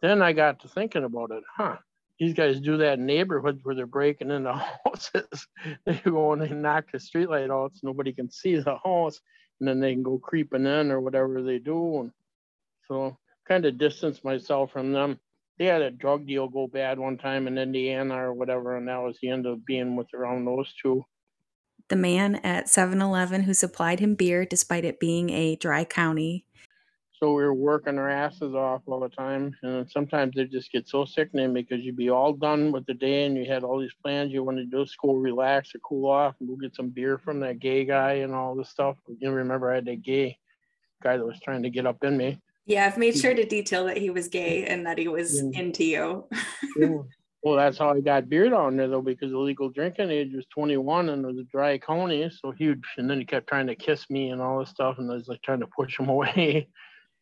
Then 0.00 0.22
I 0.22 0.32
got 0.32 0.60
to 0.60 0.68
thinking 0.68 1.04
about 1.04 1.30
it, 1.32 1.42
huh? 1.56 1.76
These 2.18 2.34
guys 2.34 2.60
do 2.60 2.76
that 2.78 2.98
in 2.98 3.06
neighborhoods 3.06 3.60
where 3.62 3.74
they're 3.74 3.86
breaking 3.86 4.30
into 4.30 4.52
houses. 4.84 5.46
they 5.86 6.00
go 6.04 6.32
and 6.32 6.42
they 6.42 6.48
knock 6.48 6.86
the 6.92 7.00
street 7.00 7.30
light 7.30 7.50
out 7.50 7.72
so 7.74 7.86
nobody 7.86 8.12
can 8.12 8.30
see 8.30 8.56
the 8.56 8.76
house 8.84 9.20
and 9.60 9.68
then 9.68 9.80
they 9.80 9.92
can 9.92 10.02
go 10.02 10.18
creeping 10.18 10.66
in 10.66 10.90
or 10.90 11.00
whatever 11.00 11.42
they 11.42 11.58
do. 11.58 12.00
And 12.00 12.12
so 12.86 13.16
kind 13.46 13.64
of 13.64 13.78
distance 13.78 14.22
myself 14.22 14.72
from 14.72 14.92
them. 14.92 15.18
They 15.58 15.66
had 15.66 15.82
a 15.82 15.90
drug 15.90 16.26
deal 16.26 16.48
go 16.48 16.68
bad 16.68 16.98
one 16.98 17.18
time 17.18 17.48
in 17.48 17.58
Indiana 17.58 18.14
or 18.14 18.32
whatever, 18.32 18.76
and 18.76 18.86
that 18.88 19.02
was 19.02 19.18
the 19.20 19.30
end 19.30 19.46
of 19.46 19.66
being 19.66 19.96
with 19.96 20.12
around 20.14 20.44
those 20.44 20.72
two. 20.80 21.04
The 21.88 21.96
man 21.96 22.36
at 22.36 22.68
7 22.68 23.00
Eleven 23.00 23.42
who 23.42 23.54
supplied 23.54 23.98
him 23.98 24.14
beer 24.14 24.44
despite 24.44 24.84
it 24.84 25.00
being 25.00 25.30
a 25.30 25.56
dry 25.56 25.84
county 25.84 26.44
so 27.18 27.32
we 27.32 27.42
were 27.42 27.54
working 27.54 27.98
our 27.98 28.08
asses 28.08 28.54
off 28.54 28.82
all 28.86 29.00
the 29.00 29.08
time. 29.08 29.54
And 29.62 29.90
sometimes 29.90 30.36
it 30.36 30.52
just 30.52 30.70
get 30.70 30.88
so 30.88 31.04
sickening 31.04 31.52
because 31.52 31.80
you'd 31.80 31.96
be 31.96 32.10
all 32.10 32.32
done 32.32 32.70
with 32.70 32.86
the 32.86 32.94
day 32.94 33.24
and 33.24 33.36
you 33.36 33.44
had 33.44 33.64
all 33.64 33.80
these 33.80 33.94
plans 34.02 34.32
you 34.32 34.44
wanted 34.44 34.70
to 34.70 34.76
do, 34.76 34.86
school, 34.86 35.16
relax 35.16 35.74
or 35.74 35.80
cool 35.80 36.08
off 36.08 36.36
and 36.38 36.48
go 36.48 36.54
get 36.56 36.76
some 36.76 36.90
beer 36.90 37.18
from 37.18 37.40
that 37.40 37.58
gay 37.58 37.84
guy 37.84 38.14
and 38.14 38.34
all 38.34 38.54
this 38.54 38.68
stuff. 38.68 38.96
You 39.18 39.30
remember 39.32 39.70
I 39.70 39.76
had 39.76 39.86
that 39.86 40.02
gay 40.02 40.38
guy 41.02 41.16
that 41.16 41.26
was 41.26 41.40
trying 41.40 41.64
to 41.64 41.70
get 41.70 41.86
up 41.86 42.04
in 42.04 42.16
me. 42.16 42.40
Yeah, 42.66 42.86
I've 42.86 42.98
made 42.98 43.16
sure 43.16 43.34
to 43.34 43.44
detail 43.44 43.86
that 43.86 43.96
he 43.96 44.10
was 44.10 44.28
gay 44.28 44.64
and 44.66 44.86
that 44.86 44.98
he 44.98 45.08
was 45.08 45.42
yeah. 45.42 45.60
into 45.60 45.84
you. 45.84 46.28
yeah. 46.76 46.88
Well, 47.40 47.54
that's 47.54 47.78
how 47.78 47.90
I 47.90 48.00
got 48.00 48.28
beer 48.28 48.50
down 48.50 48.76
there 48.76 48.88
though, 48.88 49.00
because 49.00 49.30
the 49.30 49.38
legal 49.38 49.70
drinking 49.70 50.10
age 50.10 50.32
was 50.34 50.44
21 50.52 51.08
and 51.08 51.24
it 51.24 51.26
was 51.26 51.38
a 51.38 51.44
dry 51.44 51.78
county, 51.78 52.28
so 52.30 52.50
huge. 52.50 52.82
And 52.96 53.08
then 53.08 53.20
he 53.20 53.24
kept 53.24 53.46
trying 53.46 53.68
to 53.68 53.76
kiss 53.76 54.10
me 54.10 54.30
and 54.30 54.42
all 54.42 54.58
this 54.58 54.70
stuff, 54.70 54.98
and 54.98 55.08
I 55.08 55.14
was 55.14 55.28
like 55.28 55.40
trying 55.42 55.60
to 55.60 55.68
push 55.68 56.00
him 56.00 56.08
away 56.08 56.68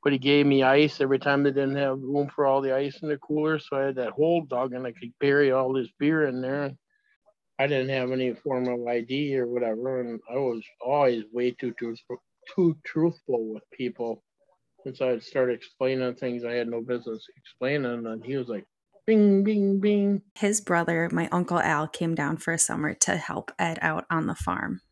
but 0.06 0.12
he 0.12 0.20
gave 0.20 0.46
me 0.46 0.62
ice 0.62 1.00
every 1.00 1.18
time 1.18 1.42
they 1.42 1.50
didn't 1.50 1.74
have 1.74 1.98
room 2.00 2.30
for 2.32 2.46
all 2.46 2.60
the 2.60 2.72
ice 2.72 2.96
in 3.02 3.08
the 3.08 3.16
cooler. 3.16 3.58
So 3.58 3.76
I 3.76 3.86
had 3.86 3.96
that 3.96 4.12
hole 4.12 4.42
dug 4.42 4.72
and 4.72 4.86
I 4.86 4.92
could 4.92 5.12
bury 5.18 5.50
all 5.50 5.72
this 5.72 5.88
beer 5.98 6.28
in 6.28 6.40
there. 6.40 6.70
I 7.58 7.66
didn't 7.66 7.88
have 7.88 8.12
any 8.12 8.32
form 8.32 8.68
of 8.68 8.86
ID 8.86 9.36
or 9.36 9.48
whatever, 9.48 10.02
and 10.02 10.20
I 10.30 10.34
was 10.34 10.62
always 10.80 11.24
way 11.32 11.50
too 11.50 11.72
truthful, 11.72 12.18
too 12.54 12.76
truthful 12.84 13.52
with 13.52 13.64
people. 13.72 14.22
And 14.84 14.96
so 14.96 15.10
I'd 15.10 15.24
start 15.24 15.50
explaining 15.50 16.14
things 16.14 16.44
I 16.44 16.52
had 16.52 16.68
no 16.68 16.82
business 16.82 17.26
explaining, 17.36 18.06
and 18.06 18.24
he 18.24 18.36
was 18.36 18.46
like, 18.46 18.64
"Bing, 19.08 19.42
bing, 19.42 19.80
bing." 19.80 20.22
His 20.36 20.60
brother, 20.60 21.08
my 21.10 21.28
uncle 21.32 21.58
Al, 21.58 21.88
came 21.88 22.14
down 22.14 22.36
for 22.36 22.52
a 22.52 22.60
summer 22.60 22.94
to 22.94 23.16
help 23.16 23.50
Ed 23.58 23.80
out 23.82 24.06
on 24.08 24.28
the 24.28 24.36
farm, 24.36 24.82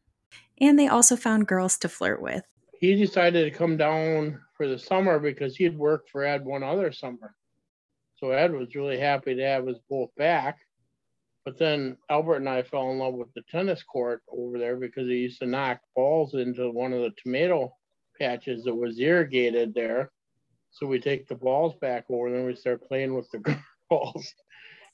and 0.61 0.77
they 0.77 0.89
also 0.89 1.15
found 1.15 1.47
girls 1.47 1.79
to 1.79 1.89
flirt 1.89 2.21
with 2.21 2.43
he 2.85 2.97
decided 2.97 3.51
to 3.51 3.59
come 3.59 3.76
down 3.76 4.41
for 4.57 4.68
the 4.68 4.78
summer 4.78 5.18
because 5.18 5.57
he 5.57 5.64
had 5.64 5.76
worked 5.76 6.11
for 6.11 6.24
Ed 6.24 6.45
one 6.45 6.62
other 6.62 6.93
summer. 6.93 7.35
So 8.16 8.30
Ed 8.30 8.53
was 8.53 8.74
really 8.74 8.99
happy 8.99 9.35
to 9.35 9.43
have 9.43 9.66
us 9.68 9.78
both 9.89 10.14
back. 10.16 10.59
But 11.45 11.59
then 11.59 11.97
Albert 12.11 12.37
and 12.37 12.49
I 12.49 12.62
fell 12.62 12.91
in 12.91 12.99
love 12.99 13.14
with 13.14 13.32
the 13.35 13.43
tennis 13.51 13.82
court 13.82 14.22
over 14.30 14.59
there 14.59 14.76
because 14.76 15.09
he 15.09 15.16
used 15.16 15.41
to 15.41 15.47
knock 15.47 15.80
balls 15.95 16.35
into 16.35 16.70
one 16.70 16.93
of 16.93 17.01
the 17.01 17.12
tomato 17.22 17.74
patches 18.18 18.64
that 18.64 18.74
was 18.74 18.99
irrigated 18.99 19.74
there. 19.74 20.11
So 20.70 20.87
we 20.87 20.99
take 21.01 21.28
the 21.28 21.35
balls 21.35 21.74
back 21.80 22.07
over, 22.11 22.26
and 22.26 22.37
then 22.37 22.47
we 22.47 22.57
start 22.57 22.89
playing 22.89 23.14
with 23.14 23.30
the 23.30 23.39
girls. 23.91 24.35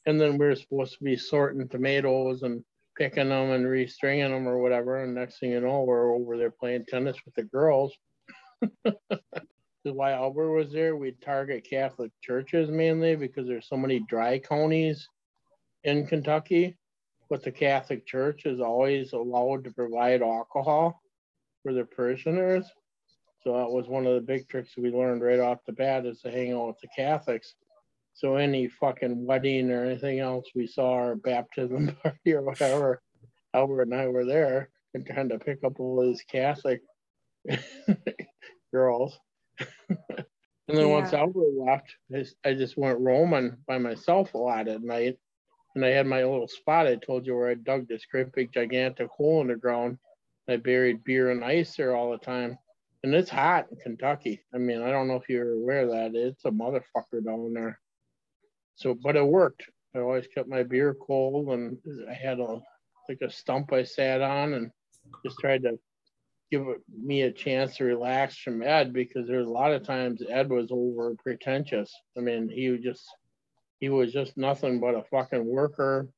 And 0.07 0.21
then 0.21 0.39
we 0.39 0.47
are 0.47 0.57
supposed 0.57 0.99
to 0.99 1.05
be 1.05 1.17
sorting 1.17 1.69
tomatoes 1.69 2.43
and 2.43 2.65
picking 3.01 3.31
them 3.31 3.51
and 3.53 3.65
restringing 3.65 4.29
them 4.29 4.47
or 4.47 4.59
whatever. 4.59 5.03
And 5.03 5.15
next 5.15 5.41
thing 5.41 5.53
you 5.53 5.61
know, 5.63 5.85
we're 5.85 6.15
over 6.15 6.37
there 6.37 6.51
playing 6.51 6.85
tennis 6.87 7.17
with 7.25 7.35
the 7.35 7.45
girls. 7.45 7.97
why 9.85 10.13
Albert 10.13 10.53
was 10.53 10.71
there. 10.71 10.95
We 10.97 11.13
target 11.13 11.67
Catholic 11.69 12.13
churches 12.21 12.69
mainly 12.69 13.17
because 13.17 13.47
there's 13.47 13.67
so 13.67 13.79
many 13.79 14.01
dry 14.01 14.39
counties 14.39 15.09
in 15.85 16.07
Kentucky, 16.07 16.77
but 17.31 17.43
the 17.43 17.51
Catholic 17.51 18.07
Church 18.07 18.45
is 18.45 18.61
always 18.61 19.15
allowed 19.15 19.65
to 19.65 19.71
provide 19.71 20.21
alcohol 20.21 21.01
for 21.63 21.73
their 21.73 21.87
parishioners. 21.87 22.67
So 23.43 23.57
that 23.57 23.71
was 23.71 23.89
one 23.89 24.07
of 24.07 24.15
the 24.15 24.21
big 24.21 24.47
tricks 24.47 24.77
we 24.77 24.91
learned 24.91 25.23
right 25.23 25.41
off 25.41 25.65
the 25.67 25.73
bat 25.73 26.05
is 26.05 26.21
to 26.21 26.31
hang 26.31 26.53
out 26.53 26.67
with 26.67 26.81
the 26.83 26.89
Catholics. 26.95 27.55
So 28.15 28.37
any 28.37 28.69
fucking 28.69 29.25
wedding 29.25 29.71
or 29.71 29.85
anything 29.85 30.21
else 30.21 30.47
we 30.55 30.67
saw 30.67 30.95
or 30.95 31.17
baptism 31.17 31.97
party 32.03 32.35
or 32.35 32.43
whatever, 32.43 33.01
Albert 33.55 33.83
and 33.83 33.95
I 33.95 34.09
were 34.09 34.25
there 34.25 34.71
and 34.95 35.07
trying 35.07 35.29
to 35.31 35.39
pick 35.39 35.65
up 35.65 35.81
all 35.81 36.03
these 36.03 36.23
Catholic 36.23 36.83
girls. 38.73 39.19
and 39.89 39.99
then 40.67 40.87
yeah. 40.89 40.95
once 40.95 41.13
Albert 41.13 41.55
left, 41.57 41.97
I 42.45 42.55
just 42.55 42.77
went 42.77 43.01
roaming 43.01 43.57
by 43.67 43.79
myself 43.79 44.35
a 44.35 44.39
lot 44.39 44.69
at 44.69 44.83
night. 44.83 45.19
And 45.75 45.85
I 45.85 45.89
had 45.89 46.07
my 46.07 46.25
little 46.25 46.49
spot 46.49 46.89
I 46.89 46.97
told 46.97 47.27
you 47.27 47.37
where 47.37 47.51
I 47.51 47.55
dug 47.55 47.87
this 47.87 48.05
great 48.11 48.33
big 48.33 48.53
gigantic 48.53 49.09
hole 49.09 49.41
in 49.41 49.49
the 49.49 49.57
ground. 49.57 49.99
I 50.49 50.57
buried 50.57 51.05
beer 51.05 51.31
and 51.31 51.45
ice 51.45 51.77
there 51.77 51.95
all 51.95 52.11
the 52.11 52.19
time. 52.19 52.59
And 53.03 53.15
it's 53.15 53.31
hot 53.31 53.67
in 53.71 53.79
Kentucky. 53.79 54.43
I 54.53 54.59
mean, 54.59 54.83
I 54.83 54.91
don't 54.91 55.07
know 55.07 55.15
if 55.15 55.29
you're 55.29 55.55
aware 55.55 55.83
of 55.83 55.91
that. 55.91 56.15
It's 56.15 56.45
a 56.45 56.51
motherfucker 56.51 57.25
down 57.25 57.55
there. 57.55 57.81
So, 58.81 58.95
but 58.95 59.15
it 59.15 59.27
worked. 59.27 59.65
I 59.95 59.99
always 59.99 60.27
kept 60.27 60.49
my 60.49 60.63
beer 60.63 60.95
cold 60.95 61.49
and 61.49 61.77
I 62.09 62.15
had 62.15 62.41
a 62.41 62.61
like 63.11 63.21
a 63.23 63.31
stump 63.31 63.73
I 63.73 63.83
sat 63.83 64.23
on 64.23 64.55
and 64.55 64.71
just 65.25 65.39
tried 65.39 65.65
to 65.65 65.79
give 66.51 66.65
me 66.91 67.23
a 67.23 67.33
chance 67.33 67.77
to 67.77 67.85
relax 67.85 68.39
from 68.39 68.63
Ed 68.63 68.95
because 68.95 69.27
there's 69.27 69.47
a 69.47 69.51
lot 69.51 69.73
of 69.73 69.85
times 69.85 70.23
Ed 70.27 70.49
was 70.49 70.69
over 70.71 71.15
pretentious. 71.23 71.93
I 72.17 72.21
mean, 72.21 72.49
he 72.49 72.71
was 72.71 72.81
just 72.81 73.07
he 73.81 73.91
was 73.91 74.15
just 74.15 74.39
nothing 74.39 74.81
but 74.81 74.95
a 74.95 75.05
fucking 75.11 75.45
worker. 75.45 76.09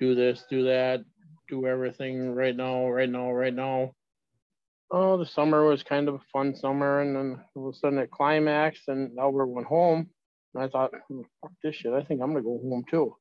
Do 0.00 0.16
this, 0.16 0.44
do 0.50 0.64
that, 0.64 1.04
do 1.48 1.66
everything 1.66 2.32
right 2.32 2.56
now, 2.56 2.88
right 2.88 3.10
now, 3.10 3.30
right 3.30 3.54
now. 3.54 3.92
Oh, 4.90 5.18
the 5.18 5.26
summer 5.26 5.64
was 5.64 5.84
kind 5.84 6.08
of 6.08 6.16
a 6.16 6.30
fun 6.32 6.56
summer, 6.56 7.00
and 7.00 7.14
then 7.14 7.44
all 7.54 7.68
of 7.68 7.74
a 7.74 7.78
sudden 7.78 7.98
it 8.00 8.10
climaxed, 8.10 8.88
and 8.88 9.16
Albert 9.20 9.46
went 9.46 9.68
home. 9.68 10.10
And 10.54 10.64
I 10.64 10.68
thought, 10.68 10.90
hmm, 11.08 11.22
fuck 11.40 11.52
this 11.62 11.76
shit. 11.76 11.92
I 11.92 12.02
think 12.02 12.20
I'm 12.20 12.32
gonna 12.32 12.42
go 12.42 12.60
home 12.62 12.84
too. 12.90 13.16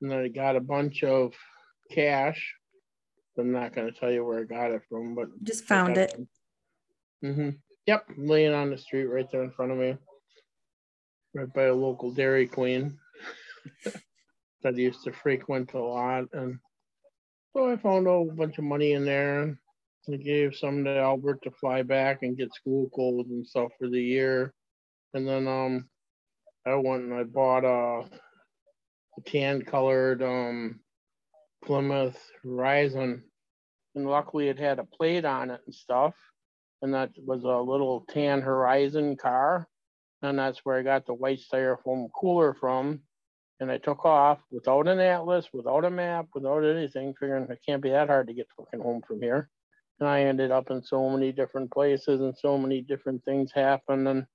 And 0.00 0.10
then 0.10 0.18
I 0.18 0.28
got 0.28 0.56
a 0.56 0.60
bunch 0.60 1.02
of 1.02 1.32
cash 1.90 2.54
I'm 3.38 3.52
not 3.52 3.74
going 3.74 3.92
to 3.92 3.98
tell 3.98 4.10
you 4.10 4.24
where 4.24 4.40
I 4.40 4.44
got 4.44 4.70
it 4.70 4.82
from, 4.88 5.14
but 5.14 5.26
just 5.42 5.64
found 5.64 5.96
it. 5.96 6.16
Mm-hmm. 7.24 7.50
Yep, 7.86 8.06
laying 8.16 8.54
on 8.54 8.70
the 8.70 8.78
street 8.78 9.06
right 9.06 9.30
there 9.30 9.42
in 9.42 9.50
front 9.50 9.72
of 9.72 9.78
me, 9.78 9.96
right 11.34 11.52
by 11.52 11.64
a 11.64 11.74
local 11.74 12.12
Dairy 12.12 12.46
Queen 12.46 12.96
that 13.84 14.74
I 14.74 14.78
used 14.78 15.02
to 15.04 15.12
frequent 15.12 15.74
a 15.74 15.78
lot. 15.78 16.24
And 16.32 16.58
so 17.52 17.70
I 17.70 17.76
found 17.76 18.06
a 18.06 18.24
bunch 18.32 18.58
of 18.58 18.64
money 18.64 18.92
in 18.92 19.04
there. 19.04 19.42
And 19.42 19.56
I 20.12 20.16
gave 20.16 20.54
some 20.54 20.84
to 20.84 20.96
Albert 20.96 21.40
to 21.42 21.50
fly 21.50 21.82
back 21.82 22.22
and 22.22 22.36
get 22.36 22.54
school 22.54 22.88
clothes 22.90 23.26
and 23.30 23.46
stuff 23.46 23.70
for 23.78 23.88
the 23.88 24.00
year. 24.00 24.52
And 25.14 25.26
then 25.26 25.48
um, 25.48 25.88
I 26.66 26.74
went 26.76 27.04
and 27.04 27.14
I 27.14 27.24
bought 27.24 27.64
a, 27.64 28.08
a 29.18 29.20
tan 29.26 29.62
colored 29.62 30.22
um 30.22 30.80
Plymouth 31.64 32.18
Horizon, 32.42 33.22
and 33.94 34.06
luckily 34.06 34.48
it 34.48 34.58
had 34.58 34.78
a 34.78 34.84
plate 34.84 35.24
on 35.24 35.50
it 35.50 35.60
and 35.66 35.74
stuff. 35.74 36.14
And 36.82 36.92
that 36.92 37.10
was 37.16 37.44
a 37.44 37.70
little 37.70 38.04
tan 38.10 38.42
Horizon 38.42 39.16
car, 39.16 39.66
and 40.22 40.38
that's 40.38 40.60
where 40.64 40.78
I 40.78 40.82
got 40.82 41.06
the 41.06 41.14
white 41.14 41.40
styrofoam 41.40 42.08
cooler 42.18 42.54
from. 42.54 43.00
And 43.60 43.70
I 43.70 43.78
took 43.78 44.04
off 44.04 44.40
without 44.50 44.88
an 44.88 45.00
atlas, 45.00 45.48
without 45.52 45.84
a 45.84 45.90
map, 45.90 46.26
without 46.34 46.64
anything, 46.64 47.14
figuring 47.18 47.46
it 47.48 47.60
can't 47.64 47.82
be 47.82 47.90
that 47.90 48.08
hard 48.08 48.26
to 48.26 48.34
get 48.34 48.48
fucking 48.56 48.80
home 48.80 49.00
from 49.06 49.22
here. 49.22 49.48
And 50.00 50.08
I 50.08 50.22
ended 50.22 50.50
up 50.50 50.70
in 50.70 50.82
so 50.82 51.08
many 51.08 51.32
different 51.32 51.70
places, 51.70 52.20
and 52.20 52.36
so 52.36 52.58
many 52.58 52.82
different 52.82 53.24
things 53.24 53.52
happened, 53.52 54.08
and 54.08 54.26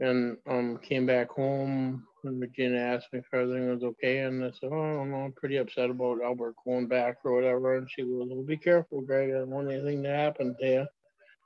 and 0.00 0.36
um 0.46 0.78
came 0.78 1.06
back 1.06 1.30
home 1.30 2.06
and 2.24 2.40
Regina 2.40 2.78
asked 2.78 3.12
me 3.12 3.20
if 3.20 3.26
everything 3.32 3.68
was 3.68 3.82
okay, 3.82 4.18
and 4.18 4.44
I 4.44 4.50
said, 4.50 4.70
"Oh, 4.72 4.82
I 4.82 4.94
don't 4.94 5.10
know. 5.10 5.18
I'm 5.18 5.32
pretty 5.32 5.56
upset 5.56 5.90
about 5.90 6.22
Albert 6.22 6.54
going 6.64 6.88
back 6.88 7.18
or 7.24 7.32
whatever." 7.32 7.76
And 7.76 7.88
she 7.90 8.02
goes, 8.02 8.28
"Well, 8.28 8.42
be 8.42 8.56
careful, 8.56 9.00
Greg. 9.02 9.30
I 9.30 9.38
don't 9.38 9.50
want 9.50 9.70
anything 9.70 10.02
to 10.02 10.10
happen 10.10 10.56
to 10.60 10.66
you." 10.66 10.86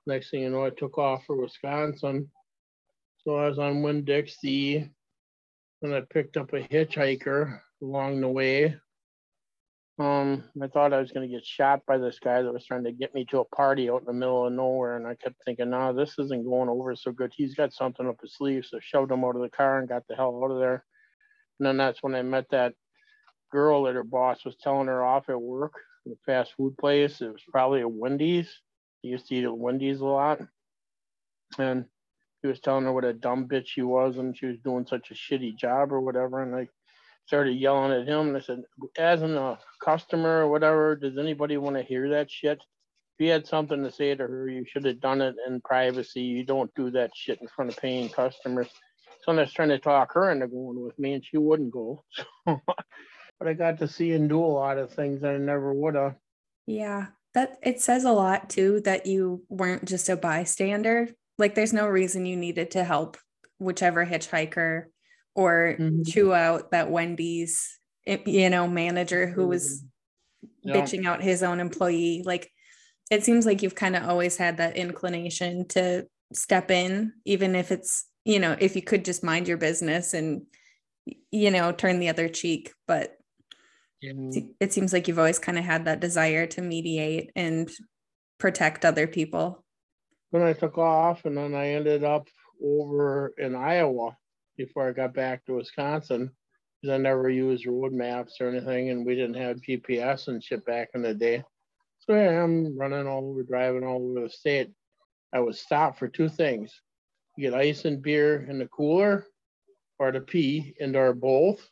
Next 0.07 0.31
thing 0.31 0.41
you 0.41 0.51
know, 0.51 0.65
I 0.65 0.71
took 0.71 0.99
off 0.99 1.25
for 1.27 1.37
Wisconsin. 1.37 2.31
So 3.19 3.37
I 3.37 3.49
was 3.49 3.59
on 3.59 3.83
Winn-Dixie, 3.83 4.91
and 5.83 5.95
I 5.95 6.01
picked 6.01 6.37
up 6.37 6.53
a 6.53 6.61
hitchhiker 6.61 7.61
along 7.81 8.21
the 8.21 8.29
way. 8.29 8.77
Um, 10.03 10.43
I 10.61 10.67
thought 10.67 10.93
I 10.93 10.99
was 10.99 11.13
going 11.13 11.29
to 11.29 11.33
get 11.33 11.47
shot 11.47 11.87
by 11.87 11.97
this 11.97 12.19
guy 12.19 12.43
that 12.43 12.53
was 12.53 12.67
trying 12.67 12.83
to 12.85 12.93
get 12.93 13.15
me 13.15 13.25
to 13.27 13.39
a 13.39 13.45
party 13.45 13.89
out 13.89 14.01
in 14.01 14.07
the 14.07 14.13
middle 14.13 14.45
of 14.45 14.53
nowhere, 14.53 14.97
and 14.97 15.07
I 15.07 15.15
kept 15.15 15.37
thinking, 15.45 15.71
"No, 15.71 15.79
nah, 15.79 15.93
this 15.93 16.19
isn't 16.19 16.45
going 16.45 16.69
over 16.69 16.97
so 16.97 17.13
good. 17.13 17.33
He's 17.37 17.55
got 17.55 17.73
something 17.73 18.09
up 18.09 18.21
his 18.21 18.35
sleeve." 18.35 18.67
So 18.67 18.79
I 18.79 18.81
shoved 18.83 19.13
him 19.13 19.25
out 19.25 19.37
of 19.37 19.43
the 19.43 19.49
car 19.49 19.79
and 19.79 19.89
got 19.89 20.03
the 20.09 20.17
hell 20.17 20.43
out 20.43 20.51
of 20.51 20.59
there. 20.59 20.85
And 21.61 21.67
then 21.67 21.77
that's 21.77 22.03
when 22.03 22.17
I 22.17 22.23
met 22.23 22.47
that 22.51 22.75
girl 23.53 23.85
that 23.85 23.95
her 23.95 24.03
boss 24.03 24.45
was 24.45 24.57
telling 24.57 24.89
her 24.89 25.05
off 25.05 25.29
at 25.29 25.41
work, 25.41 25.75
the 26.05 26.17
fast 26.27 26.55
food 26.57 26.77
place. 26.79 27.21
It 27.21 27.29
was 27.33 27.45
probably 27.53 27.83
a 27.83 27.89
Wendy's. 27.89 28.53
He 29.03 29.11
used 29.11 29.29
to 29.29 29.37
eat 29.37 29.45
at 29.45 29.57
Wendy's 29.57 30.01
a 30.01 30.07
lot, 30.07 30.41
and 31.59 31.85
he 32.41 32.49
was 32.49 32.59
telling 32.59 32.87
her 32.87 32.93
what 32.93 33.05
a 33.05 33.13
dumb 33.13 33.47
bitch 33.47 33.69
she 33.69 33.83
was, 33.83 34.17
and 34.17 34.37
she 34.37 34.47
was 34.47 34.59
doing 34.65 34.85
such 34.85 35.13
a 35.13 35.15
shitty 35.15 35.57
job 35.57 35.93
or 35.93 36.01
whatever. 36.01 36.43
And 36.43 36.57
I 36.57 36.67
started 37.27 37.53
yelling 37.53 37.93
at 37.93 38.09
him 38.09 38.29
and 38.29 38.37
I 38.37 38.41
said, 38.41 38.63
as 38.99 39.23
a 39.23 39.41
uh, 39.41 39.57
customer 39.83 40.43
or 40.43 40.49
whatever, 40.49 40.97
does 40.97 41.19
anybody 41.19 41.57
want 41.57 41.77
to 41.77 41.83
hear 41.83 42.11
that 42.11 42.31
shit? 42.31 42.59
If 42.59 43.27
you 43.27 43.31
had 43.31 43.47
something 43.47 43.83
to 43.85 43.93
say 43.93 44.15
to 44.15 44.27
her, 44.27 44.49
you 44.49 44.65
should 44.67 44.85
have 44.85 45.01
done 45.01 45.21
it 45.21 45.37
in 45.47 45.61
privacy. 45.61 46.23
You 46.23 46.45
don't 46.45 46.75
do 46.75 46.91
that 46.93 47.11
shit 47.15 47.41
in 47.41 47.49
front 47.49 47.71
of 47.71 47.77
paying 47.77 48.09
customers. 48.09 48.69
So 49.23 49.33
I 49.33 49.37
was 49.37 49.53
trying 49.53 49.69
to 49.69 49.79
talk 49.79 50.15
her 50.15 50.31
into 50.31 50.49
going 50.49 50.83
with 50.83 50.99
me 50.99 51.15
and 51.15 51.25
she 51.25 51.37
wouldn't 51.37 51.73
go. 51.73 52.05
but 52.47 53.49
I 53.49 53.53
got 53.53 53.79
to 53.79 53.89
see 53.89 54.13
and 54.13 54.29
do 54.29 54.43
a 54.43 54.47
lot 54.47 54.79
of 54.79 54.93
things 54.93 55.21
that 55.21 55.35
I 55.35 55.39
never 55.39 55.73
would 55.73 55.95
have. 55.95 56.17
Yeah. 56.67 57.07
That 57.35 57.59
it 57.63 57.81
says 57.81 58.05
a 58.05 58.13
lot 58.13 58.51
too 58.51 58.81
that 58.85 59.07
you 59.07 59.45
weren't 59.49 59.85
just 59.85 60.09
a 60.09 60.17
bystander. 60.17 61.09
Like 61.39 61.55
there's 61.55 61.73
no 61.73 61.87
reason 61.87 62.27
you 62.27 62.37
needed 62.37 62.73
to 62.73 62.85
help 62.85 63.17
whichever 63.59 64.05
hitchhiker 64.05 64.87
or 65.35 65.77
mm-hmm. 65.79 66.03
chew 66.03 66.33
out 66.33 66.71
that 66.71 66.91
Wendy's 66.91 67.79
you 68.07 68.51
know 68.51 68.67
manager 68.67 69.27
who 69.27 69.47
was 69.47 69.85
yeah. 70.63 70.75
bitching 70.75 71.07
out 71.07 71.23
his 71.23 71.43
own 71.43 71.61
employee. 71.61 72.23
Like 72.25 72.51
it 73.11 73.25
seems 73.25 73.47
like 73.47 73.63
you've 73.63 73.75
kind 73.75 73.97
of 73.97 74.09
always 74.09 74.37
had 74.37 74.57
that 74.57 74.77
inclination 74.77 75.69
to 75.69 76.07
step 76.33 76.71
in 76.71 77.13
even 77.27 77.55
if 77.55 77.71
it's 77.71 78.07
you 78.25 78.41
know 78.41 78.57
if 78.59 78.75
you 78.75 78.81
could 78.81 79.05
just 79.05 79.23
mind 79.23 79.47
your 79.47 79.59
business 79.59 80.15
and 80.15 80.43
you 81.31 81.51
know 81.51 81.73
turn 81.73 81.99
the 81.99 82.09
other 82.09 82.29
cheek. 82.29 82.73
But 82.87 83.17
it 84.61 84.73
seems 84.73 84.93
like 84.93 85.07
you've 85.07 85.19
always 85.19 85.39
kind 85.39 85.59
of 85.59 85.65
had 85.65 85.85
that 85.85 86.01
desire 86.01 86.47
to 86.49 86.61
mediate 86.61 87.31
and 87.37 87.71
protect 88.39 88.85
other 88.85 89.07
people. 89.07 89.65
When 90.31 90.43
i 90.43 90.55
took 90.55 90.79
off 90.79 91.25
and 91.25 91.37
then 91.37 91.55
i 91.55 91.69
ended 91.69 92.05
up 92.05 92.27
over 92.65 93.35
in 93.37 93.55
iowa 93.55 94.17
before 94.65 94.89
I 94.89 94.93
got 94.93 95.15
back 95.15 95.45
to 95.45 95.55
Wisconsin 95.55 96.31
because 96.81 96.95
I 96.95 96.99
never 96.99 97.29
used 97.29 97.67
road 97.67 97.93
maps 97.93 98.37
or 98.41 98.49
anything, 98.49 98.91
and 98.91 99.05
we 99.05 99.15
didn't 99.15 99.35
have 99.35 99.61
GPS 99.61 100.29
and 100.29 100.43
shit 100.43 100.65
back 100.65 100.91
in 100.95 101.03
the 101.03 101.15
day. 101.15 101.43
So 102.01 102.15
yeah, 102.15 102.43
I'm 102.43 102.77
running 102.77 103.07
all 103.07 103.31
over, 103.31 103.43
driving 103.43 103.85
all 103.85 104.11
over 104.11 104.23
the 104.23 104.31
state. 104.31 104.71
I 105.33 105.41
was 105.41 105.61
stopped 105.61 105.99
for 105.99 106.09
two 106.09 106.29
things: 106.29 106.73
you 107.37 107.51
get 107.51 107.59
ice 107.59 107.85
and 107.85 108.03
beer 108.03 108.47
in 108.49 108.59
the 108.59 108.67
cooler, 108.67 109.27
or 109.99 110.13
to 110.13 110.21
pee, 110.21 110.75
and 110.81 110.95
or 110.97 111.13
both. 111.13 111.67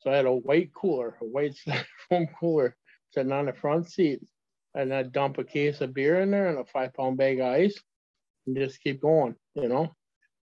So 0.00 0.10
I 0.10 0.16
had 0.16 0.26
a 0.26 0.32
white 0.32 0.72
cooler, 0.74 1.16
a 1.20 1.24
white 1.24 1.54
styrofoam 2.10 2.28
cooler, 2.38 2.76
sitting 3.12 3.32
on 3.32 3.46
the 3.46 3.52
front 3.52 3.90
seat. 3.90 4.20
and 4.74 4.94
I'd 4.94 5.12
dump 5.12 5.38
a 5.38 5.44
case 5.44 5.80
of 5.80 5.94
beer 5.94 6.20
in 6.20 6.30
there 6.30 6.48
and 6.48 6.58
a 6.58 6.64
five 6.64 6.94
pound 6.94 7.18
bag 7.18 7.40
of 7.40 7.46
ice 7.46 7.78
and 8.46 8.56
just 8.56 8.82
keep 8.82 9.00
going, 9.00 9.34
you 9.54 9.68
know. 9.68 9.94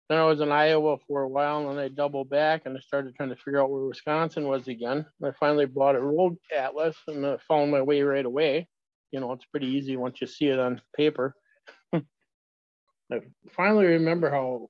Then 0.09 0.19
I 0.19 0.23
was 0.23 0.39
in 0.39 0.51
Iowa 0.51 0.97
for 1.05 1.23
a 1.23 1.27
while 1.27 1.59
and 1.59 1.77
then 1.77 1.83
I 1.83 1.89
doubled 1.89 2.29
back 2.29 2.61
and 2.65 2.77
I 2.77 2.79
started 2.79 3.13
trying 3.15 3.29
to 3.29 3.35
figure 3.35 3.61
out 3.61 3.69
where 3.69 3.83
Wisconsin 3.83 4.47
was 4.47 4.67
again. 4.67 5.05
I 5.23 5.31
finally 5.37 5.65
bought 5.65 5.95
a 5.95 6.01
road 6.01 6.37
atlas 6.55 6.95
and 7.07 7.25
I 7.25 7.37
found 7.45 7.71
my 7.71 7.81
way 7.81 8.01
right 8.01 8.25
away. 8.25 8.69
You 9.11 9.19
know, 9.19 9.33
it's 9.33 9.45
pretty 9.45 9.67
easy 9.67 9.97
once 9.97 10.21
you 10.21 10.27
see 10.27 10.47
it 10.47 10.59
on 10.59 10.81
paper. 10.95 11.35
I 11.93 13.19
finally 13.51 13.85
remember 13.85 14.29
how 14.29 14.69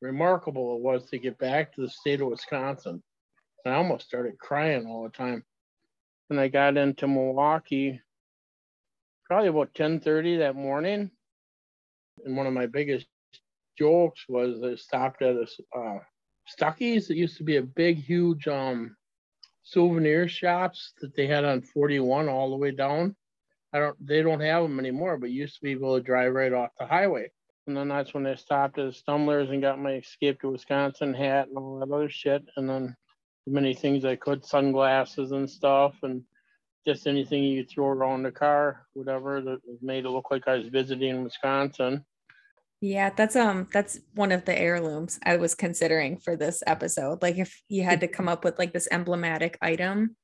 remarkable 0.00 0.76
it 0.76 0.82
was 0.82 1.06
to 1.10 1.18
get 1.18 1.38
back 1.38 1.74
to 1.74 1.80
the 1.80 1.90
state 1.90 2.20
of 2.20 2.28
Wisconsin. 2.28 3.02
And 3.64 3.74
I 3.74 3.78
almost 3.78 4.06
started 4.06 4.38
crying 4.38 4.86
all 4.86 5.02
the 5.02 5.10
time. 5.10 5.44
And 6.30 6.38
I 6.38 6.46
got 6.46 6.76
into 6.76 7.08
Milwaukee 7.08 8.00
probably 9.26 9.48
about 9.48 9.74
10:30 9.74 10.38
that 10.38 10.56
morning. 10.56 11.10
And 12.24 12.36
one 12.36 12.46
of 12.46 12.52
my 12.52 12.66
biggest 12.66 13.06
jokes 13.78 14.24
was 14.28 14.62
I 14.62 14.74
stopped 14.76 15.22
at 15.22 15.36
a 15.36 15.46
uh, 15.78 15.98
Stuckey's. 16.48 17.10
It 17.10 17.16
used 17.16 17.36
to 17.38 17.44
be 17.44 17.56
a 17.56 17.62
big, 17.62 18.02
huge 18.02 18.48
um, 18.48 18.96
souvenir 19.62 20.28
shops 20.28 20.92
that 21.00 21.14
they 21.14 21.26
had 21.26 21.44
on 21.44 21.62
41 21.62 22.28
all 22.28 22.50
the 22.50 22.56
way 22.56 22.70
down. 22.72 23.14
I 23.72 23.78
don't, 23.78 24.06
they 24.06 24.22
don't 24.22 24.40
have 24.40 24.64
them 24.64 24.80
anymore, 24.80 25.16
but 25.16 25.30
used 25.30 25.56
to 25.56 25.62
be 25.62 25.72
able 25.72 25.96
to 25.96 26.02
drive 26.02 26.32
right 26.32 26.52
off 26.52 26.70
the 26.78 26.86
highway. 26.86 27.30
And 27.66 27.76
then 27.76 27.88
that's 27.88 28.12
when 28.12 28.26
I 28.26 28.34
stopped 28.34 28.78
at 28.78 28.86
the 28.86 28.92
Stumblers 28.92 29.50
and 29.50 29.62
got 29.62 29.78
my 29.78 29.94
escape 29.94 30.40
to 30.40 30.50
Wisconsin 30.50 31.14
hat 31.14 31.48
and 31.48 31.56
all 31.56 31.78
that 31.78 31.94
other 31.94 32.10
shit. 32.10 32.42
And 32.56 32.68
then 32.68 32.96
many 33.46 33.74
things 33.74 34.04
I 34.04 34.16
could, 34.16 34.44
sunglasses 34.44 35.30
and 35.30 35.48
stuff, 35.48 35.94
and 36.02 36.24
just 36.86 37.06
anything 37.06 37.44
you 37.44 37.62
could 37.62 37.70
throw 37.70 37.86
around 37.86 38.22
the 38.22 38.32
car, 38.32 38.86
whatever 38.94 39.40
that 39.40 39.60
made 39.82 40.04
it 40.04 40.10
look 40.10 40.30
like 40.30 40.48
I 40.48 40.56
was 40.56 40.68
visiting 40.68 41.22
Wisconsin. 41.22 42.04
Yeah, 42.80 43.10
that's 43.10 43.36
um 43.36 43.68
that's 43.72 44.00
one 44.14 44.32
of 44.32 44.46
the 44.46 44.58
heirlooms 44.58 45.18
I 45.22 45.36
was 45.36 45.54
considering 45.54 46.18
for 46.18 46.34
this 46.34 46.62
episode. 46.66 47.20
Like 47.20 47.36
if 47.36 47.62
you 47.68 47.82
had 47.82 48.00
to 48.00 48.08
come 48.08 48.28
up 48.28 48.42
with 48.42 48.58
like 48.58 48.72
this 48.72 48.88
emblematic 48.90 49.58
item. 49.60 50.16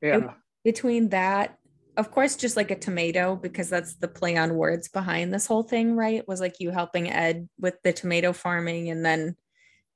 Yeah. 0.00 0.34
between 0.64 1.08
that, 1.10 1.58
of 1.96 2.10
course, 2.10 2.36
just 2.36 2.56
like 2.56 2.70
a 2.70 2.78
tomato, 2.78 3.36
because 3.36 3.70
that's 3.70 3.94
the 3.94 4.08
play 4.08 4.36
on 4.36 4.54
words 4.54 4.88
behind 4.88 5.32
this 5.32 5.46
whole 5.46 5.62
thing, 5.62 5.96
right? 5.96 6.26
Was 6.28 6.40
like 6.40 6.60
you 6.60 6.70
helping 6.70 7.10
Ed 7.10 7.48
with 7.58 7.76
the 7.82 7.92
tomato 7.92 8.32
farming 8.32 8.90
and 8.90 9.04
then 9.04 9.36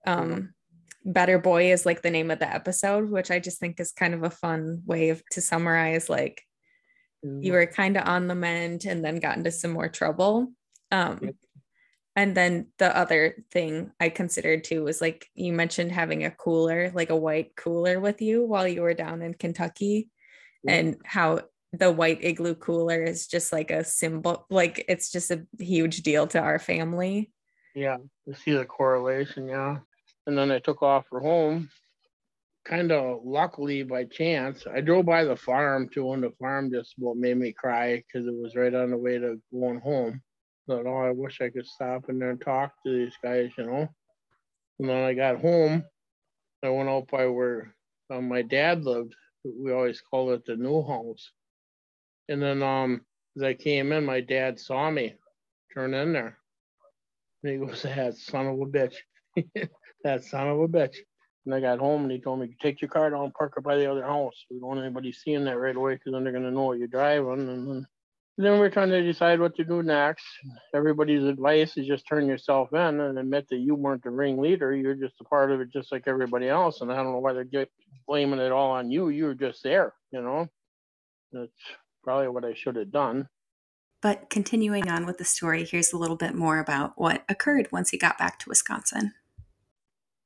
um 0.07 0.55
Better 1.05 1.39
Boy 1.39 1.73
is 1.73 1.87
like 1.87 2.03
the 2.03 2.11
name 2.11 2.31
of 2.31 2.39
the 2.39 2.53
episode, 2.53 3.11
which 3.11 3.31
I 3.31 3.39
just 3.39 3.61
think 3.61 3.79
is 3.79 3.93
kind 3.93 4.15
of 4.15 4.25
a 4.25 4.31
fun 4.31 4.83
way 4.87 5.11
of 5.11 5.23
to 5.31 5.41
summarize 5.41 6.09
like 6.09 6.43
mm. 7.25 7.45
you 7.45 7.53
were 7.53 7.67
kind 7.67 7.97
of 7.97 8.09
on 8.09 8.27
the 8.27 8.35
mend 8.35 8.87
and 8.87 9.05
then 9.05 9.21
got 9.21 9.37
into 9.37 9.53
some 9.53 9.71
more 9.71 9.89
trouble. 9.89 10.53
Um. 10.91 11.31
And 12.19 12.35
then 12.35 12.67
the 12.79 12.97
other 12.97 13.45
thing 13.51 13.93
I 14.01 14.09
considered 14.09 14.65
too 14.65 14.85
was 14.85 15.01
like 15.01 15.29
you 15.35 15.53
mentioned 15.53 15.93
having 15.93 16.25
a 16.25 16.31
cooler, 16.31 16.91
like 16.95 17.11
a 17.11 17.17
white 17.17 17.55
cooler 17.57 18.01
with 18.01 18.21
you 18.21 18.45
while 18.45 18.67
you 18.67 18.83
were 18.83 18.95
down 18.95 19.23
in 19.23 19.35
Kentucky 19.35 20.09
yep. 20.65 20.79
and 20.79 20.97
how 21.05 21.41
the 21.73 21.93
white 21.93 22.25
igloo 22.25 22.55
cooler 22.55 23.03
is 23.03 23.27
just 23.27 23.53
like 23.53 23.71
a 23.71 23.85
symbol 23.85 24.47
like 24.49 24.87
it's 24.89 25.13
just 25.13 25.31
a 25.31 25.47
huge 25.59 25.99
deal 25.99 26.27
to 26.27 26.41
our 26.41 26.59
family 26.59 27.31
yeah 27.75 27.99
you 28.25 28.33
see 28.33 28.53
the 28.53 28.65
correlation 28.65 29.47
yeah 29.47 29.77
and 30.29 30.37
then 30.37 30.53
I 30.53 30.59
took 30.59 30.83
off 30.83 31.07
for 31.09 31.21
home. 31.21 31.71
Kind 32.67 32.93
of 32.93 33.21
luckily 33.25 33.83
by 33.83 34.05
chance, 34.05 34.67
I 34.71 34.83
drove 34.83 35.07
by 35.07 35.25
the 35.25 35.37
farm 35.37 35.89
too, 35.89 36.13
and 36.13 36.23
the 36.23 36.33
farm 36.39 36.71
just 36.71 36.93
what 36.99 37.17
made 37.17 37.39
me 37.39 37.51
cry 37.51 37.97
because 37.97 38.29
it 38.29 38.35
was 38.35 38.55
right 38.55 38.75
on 38.75 38.91
the 38.91 38.99
way 38.99 39.19
to 39.19 39.41
going 39.51 39.81
home. 39.81 40.21
Thought, 40.69 40.87
oh, 40.87 40.99
I 40.99 41.13
wish 41.13 41.41
I 41.41 41.49
could 41.49 41.67
stop 41.67 42.11
in 42.11 42.19
there 42.19 42.29
and 42.29 42.41
talk 42.41 42.75
to 42.85 42.93
these 42.93 43.15
guys, 43.23 43.51
you 43.57 43.65
know. 43.65 43.89
And 44.79 44.89
then 44.89 45.03
I 45.03 45.15
got 45.15 45.41
home. 45.41 45.83
I 46.63 46.69
went 46.69 46.91
out 46.91 47.09
by 47.11 47.27
where 47.27 47.75
um, 48.11 48.29
my 48.29 48.43
dad 48.43 48.85
lived. 48.85 49.15
We 49.45 49.73
always 49.73 50.03
call 50.03 50.33
it 50.33 50.45
the 50.45 50.57
new 50.57 50.83
house. 50.83 51.33
And 52.29 52.43
then 52.43 52.63
um, 52.63 53.01
as 53.35 53.43
I 53.43 53.55
came 53.55 53.93
in, 53.93 54.05
my 54.05 54.21
dad 54.21 54.61
saw 54.61 54.91
me 54.91 55.15
turn 55.73 55.95
in 55.95 56.13
there. 56.13 56.37
And 57.43 57.53
he 57.53 57.67
goes, 57.67 57.83
that 57.83 58.17
son 58.17 58.47
of 58.47 58.61
a 58.61 58.67
bitch. 58.67 58.97
that 60.05 60.23
son 60.25 60.49
of 60.49 60.61
a 60.61 60.69
bitch. 60.69 60.97
And 61.47 61.55
I 61.55 61.61
got 61.61 61.79
home 61.79 62.03
and 62.03 62.13
he 62.13 62.21
told 62.21 62.41
me, 62.41 62.55
take 62.61 62.83
your 62.83 62.91
car 62.91 63.09
down, 63.09 63.33
park 63.33 63.55
it 63.57 63.65
by 63.65 63.77
the 63.77 63.91
other 63.91 64.05
house. 64.05 64.45
We 64.51 64.59
don't 64.59 64.69
want 64.69 64.81
anybody 64.81 65.13
seeing 65.13 65.45
that 65.45 65.57
right 65.57 65.75
away 65.75 65.95
because 65.95 66.13
then 66.13 66.25
they're 66.25 66.33
going 66.33 66.45
to 66.45 66.51
know 66.51 66.65
what 66.65 66.79
you're 66.79 66.89
driving. 66.89 67.49
And 67.49 67.69
then, 67.69 67.87
then 68.47 68.61
we're 68.61 68.71
trying 68.71 68.91
to 68.91 69.03
decide 69.03 69.41
what 69.41 69.57
to 69.57 69.65
do 69.65 69.83
next. 69.83 70.25
Everybody's 70.73 71.25
advice 71.25 71.77
is 71.77 71.89
just 71.89 72.07
turn 72.07 72.29
yourself 72.29 72.73
in 72.73 73.01
and 73.01 73.19
admit 73.19 73.49
that 73.49 73.59
you 73.59 73.75
weren't 73.75 74.05
the 74.05 74.11
ringleader. 74.11 74.77
You're 74.77 74.95
just 74.95 75.21
a 75.21 75.25
part 75.25 75.51
of 75.51 75.61
it, 75.61 75.73
just 75.73 75.91
like 75.91 76.05
everybody 76.07 76.49
else. 76.49 76.81
And 76.81 76.93
I 76.93 76.97
don't 76.97 77.13
know 77.13 77.19
why 77.19 77.33
they're 77.33 77.67
blaming 78.07 78.39
it 78.39 78.53
all 78.53 78.71
on 78.71 78.93
you. 78.93 79.09
You 79.09 79.25
were 79.25 79.35
just 79.35 79.65
there, 79.65 79.93
you 80.13 80.23
know? 80.23 80.47
That's 81.33 81.51
probably 82.05 82.29
what 82.29 82.45
I 82.45 82.55
should 82.55 82.77
have 82.77 82.93
done. 82.93 83.29
But 84.01 84.31
continuing 84.31 84.89
on 84.89 85.05
with 85.05 85.19
the 85.19 85.25
story, 85.25 85.65
here's 85.65 85.93
a 85.93 85.99
little 85.99 86.15
bit 86.15 86.37
more 86.37 86.61
about 86.61 86.93
what 86.97 87.25
occurred 87.29 87.69
once 87.73 87.91
he 87.91 87.99
got 87.99 88.19
back 88.19 88.39
to 88.39 88.49
Wisconsin. 88.49 89.15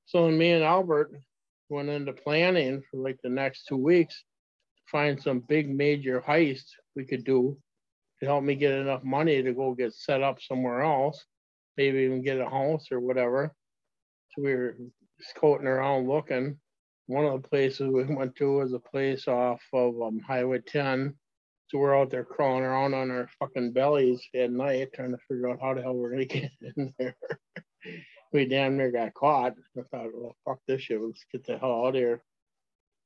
So 0.04 0.28
me 0.28 0.50
and 0.50 0.62
Albert 0.62 1.12
went 1.70 1.88
into 1.88 2.12
planning 2.12 2.82
for 2.90 2.98
like 2.98 3.18
the 3.22 3.30
next 3.30 3.64
two 3.64 3.78
weeks 3.78 4.14
to 4.76 4.82
find 4.90 5.18
some 5.18 5.40
big 5.40 5.74
major 5.74 6.20
heist 6.20 6.66
we 6.94 7.06
could 7.06 7.24
do 7.24 7.56
to 8.22 8.26
help 8.28 8.44
me 8.44 8.54
get 8.54 8.72
enough 8.72 9.04
money 9.04 9.42
to 9.42 9.52
go 9.52 9.74
get 9.74 9.92
set 9.92 10.22
up 10.22 10.40
somewhere 10.40 10.82
else, 10.82 11.24
maybe 11.76 11.98
even 11.98 12.22
get 12.22 12.40
a 12.40 12.48
house 12.48 12.86
or 12.90 13.00
whatever. 13.00 13.52
So 14.30 14.42
we 14.42 14.54
were 14.54 14.76
scouting 15.20 15.66
around 15.66 16.08
looking. 16.08 16.58
One 17.06 17.26
of 17.26 17.42
the 17.42 17.48
places 17.48 17.88
we 17.88 18.04
went 18.04 18.36
to 18.36 18.58
was 18.58 18.72
a 18.72 18.78
place 18.78 19.28
off 19.28 19.60
of 19.74 20.00
um, 20.00 20.20
Highway 20.20 20.60
10. 20.66 21.14
So 21.68 21.78
we're 21.78 21.98
out 21.98 22.10
there 22.10 22.24
crawling 22.24 22.64
around 22.64 22.94
on 22.94 23.10
our 23.10 23.28
fucking 23.38 23.72
bellies 23.72 24.22
at 24.34 24.50
night 24.50 24.90
trying 24.94 25.10
to 25.10 25.18
figure 25.28 25.50
out 25.50 25.60
how 25.60 25.74
the 25.74 25.82
hell 25.82 25.94
we're 25.94 26.12
gonna 26.12 26.24
get 26.26 26.50
in 26.76 26.94
there 26.98 27.16
we 28.32 28.46
damn 28.46 28.76
near 28.76 28.90
got 28.90 29.14
caught. 29.14 29.54
I 29.76 29.82
thought, 29.90 30.10
well, 30.14 30.36
fuck 30.44 30.58
this 30.66 30.82
shit. 30.82 31.00
Let's 31.00 31.24
get 31.30 31.46
the 31.46 31.58
hell 31.58 31.84
out 31.84 31.88
of 31.88 31.94
here. 31.94 32.22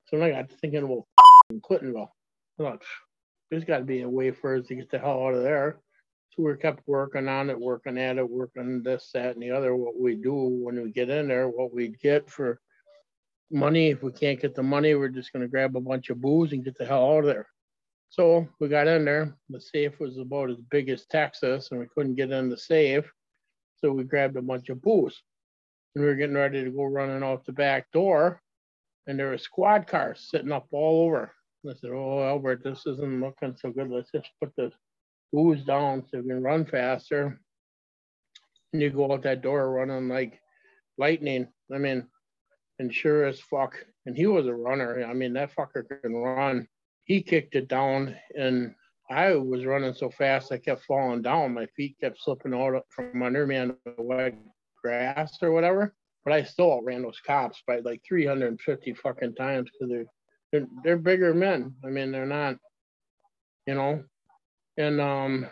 So 0.07 0.19
then 0.19 0.27
I 0.27 0.31
got 0.31 0.51
thinking, 0.61 0.89
well, 0.89 1.07
Clintonville. 1.53 2.09
I 2.59 2.63
thought, 2.63 2.83
there's 3.51 3.65
got 3.65 3.79
to 3.79 3.85
be 3.85 4.03
a 4.03 4.09
way 4.09 4.31
for 4.31 4.57
us 4.57 4.67
to 4.67 4.75
get 4.75 4.91
the 4.91 4.99
hell 4.99 5.27
out 5.27 5.35
of 5.35 5.43
there. 5.43 5.79
So 6.31 6.43
we 6.43 6.57
kept 6.57 6.87
working 6.87 7.29
on 7.29 7.49
it, 7.51 7.59
working 7.59 7.99
at 7.99 8.19
it, 8.19 8.29
working 8.29 8.83
this, 8.83 9.11
that, 9.15 9.35
and 9.35 9.43
the 9.43 9.51
other. 9.51 9.75
What 9.75 9.99
we 9.99 10.17
do 10.17 10.35
when 10.35 10.83
we 10.83 10.91
get 10.91 11.09
in 11.09 11.29
there, 11.29 11.49
what 11.49 11.73
we 11.73 11.89
get 11.89 12.29
for 12.31 12.61
money. 13.51 13.91
If 13.91 14.03
we 14.03 14.13
can't 14.13 14.41
get 14.41 14.55
the 14.55 14.63
money, 14.63 14.95
we're 14.95 15.09
just 15.09 15.33
going 15.33 15.43
to 15.43 15.49
grab 15.49 15.77
a 15.77 15.81
bunch 15.81 16.11
of 16.11 16.21
booze 16.21 16.53
and 16.53 16.65
get 16.65 16.77
the 16.77 16.85
hell 16.85 17.13
out 17.13 17.21
of 17.21 17.27
there. 17.27 17.47
So 18.09 18.47
we 18.61 18.69
got 18.69 18.87
in 18.87 19.05
there. 19.05 19.37
The 19.49 19.61
safe 19.61 19.99
was 19.99 20.19
about 20.19 20.51
as 20.51 20.59
big 20.71 20.89
as 20.89 21.07
Texas, 21.07 21.71
and 21.71 21.81
we 21.81 21.87
couldn't 21.87 22.17
get 22.17 22.31
in 22.31 22.51
the 22.51 22.59
safe. 22.59 23.11
So 23.79 23.93
we 23.93 24.05
grabbed 24.05 24.37
a 24.37 24.43
bunch 24.43 24.69
of 24.69 24.83
booze 24.83 25.23
and 25.95 26.03
we 26.03 26.11
were 26.11 26.17
getting 26.17 26.37
ready 26.37 26.63
to 26.63 26.71
go 26.71 26.85
running 26.85 27.23
out 27.23 27.45
the 27.45 27.53
back 27.53 27.91
door. 27.93 28.41
And 29.07 29.19
there 29.19 29.29
were 29.29 29.39
squad 29.39 29.87
cars 29.87 30.29
sitting 30.31 30.53
up 30.53 30.67
all 30.71 31.07
over. 31.07 31.33
I 31.69 31.75
said, 31.75 31.91
Oh, 31.93 32.23
Albert, 32.23 32.63
this 32.63 32.87
isn't 32.87 33.21
looking 33.21 33.57
so 33.57 33.71
good. 33.71 33.91
Let's 33.91 34.11
just 34.13 34.31
put 34.41 34.55
the 34.57 34.71
booze 35.33 35.65
down 35.65 36.05
so 36.09 36.19
we 36.21 36.29
can 36.29 36.43
run 36.43 36.65
faster. 36.65 37.41
And 38.73 38.83
you 38.83 38.91
go 38.91 39.13
out 39.13 39.23
that 39.23 39.43
door 39.43 39.71
running 39.71 40.09
like 40.09 40.41
lightning. 40.99 41.49
I 41.75 41.79
mean, 41.79 42.07
and 42.79 42.93
sure 42.93 43.25
as 43.25 43.41
fuck. 43.41 43.75
And 44.07 44.17
he 44.17 44.27
was 44.27 44.47
a 44.47 44.55
runner. 44.55 45.05
I 45.09 45.15
mean, 45.15 45.33
that 45.35 45.55
fucker 45.55 45.85
can 46.03 46.15
run. 46.15 46.69
He 47.05 47.23
kicked 47.23 47.55
it 47.55 47.69
down 47.69 48.17
and 48.37 48.75
I 49.09 49.35
was 49.35 49.65
running 49.65 49.95
so 49.95 50.11
fast, 50.11 50.51
I 50.51 50.59
kept 50.59 50.85
falling 50.85 51.23
down. 51.23 51.55
My 51.55 51.67
feet 51.77 51.97
kept 52.01 52.21
slipping 52.21 52.55
out 52.55 52.83
from 52.91 53.23
under 53.23 53.47
me 53.47 53.57
on 53.57 53.77
the 53.85 53.95
wet 53.99 54.35
grass 54.83 55.39
or 55.43 55.53
whatever. 55.53 55.95
But 56.25 56.35
I 56.35 56.43
still 56.43 56.73
outran 56.73 57.03
those 57.03 57.21
cops 57.25 57.63
by 57.67 57.79
like 57.79 58.03
350 58.07 58.95
fucking 58.95 59.37
times 59.37 59.71
because 59.71 59.91
they're, 59.91 60.07
they're 60.53 60.67
they're 60.85 60.97
bigger 60.97 61.35
men. 61.35 61.75
I 61.85 61.89
mean, 61.89 62.13
they're 62.13 62.27
not, 62.27 62.57
you 63.67 63.75
know. 63.75 64.05
And 64.77 65.01
um, 65.01 65.47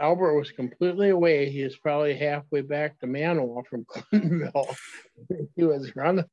Albert 0.00 0.34
was 0.34 0.50
completely 0.50 1.10
away. 1.10 1.50
He 1.50 1.62
was 1.62 1.76
probably 1.76 2.14
halfway 2.14 2.62
back 2.62 2.98
to 3.00 3.06
Manawa 3.06 3.66
from 3.66 3.84
Clintonville. 3.90 4.74
he 5.56 5.64
was 5.64 5.94
running. 5.94 6.24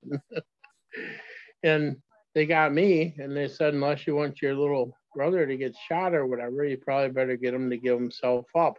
and 1.63 1.97
they 2.33 2.45
got 2.45 2.73
me 2.73 3.15
and 3.17 3.35
they 3.35 3.47
said, 3.47 3.73
unless 3.73 4.07
you 4.07 4.15
want 4.15 4.41
your 4.41 4.55
little 4.55 4.95
brother 5.15 5.45
to 5.45 5.57
get 5.57 5.75
shot 5.87 6.13
or 6.13 6.25
whatever, 6.25 6.63
you 6.63 6.77
probably 6.77 7.09
better 7.09 7.35
get 7.35 7.53
him 7.53 7.69
to 7.69 7.77
give 7.77 7.99
himself 7.99 8.45
up. 8.55 8.77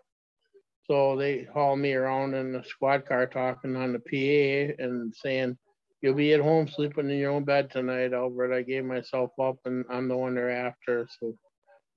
So 0.86 1.16
they 1.16 1.43
hauled 1.53 1.80
me 1.80 1.93
around 1.93 2.34
in 2.34 2.53
the 2.53 2.64
squad 2.64 3.05
car 3.05 3.26
talking 3.26 3.76
on 3.76 3.93
the 3.93 3.99
PA 3.99 4.82
and 4.82 5.14
saying, 5.14 5.59
You'll 6.01 6.14
be 6.14 6.32
at 6.32 6.40
home 6.40 6.68
sleeping 6.68 7.11
in 7.11 7.18
your 7.18 7.32
own 7.32 7.44
bed 7.44 7.70
tonight, 7.70 8.12
Albert. 8.12 8.55
I 8.55 8.62
gave 8.62 8.84
myself 8.84 9.30
up 9.40 9.57
and 9.64 9.84
I'm 9.90 10.07
the 10.09 10.16
one 10.16 10.34
they're 10.34 10.51
after. 10.51 11.09
So 11.18 11.34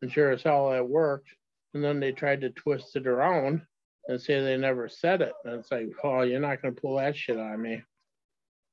I'm 0.01 0.09
sure 0.09 0.31
as 0.31 0.41
hell 0.43 0.71
that 0.71 0.87
worked. 0.87 1.29
and 1.73 1.83
then 1.83 1.99
they 1.99 2.11
tried 2.11 2.41
to 2.41 2.49
twist 2.49 2.95
it 2.95 3.07
around 3.07 3.61
and 4.07 4.19
say 4.19 4.41
they 4.41 4.57
never 4.57 4.89
said 4.89 5.21
it. 5.21 5.33
And 5.45 5.59
it's 5.59 5.71
like, 5.71 5.87
oh, 6.03 6.21
you're 6.21 6.39
not 6.39 6.61
gonna 6.61 6.73
pull 6.73 6.97
that 6.97 7.15
shit 7.15 7.37
on 7.37 7.61
me. 7.61 7.81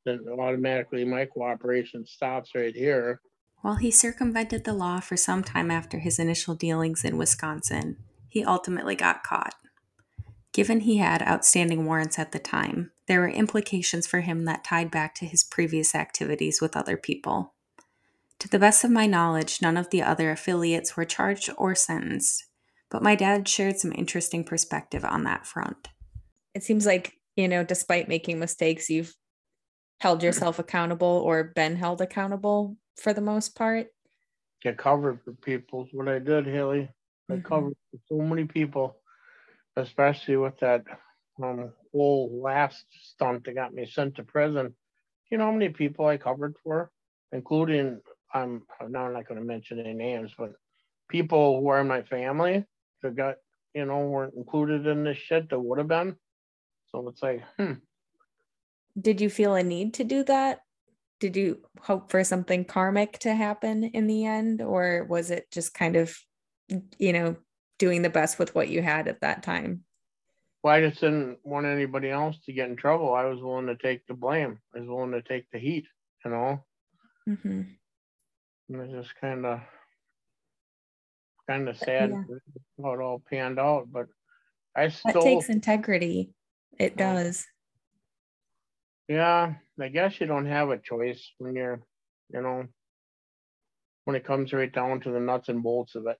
Then 0.04 0.24
automatically 0.28 1.04
my 1.04 1.26
cooperation 1.26 2.06
stops 2.06 2.52
right 2.54 2.74
here. 2.74 3.20
While 3.60 3.76
he 3.76 3.90
circumvented 3.90 4.64
the 4.64 4.72
law 4.72 5.00
for 5.00 5.16
some 5.16 5.42
time 5.44 5.70
after 5.70 5.98
his 5.98 6.18
initial 6.18 6.54
dealings 6.54 7.04
in 7.04 7.18
Wisconsin, 7.18 7.98
he 8.28 8.44
ultimately 8.44 8.94
got 8.94 9.22
caught. 9.22 9.54
Given 10.52 10.80
he 10.80 10.96
had 10.96 11.22
outstanding 11.22 11.84
warrants 11.84 12.18
at 12.18 12.32
the 12.32 12.38
time, 12.38 12.92
there 13.06 13.20
were 13.20 13.28
implications 13.28 14.06
for 14.06 14.20
him 14.20 14.44
that 14.44 14.64
tied 14.64 14.90
back 14.90 15.14
to 15.16 15.26
his 15.26 15.44
previous 15.44 15.94
activities 15.94 16.60
with 16.60 16.76
other 16.76 16.96
people. 16.96 17.54
To 18.40 18.48
the 18.48 18.58
best 18.58 18.84
of 18.84 18.90
my 18.90 19.06
knowledge, 19.06 19.60
none 19.60 19.76
of 19.76 19.90
the 19.90 20.02
other 20.02 20.30
affiliates 20.30 20.96
were 20.96 21.04
charged 21.04 21.50
or 21.58 21.74
sentenced, 21.74 22.46
but 22.90 23.02
my 23.02 23.14
dad 23.14 23.48
shared 23.48 23.78
some 23.78 23.92
interesting 23.92 24.44
perspective 24.44 25.04
on 25.04 25.24
that 25.24 25.46
front. 25.46 25.88
It 26.54 26.62
seems 26.62 26.86
like, 26.86 27.14
you 27.36 27.48
know, 27.48 27.64
despite 27.64 28.08
making 28.08 28.38
mistakes, 28.38 28.88
you've 28.88 29.14
held 30.00 30.22
yourself 30.22 30.58
accountable 30.58 31.22
or 31.24 31.44
been 31.44 31.76
held 31.76 32.00
accountable 32.00 32.76
for 32.96 33.12
the 33.12 33.20
most 33.20 33.54
part. 33.54 33.88
Get 34.62 34.78
covered 34.78 35.20
for 35.24 35.32
people 35.32 35.84
is 35.84 35.90
what 35.92 36.08
I 36.08 36.18
did, 36.18 36.46
Haley. 36.46 36.90
I 37.30 37.34
Mhm. 37.34 37.44
covered 37.44 37.76
for 37.90 37.98
so 38.08 38.22
many 38.22 38.44
people, 38.44 38.96
especially 39.78 40.36
with 40.36 40.58
that 40.60 40.84
um 41.42 41.72
whole 41.92 42.40
last 42.42 42.84
stunt 43.02 43.44
that 43.44 43.54
got 43.54 43.72
me 43.72 43.86
sent 43.86 44.16
to 44.16 44.24
prison. 44.24 44.74
You 45.30 45.38
know 45.38 45.46
how 45.46 45.52
many 45.52 45.68
people 45.68 46.06
I 46.06 46.16
covered 46.16 46.56
for, 46.62 46.90
including 47.32 48.00
I'm 48.32 48.62
now 48.88 49.06
I'm 49.06 49.12
not 49.12 49.28
going 49.28 49.40
to 49.40 49.46
mention 49.46 49.78
any 49.78 49.94
names, 49.94 50.32
but 50.36 50.52
people 51.08 51.60
who 51.60 51.68
are 51.68 51.80
in 51.80 51.88
my 51.88 52.02
family 52.02 52.64
that 53.02 53.16
got 53.16 53.36
you 53.74 53.84
know 53.84 54.00
weren't 54.06 54.34
included 54.34 54.86
in 54.86 55.04
this 55.04 55.18
shit 55.18 55.50
that 55.50 55.60
would 55.60 55.78
have 55.78 55.88
been. 55.88 56.16
So 56.90 57.06
it's 57.08 57.22
like, 57.22 57.42
hmm, 57.58 57.74
Did 59.00 59.20
you 59.20 59.30
feel 59.30 59.54
a 59.54 59.62
need 59.62 59.94
to 59.94 60.04
do 60.04 60.24
that? 60.24 60.60
Did 61.20 61.36
you 61.36 61.62
hope 61.80 62.10
for 62.10 62.24
something 62.24 62.64
karmic 62.64 63.18
to 63.20 63.34
happen 63.34 63.84
in 63.84 64.06
the 64.06 64.24
end? 64.24 64.62
Or 64.62 65.04
was 65.08 65.30
it 65.30 65.50
just 65.50 65.74
kind 65.74 65.96
of, 65.96 66.16
you 66.98 67.12
know, 67.12 67.36
doing 67.78 68.02
the 68.02 68.10
best 68.10 68.38
with 68.38 68.54
what 68.54 68.68
you 68.68 68.82
had 68.82 69.08
at 69.08 69.20
that 69.20 69.42
time? 69.42 69.84
well, 70.62 70.74
I 70.74 70.80
just 70.80 71.00
didn't 71.00 71.38
want 71.44 71.66
anybody 71.66 72.10
else 72.10 72.36
to 72.44 72.52
get 72.52 72.68
in 72.68 72.76
trouble. 72.76 73.14
I 73.14 73.24
was 73.24 73.40
willing 73.40 73.66
to 73.66 73.76
take 73.76 74.06
the 74.06 74.14
blame. 74.14 74.58
I 74.74 74.80
was 74.80 74.88
willing 74.88 75.12
to 75.12 75.22
take 75.22 75.50
the 75.50 75.58
heat, 75.58 75.86
you 76.24 76.30
know. 76.30 76.64
Mm-hmm. 77.28 77.62
And 78.70 78.80
it's 78.82 78.92
just 78.92 79.20
kind 79.20 79.46
of 79.46 79.60
kind 81.48 81.68
of 81.68 81.78
sad 81.78 82.10
yeah. 82.10 82.36
how 82.82 82.92
it 82.92 83.00
all 83.00 83.22
panned 83.30 83.58
out. 83.58 83.88
But 83.90 84.08
I 84.74 84.88
still 84.88 85.12
That 85.12 85.22
takes 85.22 85.48
integrity. 85.48 86.34
It 86.78 86.96
does. 86.96 87.46
yeah, 89.08 89.54
I 89.80 89.88
guess 89.88 90.20
you 90.20 90.26
don't 90.26 90.46
have 90.46 90.70
a 90.70 90.78
choice 90.78 91.32
when 91.38 91.54
you're, 91.54 91.80
you 92.32 92.42
know, 92.42 92.66
when 94.08 94.16
it 94.16 94.24
comes 94.24 94.54
right 94.54 94.72
down 94.72 94.98
to 95.00 95.10
the 95.10 95.20
nuts 95.20 95.50
and 95.50 95.62
bolts 95.62 95.94
of 95.94 96.06
it. 96.06 96.16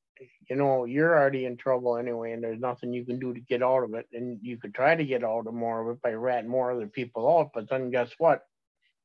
You 0.50 0.56
know, 0.56 0.84
you're 0.84 1.18
already 1.18 1.46
in 1.46 1.56
trouble 1.56 1.96
anyway, 1.96 2.32
and 2.32 2.44
there's 2.44 2.60
nothing 2.60 2.92
you 2.92 3.06
can 3.06 3.18
do 3.18 3.32
to 3.32 3.40
get 3.40 3.62
out 3.62 3.82
of 3.82 3.94
it. 3.94 4.04
And 4.12 4.38
you 4.42 4.58
could 4.58 4.74
try 4.74 4.94
to 4.94 5.06
get 5.06 5.24
out 5.24 5.46
of 5.46 5.54
more 5.54 5.80
of 5.80 5.96
it 5.96 6.02
by 6.02 6.12
ratting 6.12 6.50
more 6.50 6.70
other 6.70 6.86
people 6.86 7.38
out. 7.38 7.52
But 7.54 7.70
then 7.70 7.90
guess 7.90 8.10
what? 8.18 8.42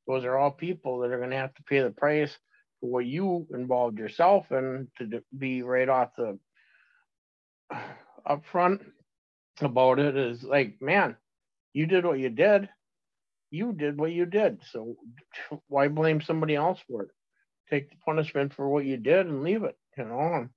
Those 0.05 0.25
are 0.25 0.37
all 0.37 0.51
people 0.51 0.99
that 0.99 1.11
are 1.11 1.17
going 1.17 1.29
to 1.29 1.37
have 1.37 1.53
to 1.53 1.63
pay 1.63 1.79
the 1.79 1.91
price 1.91 2.37
for 2.81 2.89
what 2.89 3.05
you 3.05 3.47
involved 3.53 3.99
yourself 3.99 4.51
in 4.51 4.89
to 4.97 5.23
be 5.37 5.61
right 5.61 5.87
off 5.87 6.09
the 6.17 6.37
upfront 8.27 8.81
about 9.61 9.99
it 9.99 10.17
is 10.17 10.43
like, 10.43 10.81
man, 10.81 11.15
you 11.71 11.85
did 11.85 12.03
what 12.03 12.19
you 12.19 12.29
did. 12.29 12.67
You 13.49 13.71
did 13.71 13.97
what 13.97 14.11
you 14.11 14.25
did. 14.25 14.59
So 14.73 14.97
why 15.69 15.87
blame 15.87 16.19
somebody 16.19 16.55
else 16.55 16.81
for 16.85 17.03
it? 17.03 17.09
Take 17.73 17.89
the 17.89 17.95
punishment 18.05 18.53
for 18.53 18.69
what 18.69 18.85
you 18.85 18.97
did 18.97 19.25
and 19.25 19.41
leave 19.41 19.63
it, 19.63 19.75
you 19.97 20.05
know? 20.05 20.47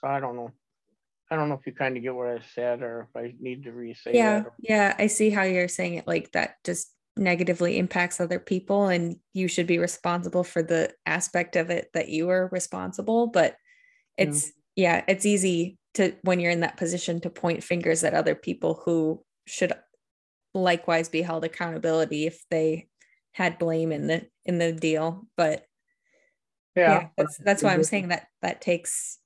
So 0.00 0.08
I 0.08 0.18
don't 0.18 0.34
know. 0.34 0.50
I 1.30 1.36
don't 1.36 1.50
know 1.50 1.56
if 1.56 1.66
you 1.66 1.72
kind 1.72 1.94
of 1.94 2.02
get 2.02 2.14
what 2.14 2.28
I 2.28 2.40
said 2.54 2.80
or 2.80 3.06
if 3.10 3.14
I 3.14 3.34
need 3.38 3.64
to 3.64 3.72
re-say 3.72 4.12
Yeah. 4.14 4.40
that. 4.40 4.52
Yeah. 4.58 4.96
I 4.98 5.08
see 5.08 5.28
how 5.28 5.42
you're 5.42 5.68
saying 5.68 5.96
it 5.96 6.06
like 6.06 6.32
that 6.32 6.56
just 6.64 6.90
negatively 7.18 7.76
impacts 7.76 8.18
other 8.18 8.38
people 8.38 8.86
and 8.86 9.16
you 9.34 9.46
should 9.46 9.66
be 9.66 9.76
responsible 9.78 10.42
for 10.42 10.62
the 10.62 10.90
aspect 11.04 11.56
of 11.56 11.68
it 11.68 11.90
that 11.92 12.08
you 12.08 12.28
were 12.28 12.48
responsible. 12.50 13.26
But 13.26 13.56
Yeah. 14.16 14.24
it's, 14.24 14.52
yeah, 14.74 15.04
it's 15.06 15.26
easy 15.26 15.76
to, 15.94 16.14
when 16.22 16.40
you're 16.40 16.50
in 16.50 16.60
that 16.60 16.78
position, 16.78 17.20
to 17.20 17.28
point 17.30 17.62
fingers 17.62 18.04
at 18.04 18.14
other 18.14 18.34
people 18.34 18.80
who 18.86 19.22
should 19.46 19.74
likewise 20.54 21.10
be 21.10 21.20
held 21.20 21.44
accountability 21.44 22.26
if 22.26 22.42
they 22.50 22.88
had 23.32 23.58
blame 23.58 23.92
in 23.92 24.06
the 24.06 24.26
in 24.44 24.58
the 24.58 24.70
deal 24.72 25.26
but 25.38 25.64
Yeah. 26.76 26.90
yeah, 26.92 27.08
that's 27.16 27.38
that's 27.38 27.62
why 27.62 27.74
i'm 27.74 27.84
saying 27.84 28.08
that 28.08 28.28
that 28.40 28.60
takes 28.60 29.18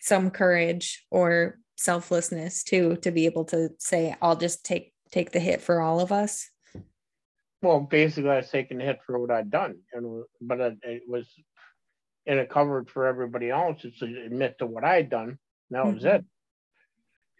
some 0.00 0.30
courage 0.30 1.04
or 1.10 1.58
selflessness 1.76 2.64
too 2.64 2.96
to 3.02 3.10
be 3.10 3.26
able 3.26 3.44
to 3.46 3.70
say 3.78 4.14
i'll 4.20 4.36
just 4.36 4.64
take 4.64 4.92
take 5.10 5.30
the 5.32 5.38
hit 5.40 5.60
for 5.60 5.80
all 5.80 6.00
of 6.00 6.10
us 6.12 6.50
Well, 7.62 7.80
basically, 7.80 8.30
I 8.30 8.36
was 8.38 8.50
taking 8.50 8.78
the 8.78 8.84
hit 8.84 8.98
for 9.06 9.18
what 9.18 9.30
I'd 9.30 9.50
done, 9.50 9.76
and 9.94 10.24
but 10.40 10.60
it, 10.60 10.74
it 10.82 11.02
was, 11.08 11.26
and 12.26 12.38
it 12.38 12.50
covered 12.50 12.90
for 12.90 13.06
everybody 13.06 13.48
else. 13.48 13.82
It's 13.84 14.00
to 14.00 14.06
admit 14.26 14.58
to 14.58 14.66
what 14.66 14.84
I'd 14.84 15.08
done. 15.08 15.38
That 15.70 15.86
was 15.86 16.02
Mhm. 16.02 16.14
it. 16.16 16.24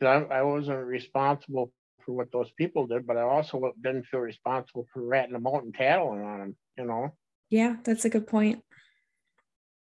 Because 0.01 0.27
I, 0.31 0.37
I 0.39 0.43
wasn't 0.43 0.87
responsible 0.87 1.73
for 2.07 2.13
what 2.15 2.33
those 2.33 2.51
people 2.53 2.87
did, 2.87 3.07
but 3.07 3.19
I 3.19 3.23
also 3.23 3.73
didn't 3.83 4.07
feel 4.07 4.21
responsible 4.21 4.87
for 4.95 5.03
ratting 5.03 5.35
them 5.35 5.47
out 5.47 5.63
and 5.65 5.75
tattling 5.75 6.23
on 6.23 6.39
them. 6.41 6.57
You 6.79 6.87
know, 6.87 7.11
yeah 7.51 7.77
that's 7.85 8.07
a 8.07 8.11
good 8.11 8.27
point 8.27 8.65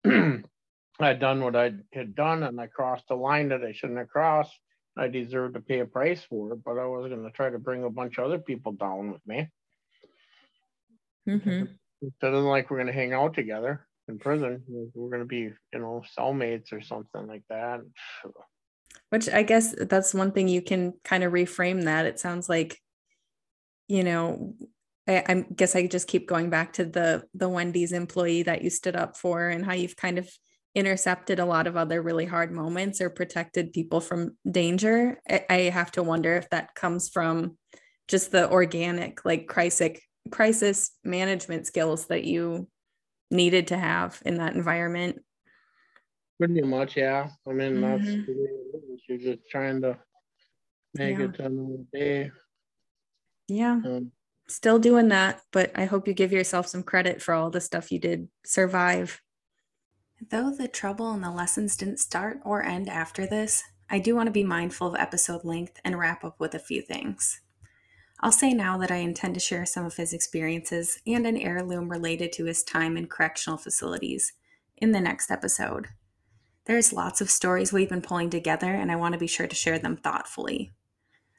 I'd 0.05 1.19
done 1.21 1.43
what 1.43 1.57
I 1.57 1.73
had 1.93 2.15
done, 2.15 2.43
and 2.43 2.61
I 2.61 2.67
crossed 2.67 3.05
a 3.11 3.15
line 3.15 3.49
that 3.49 3.63
I 3.65 3.73
shouldn't 3.73 3.99
have 3.99 4.09
crossed. 4.09 4.53
I 4.97 5.09
deserved 5.09 5.55
to 5.55 5.61
pay 5.61 5.81
a 5.81 5.87
price 5.87 6.23
for 6.29 6.53
it, 6.53 6.63
but 6.65 6.79
I 6.79 6.85
was 6.87 7.09
going 7.09 7.25
to 7.25 7.31
try 7.31 7.49
to 7.51 7.59
bring 7.59 7.85
a 7.85 7.91
bunch 7.91 8.19
of 8.19 8.25
other 8.27 8.39
people 8.39 8.73
down 8.73 9.11
with 9.13 9.27
me. 9.27 9.49
Mm-hmm. 11.29 11.65
It 12.03 12.13
doesn't 12.21 12.45
like 12.45 12.71
we're 12.71 12.79
gonna 12.79 12.93
hang 12.93 13.13
out 13.13 13.35
together 13.35 13.87
in 14.09 14.19
prison. 14.19 14.63
We're- 14.67 14.91
We're 14.95 15.11
gonna 15.11 15.25
be, 15.25 15.53
you 15.73 15.79
know, 15.79 16.03
cellmates 16.19 16.73
or 16.73 16.81
something 16.83 17.27
like 17.29 17.45
that. 17.49 17.81
which 19.11 19.29
i 19.29 19.43
guess 19.43 19.75
that's 19.89 20.13
one 20.15 20.33
thing 20.33 20.49
you 20.49 20.61
can 20.63 20.93
kind 21.05 21.23
of 21.25 21.33
reframe 21.33 21.85
that 21.85 22.07
it 22.07 22.19
sounds 22.19 22.49
like 22.49 22.79
you 23.89 24.03
know 24.05 24.55
I, 25.09 25.25
I 25.27 25.35
guess 25.55 25.75
i 25.75 25.87
just 25.87 26.09
keep 26.09 26.29
going 26.29 26.51
back 26.51 26.73
to 26.75 26.85
the 26.85 27.25
the 27.35 27.49
wendy's 27.49 27.93
employee 27.93 28.43
that 28.45 28.63
you 28.63 28.71
stood 28.71 28.97
up 28.97 29.17
for 29.17 29.49
and 29.49 29.65
how 29.65 29.73
you've 29.73 29.97
kind 29.97 30.19
of 30.19 30.29
intercepted 30.75 31.39
a 31.39 31.45
lot 31.45 31.67
of 31.67 31.77
other 31.77 32.01
really 32.01 32.25
hard 32.25 32.51
moments 32.51 33.01
or 33.01 33.11
protected 33.11 33.73
people 33.73 34.01
from 34.01 34.37
danger 34.51 35.21
i, 35.29 35.45
I 35.51 35.57
have 35.71 35.91
to 35.93 36.03
wonder 36.03 36.35
if 36.37 36.49
that 36.51 36.75
comes 36.75 37.09
from 37.09 37.59
just 38.09 38.31
the 38.33 38.51
organic 38.51 39.25
like 39.25 39.47
crisis 39.49 39.99
crisis 40.31 40.93
management 41.05 41.67
skills 41.67 42.07
that 42.07 42.25
you 42.25 42.69
needed 43.31 43.69
to 43.69 43.77
have 43.79 44.23
in 44.25 44.37
that 44.39 44.55
environment 44.55 45.19
Pretty 46.39 46.63
much, 46.63 46.97
yeah. 46.97 47.29
I 47.49 47.53
mean, 47.53 47.81
that's 47.81 48.03
Mhm. 48.03 48.29
it 48.29 48.33
is. 48.33 49.01
You're 49.09 49.19
just 49.37 49.49
trying 49.49 49.81
to 49.83 49.97
make 50.95 51.17
Yeah. 51.19 51.25
it 51.27 51.35
to 51.35 51.45
another 51.47 51.85
day. 51.93 52.31
yeah 53.49 53.81
Um, 53.85 54.11
still 54.55 54.79
doing 54.79 55.09
that, 55.09 55.43
but 55.51 55.71
I 55.75 55.85
hope 55.85 56.07
you 56.07 56.15
give 56.15 56.33
yourself 56.33 56.67
some 56.67 56.83
credit 56.83 57.21
for 57.23 57.35
all 57.35 57.51
the 57.51 57.61
stuff 57.61 57.91
you 57.91 57.99
did 57.99 58.29
survive. 58.45 59.21
Though 60.31 60.55
the 60.55 60.69
trouble 60.69 61.11
and 61.13 61.23
the 61.23 61.31
lessons 61.31 61.77
didn't 61.77 61.99
start 61.99 62.39
or 62.45 62.63
end 62.63 62.89
after 62.89 63.27
this, 63.27 63.65
I 63.91 63.99
do 63.99 64.15
want 64.15 64.29
to 64.29 64.33
be 64.33 64.45
mindful 64.45 64.89
of 64.89 65.01
episode 65.01 65.45
length 65.45 65.81
and 65.85 65.99
wrap 65.99 66.25
up 66.25 66.39
with 66.39 66.55
a 66.55 66.59
few 66.59 66.81
things. 66.81 67.41
I'll 68.21 68.33
say 68.33 68.55
now 68.55 68.79
that 68.79 68.93
I 68.93 68.97
intend 68.97 69.35
to 69.35 69.41
share 69.41 69.67
some 69.67 69.85
of 69.85 69.97
his 69.97 70.13
experiences 70.13 71.01
and 71.07 71.27
an 71.27 71.37
heirloom 71.37 71.91
related 71.91 72.33
to 72.35 72.45
his 72.45 72.63
time 72.63 72.97
in 72.97 73.09
correctional 73.09 73.59
facilities 73.59 74.33
in 74.77 74.93
the 74.93 75.01
next 75.01 75.31
episode. 75.31 75.89
There's 76.67 76.93
lots 76.93 77.21
of 77.21 77.31
stories 77.31 77.73
we've 77.73 77.89
been 77.89 78.01
pulling 78.01 78.31
together, 78.31 78.73
and 78.73 78.93
I 78.93 78.97
want 78.97 79.15
to 79.15 79.19
be 79.19 79.27
sure 79.27 79.49
to 79.49 79.57
share 79.57 79.81
them 79.81 79.97
thoughtfully. 79.97 80.71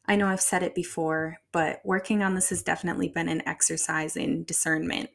I 0.05 0.15
know 0.15 0.27
I've 0.27 0.41
said 0.41 0.63
it 0.63 0.75
before, 0.75 1.37
but 1.51 1.81
working 1.83 2.21
on 2.21 2.35
this 2.35 2.49
has 2.49 2.61
definitely 2.61 3.07
been 3.07 3.29
an 3.29 3.47
exercise 3.47 4.17
in 4.17 4.43
discernment. 4.43 5.09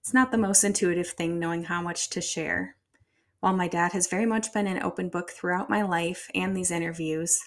It's 0.00 0.12
not 0.12 0.32
the 0.32 0.38
most 0.38 0.64
intuitive 0.64 1.08
thing 1.08 1.38
knowing 1.38 1.64
how 1.64 1.80
much 1.80 2.10
to 2.10 2.20
share. 2.20 2.76
While 3.40 3.54
my 3.54 3.68
dad 3.68 3.92
has 3.92 4.06
very 4.06 4.26
much 4.26 4.52
been 4.52 4.66
an 4.66 4.82
open 4.82 5.08
book 5.08 5.30
throughout 5.30 5.70
my 5.70 5.82
life 5.82 6.30
and 6.34 6.56
these 6.56 6.70
interviews, 6.70 7.40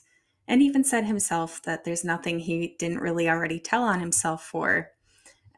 and 0.47 0.61
even 0.61 0.83
said 0.83 1.05
himself 1.05 1.61
that 1.63 1.83
there's 1.83 2.05
nothing 2.05 2.39
he 2.39 2.75
didn't 2.79 2.99
really 2.99 3.29
already 3.29 3.59
tell 3.59 3.83
on 3.83 3.99
himself 3.99 4.43
for, 4.43 4.91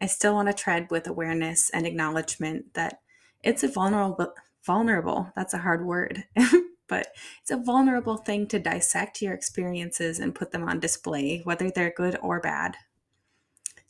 I 0.02 0.08
still 0.08 0.34
want 0.34 0.48
to 0.48 0.54
tread 0.54 0.90
with 0.90 1.08
awareness 1.08 1.70
and 1.70 1.86
acknowledgement 1.86 2.74
that 2.74 3.02
it's 3.44 3.64
a 3.64 3.68
vulnerable 3.68 4.34
vulnerable, 4.66 5.32
that's 5.36 5.54
a 5.54 5.60
hard 5.60 5.86
word, 5.86 6.26
but 6.90 7.08
it's 7.42 7.52
a 7.52 7.58
vulnerable 7.58 8.18
thing 8.18 8.48
to 8.48 8.60
dissect 8.60 9.22
your 9.22 9.34
experiences 9.34 10.20
and 10.20 10.36
put 10.36 10.52
them 10.52 10.64
on 10.64 10.80
display, 10.80 11.42
whether 11.46 11.72
they're 11.72 11.94
good 11.96 12.18
or 12.22 12.42
bad. 12.42 12.76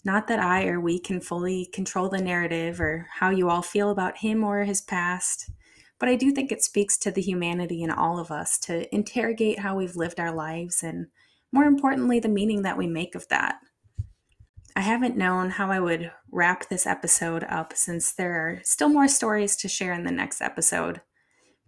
Not 0.06 0.28
that 0.28 0.40
I 0.40 0.68
or 0.68 0.80
we 0.80 1.00
can 1.00 1.20
fully 1.20 1.66
control 1.74 2.10
the 2.10 2.22
narrative 2.22 2.80
or 2.80 3.08
how 3.20 3.32
you 3.32 3.50
all 3.50 3.62
feel 3.62 3.90
about 3.90 4.18
him 4.18 4.44
or 4.44 4.64
his 4.64 4.82
past, 4.82 5.50
but 6.00 6.08
I 6.08 6.16
do 6.16 6.32
think 6.32 6.52
it 6.52 6.64
speaks 6.64 6.98
to 7.00 7.12
the 7.12 7.22
humanity 7.22 7.84
in 7.84 7.92
all 7.92 8.20
of 8.20 8.32
us 8.32 8.58
to 8.60 8.94
interrogate 8.96 9.60
how 9.60 9.76
we've 9.76 9.98
lived 9.98 10.20
our 10.20 10.32
lives 10.32 10.84
and, 10.84 11.08
more 11.52 11.66
importantly, 11.66 12.20
the 12.20 12.30
meaning 12.30 12.62
that 12.62 12.78
we 12.78 12.88
make 12.88 13.16
of 13.16 13.28
that. 13.28 13.60
I 14.76 14.82
haven't 14.82 15.18
known 15.18 15.50
how 15.50 15.72
I 15.72 15.82
would 15.82 16.12
wrap 16.32 16.70
this 16.70 16.88
episode 16.88 17.44
up 17.50 17.74
since 17.76 18.14
there 18.14 18.34
are 18.34 18.62
still 18.64 18.88
more 18.88 19.10
stories 19.10 19.58
to 19.58 19.68
share 19.68 19.92
in 19.92 20.06
the 20.06 20.12
next 20.12 20.40
episode. 20.40 21.02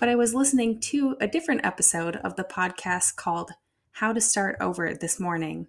But 0.02 0.10
I 0.10 0.16
was 0.16 0.34
listening 0.34 0.80
to 0.80 1.16
a 1.22 1.28
different 1.28 1.64
episode 1.64 2.16
of 2.16 2.36
the 2.36 2.44
podcast 2.44 3.18
called 3.18 3.52
How 3.92 4.12
to 4.12 4.20
Start 4.20 4.58
Over 4.60 4.96
this 4.96 5.20
morning. 5.20 5.68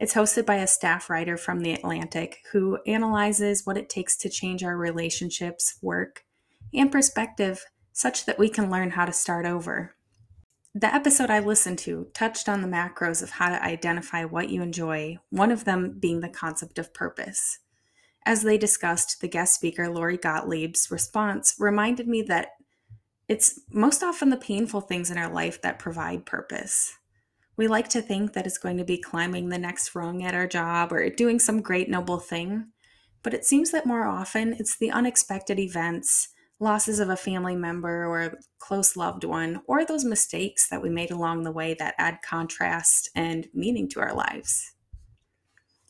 It's 0.00 0.14
hosted 0.14 0.46
by 0.46 0.56
a 0.56 0.66
staff 0.66 1.08
writer 1.08 1.36
from 1.36 1.60
The 1.60 1.72
Atlantic 1.72 2.38
who 2.50 2.80
analyzes 2.88 3.64
what 3.64 3.76
it 3.76 3.88
takes 3.88 4.16
to 4.16 4.28
change 4.28 4.64
our 4.64 4.76
relationships, 4.76 5.78
work, 5.80 6.24
and 6.74 6.90
perspective 6.90 7.64
such 7.92 8.26
that 8.26 8.36
we 8.36 8.48
can 8.48 8.68
learn 8.68 8.90
how 8.90 9.04
to 9.04 9.12
start 9.12 9.46
over. 9.46 9.94
The 10.74 10.92
episode 10.92 11.30
I 11.30 11.38
listened 11.38 11.78
to 11.80 12.08
touched 12.14 12.48
on 12.48 12.62
the 12.62 12.66
macros 12.66 13.22
of 13.22 13.30
how 13.30 13.50
to 13.50 13.62
identify 13.62 14.24
what 14.24 14.50
you 14.50 14.60
enjoy, 14.60 15.18
one 15.30 15.52
of 15.52 15.66
them 15.66 15.98
being 16.00 16.18
the 16.18 16.28
concept 16.28 16.80
of 16.80 16.92
purpose. 16.92 17.60
As 18.26 18.42
they 18.42 18.58
discussed, 18.58 19.20
the 19.20 19.28
guest 19.28 19.54
speaker, 19.54 19.88
Lori 19.88 20.18
Gottlieb's 20.18 20.90
response 20.90 21.54
reminded 21.60 22.08
me 22.08 22.22
that 22.22 22.48
it's 23.32 23.60
most 23.70 24.02
often 24.02 24.28
the 24.28 24.36
painful 24.36 24.82
things 24.82 25.10
in 25.10 25.16
our 25.16 25.32
life 25.32 25.62
that 25.62 25.78
provide 25.78 26.26
purpose. 26.26 26.98
We 27.56 27.66
like 27.66 27.88
to 27.88 28.02
think 28.02 28.34
that 28.34 28.46
it's 28.46 28.58
going 28.58 28.76
to 28.76 28.84
be 28.84 28.98
climbing 28.98 29.48
the 29.48 29.58
next 29.58 29.94
rung 29.94 30.22
at 30.22 30.34
our 30.34 30.46
job 30.46 30.92
or 30.92 31.08
doing 31.08 31.38
some 31.38 31.62
great 31.62 31.88
noble 31.88 32.18
thing, 32.18 32.66
but 33.22 33.32
it 33.32 33.46
seems 33.46 33.70
that 33.70 33.86
more 33.86 34.06
often 34.06 34.54
it's 34.58 34.76
the 34.76 34.90
unexpected 34.90 35.58
events 35.58 36.28
losses 36.60 37.00
of 37.00 37.08
a 37.08 37.16
family 37.16 37.56
member 37.56 38.06
or 38.06 38.20
a 38.20 38.36
close 38.58 38.96
loved 38.96 39.24
one, 39.24 39.62
or 39.66 39.84
those 39.84 40.04
mistakes 40.04 40.68
that 40.68 40.82
we 40.82 40.90
made 40.90 41.10
along 41.10 41.42
the 41.42 41.50
way 41.50 41.74
that 41.74 41.94
add 41.98 42.18
contrast 42.22 43.10
and 43.16 43.48
meaning 43.52 43.88
to 43.88 43.98
our 43.98 44.14
lives. 44.14 44.74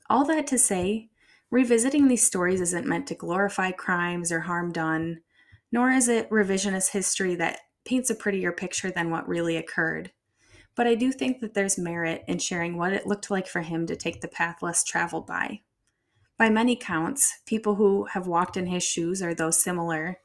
All 0.08 0.24
that 0.26 0.46
to 0.46 0.58
say, 0.58 1.10
revisiting 1.50 2.06
these 2.06 2.24
stories 2.24 2.60
isn't 2.60 2.86
meant 2.86 3.08
to 3.08 3.14
glorify 3.14 3.72
crimes 3.72 4.32
or 4.32 4.40
harm 4.40 4.72
done, 4.72 5.20
nor 5.72 5.90
is 5.90 6.08
it 6.08 6.30
revisionist 6.30 6.90
history 6.90 7.34
that 7.34 7.60
paints 7.84 8.10
a 8.10 8.14
prettier 8.14 8.52
picture 8.52 8.90
than 8.90 9.10
what 9.10 9.26
really 9.26 9.56
occurred. 9.56 10.12
But 10.74 10.86
I 10.86 10.94
do 10.94 11.10
think 11.10 11.40
that 11.40 11.54
there's 11.54 11.78
merit 11.78 12.22
in 12.28 12.38
sharing 12.38 12.76
what 12.76 12.92
it 12.92 13.06
looked 13.06 13.30
like 13.30 13.46
for 13.46 13.62
him 13.62 13.86
to 13.86 13.96
take 13.96 14.20
the 14.20 14.28
path 14.28 14.62
less 14.62 14.84
traveled 14.84 15.26
by. 15.26 15.62
By 16.38 16.48
many 16.48 16.76
counts, 16.76 17.40
people 17.46 17.74
who 17.74 18.04
have 18.12 18.26
walked 18.26 18.56
in 18.56 18.66
his 18.66 18.82
shoes 18.82 19.22
or 19.22 19.34
those 19.34 19.62
similar 19.62 20.18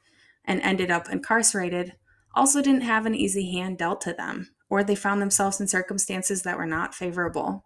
and 0.44 0.60
ended 0.62 0.90
up 0.90 1.10
incarcerated 1.10 1.94
also 2.34 2.62
didn't 2.62 2.82
have 2.82 3.04
an 3.04 3.14
easy 3.14 3.52
hand 3.52 3.78
dealt 3.78 4.00
to 4.02 4.12
them, 4.12 4.50
or 4.70 4.82
they 4.82 4.94
found 4.94 5.20
themselves 5.20 5.60
in 5.60 5.68
circumstances 5.68 6.42
that 6.42 6.56
were 6.56 6.66
not 6.66 6.94
favorable. 6.94 7.64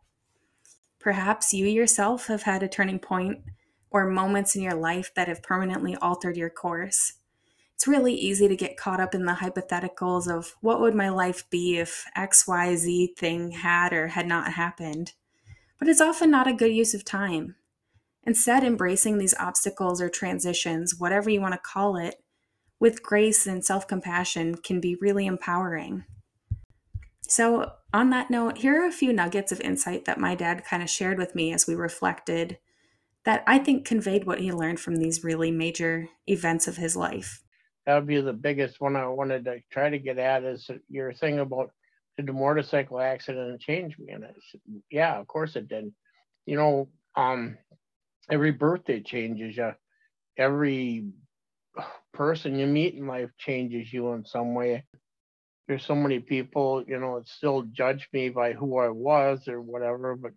Perhaps 0.99 1.53
you 1.53 1.67
yourself 1.67 2.27
have 2.27 2.43
had 2.43 2.63
a 2.63 2.69
turning 2.69 2.99
point 2.99 3.39
or 3.91 4.07
moments 4.07 4.57
in 4.57 4.63
your 4.63 4.75
life 4.75 5.13
that 5.15 5.29
have 5.29 5.43
permanently 5.43 5.97
altered 5.97 6.37
your 6.37 6.51
course. 6.51 7.15
It's 7.83 7.89
really 7.89 8.15
easy 8.15 8.47
to 8.47 8.55
get 8.55 8.77
caught 8.77 9.01
up 9.01 9.13
in 9.13 9.25
the 9.25 9.33
hypotheticals 9.33 10.33
of 10.33 10.55
what 10.61 10.81
would 10.81 10.95
my 10.95 11.09
life 11.09 11.51
be 11.51 11.79
if 11.79 12.05
XYZ 12.17 13.17
thing 13.17 13.51
had 13.51 13.93
or 13.93 14.07
had 14.07 14.29
not 14.29 14.53
happened. 14.53 15.15
But 15.81 15.89
it's 15.89 16.01
often 16.01 16.31
not 16.31 16.47
a 16.47 16.53
good 16.53 16.71
use 16.71 16.95
of 16.95 17.05
time. 17.05 17.57
Instead, 18.23 18.63
embracing 18.63 19.19
these 19.19 19.35
obstacles 19.35 20.01
or 20.01 20.09
transitions, 20.09 20.95
whatever 20.97 21.29
you 21.29 21.41
want 21.41 21.55
to 21.55 21.59
call 21.59 21.97
it, 21.97 22.23
with 22.79 23.03
grace 23.03 23.49
and 23.49 23.65
self 23.65 23.89
compassion 23.89 24.55
can 24.55 24.81
be 24.81 24.97
really 25.01 25.27
empowering. 25.27 26.05
So, 27.23 27.73
on 27.93 28.11
that 28.11 28.31
note, 28.31 28.59
here 28.59 28.81
are 28.81 28.87
a 28.87 28.93
few 28.93 29.13
nuggets 29.13 29.51
of 29.51 29.61
insight 29.61 30.05
that 30.05 30.21
my 30.21 30.37
dad 30.37 30.65
kind 30.65 30.85
of 30.85 30.89
shared 30.89 31.19
with 31.19 31.35
me 31.35 31.53
as 31.53 31.67
we 31.67 31.75
reflected 31.75 32.59
that 33.25 33.43
I 33.45 33.59
think 33.59 33.85
conveyed 33.85 34.25
what 34.25 34.39
he 34.39 34.53
learned 34.53 34.79
from 34.79 34.99
these 34.99 35.25
really 35.25 35.51
major 35.51 36.07
events 36.29 36.69
of 36.69 36.77
his 36.77 36.95
life. 36.95 37.42
That 37.87 37.97
would 37.97 38.07
be 38.07 38.21
the 38.21 38.33
biggest 38.33 38.81
one 38.81 38.97
I 38.97 39.07
wanted 39.09 39.45
to 39.47 39.61
try 39.71 39.91
to 39.91 39.99
get 39.99 40.19
at 40.19 40.45
is 40.45 40.71
your 40.89 41.13
thing 41.13 41.41
about 41.41 41.71
did 42.17 42.27
the 42.27 42.33
motorcycle 42.33 43.01
accident 43.01 43.61
change 43.61 43.99
me? 43.99 44.13
And 44.13 44.25
I 44.25 44.29
said, 44.51 44.61
yeah, 44.91 45.19
of 45.19 45.27
course 45.27 45.57
it 45.57 45.69
did. 45.69 45.93
You 46.47 46.57
know, 46.57 46.89
um, 47.17 47.57
every 48.31 48.53
birthday 48.53 49.01
changes 49.01 49.57
you. 49.57 49.73
Every 50.37 51.07
person 52.13 52.59
you 52.59 52.67
meet 52.67 52.95
in 52.95 53.07
life 53.07 53.31
changes 53.39 53.93
you 53.93 54.13
in 54.13 54.25
some 54.25 54.55
way. 54.55 54.85
There's 55.67 55.85
so 55.85 55.95
many 55.95 56.19
people, 56.21 56.85
you 56.87 56.99
know, 56.99 57.19
that 57.19 57.29
still 57.29 57.63
judge 57.63 58.09
me 58.13 58.29
by 58.29 58.53
who 58.53 58.79
I 58.79 58.89
was 58.89 59.49
or 59.49 59.61
whatever, 59.61 60.17
but 60.17 60.33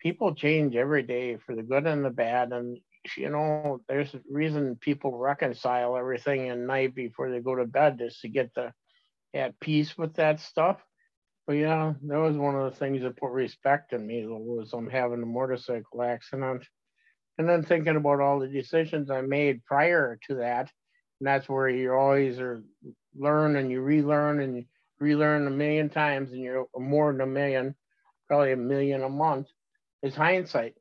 people 0.00 0.34
change 0.34 0.76
every 0.76 1.02
day 1.02 1.38
for 1.44 1.54
the 1.56 1.62
good 1.62 1.86
and 1.86 2.04
the 2.04 2.10
bad. 2.10 2.52
And, 2.52 2.78
you 3.16 3.30
know, 3.30 3.80
there's 3.88 4.14
a 4.14 4.20
reason 4.30 4.76
people 4.80 5.16
reconcile 5.16 5.96
everything 5.96 6.46
in 6.46 6.66
night 6.66 6.94
before 6.94 7.30
they 7.30 7.40
go 7.40 7.54
to 7.54 7.64
bed 7.64 8.00
is 8.00 8.18
to 8.20 8.28
get 8.28 8.52
the 8.54 8.72
at 9.34 9.58
peace 9.60 9.96
with 9.96 10.14
that 10.14 10.40
stuff. 10.40 10.82
But 11.46 11.54
yeah, 11.54 11.94
that 12.02 12.18
was 12.18 12.36
one 12.36 12.56
of 12.56 12.70
the 12.70 12.78
things 12.78 13.02
that 13.02 13.16
put 13.16 13.30
respect 13.30 13.92
in 13.92 14.06
me 14.06 14.26
was 14.26 14.72
I'm 14.72 14.90
having 14.90 15.22
a 15.22 15.26
motorcycle 15.26 16.02
accident 16.02 16.66
and 17.38 17.48
then 17.48 17.62
thinking 17.62 17.96
about 17.96 18.20
all 18.20 18.40
the 18.40 18.48
decisions 18.48 19.10
I 19.10 19.22
made 19.22 19.64
prior 19.64 20.18
to 20.28 20.34
that. 20.36 20.70
And 21.20 21.26
that's 21.26 21.48
where 21.48 21.68
you 21.68 21.94
always 21.94 22.38
are 22.38 22.62
learn 23.16 23.56
and 23.56 23.70
you 23.70 23.80
relearn 23.80 24.40
and 24.40 24.56
you 24.56 24.64
relearn 25.00 25.46
a 25.46 25.50
million 25.50 25.88
times 25.88 26.32
and 26.32 26.42
you're 26.42 26.66
more 26.76 27.12
than 27.12 27.20
a 27.22 27.26
million, 27.26 27.74
probably 28.26 28.52
a 28.52 28.56
million 28.56 29.02
a 29.02 29.08
month, 29.08 29.48
is 30.02 30.14
hindsight. 30.14 30.74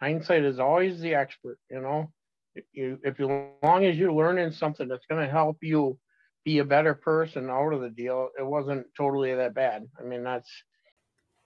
Hindsight 0.00 0.44
is 0.44 0.58
always 0.58 1.00
the 1.00 1.14
expert, 1.14 1.58
you 1.70 1.80
know. 1.80 2.12
If 2.54 2.64
you 2.72 2.98
if 3.04 3.18
you 3.18 3.30
as 3.30 3.46
long 3.62 3.84
as 3.84 3.96
you're 3.96 4.12
learning 4.12 4.52
something 4.52 4.88
that's 4.88 5.06
gonna 5.08 5.28
help 5.28 5.58
you 5.62 5.98
be 6.44 6.58
a 6.58 6.64
better 6.64 6.94
person 6.94 7.50
out 7.50 7.72
of 7.72 7.80
the 7.80 7.90
deal, 7.90 8.30
it 8.38 8.46
wasn't 8.46 8.86
totally 8.96 9.34
that 9.34 9.54
bad. 9.54 9.86
I 9.98 10.02
mean 10.04 10.24
that's 10.24 10.50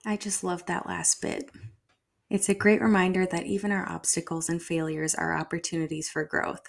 I 0.05 0.17
just 0.17 0.43
love 0.43 0.67
that 0.67 0.87
last 0.87 1.21
bit. 1.23 1.51
It's 2.29 2.49
a 2.49 2.55
great 2.55 2.81
reminder 2.81 3.27
that 3.27 3.47
even 3.47 3.71
our 3.71 3.89
obstacles 3.89 4.49
and 4.49 4.61
failures 4.61 5.15
are 5.15 5.37
opportunities 5.37 6.09
for 6.09 6.25
growth. 6.25 6.63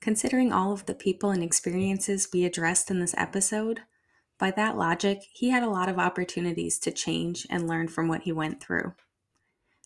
Considering 0.00 0.52
all 0.52 0.72
of 0.72 0.86
the 0.86 0.94
people 0.94 1.30
and 1.30 1.42
experiences 1.42 2.28
we 2.32 2.44
addressed 2.44 2.90
in 2.90 2.98
this 2.98 3.14
episode, 3.16 3.82
by 4.38 4.50
that 4.50 4.76
logic, 4.76 5.20
he 5.32 5.50
had 5.50 5.62
a 5.62 5.70
lot 5.70 5.88
of 5.88 6.00
opportunities 6.00 6.80
to 6.80 6.90
change 6.90 7.46
and 7.48 7.68
learn 7.68 7.86
from 7.86 8.08
what 8.08 8.22
he 8.22 8.32
went 8.32 8.60
through. 8.60 8.94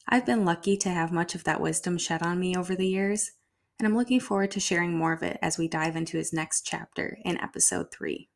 I've 0.09 0.25
been 0.25 0.45
lucky 0.45 0.77
to 0.79 0.89
have 0.89 1.11
much 1.11 1.35
of 1.35 1.43
that 1.45 1.61
wisdom 1.61 1.99
shed 1.99 2.23
on 2.23 2.39
me 2.39 2.57
over 2.57 2.77
the 2.77 2.87
years, 2.87 3.33
and 3.79 3.89
I'm 3.89 3.97
looking 3.97 4.21
forward 4.21 4.53
to 4.53 4.61
sharing 4.61 4.97
more 4.97 5.13
of 5.13 5.25
it 5.25 5.37
as 5.43 5.59
we 5.59 5.67
dive 5.67 5.97
into 5.97 6.17
his 6.17 6.33
next 6.33 6.63
chapter 6.63 7.19
in 7.25 7.41
episode 7.41 7.91
3. 7.91 8.29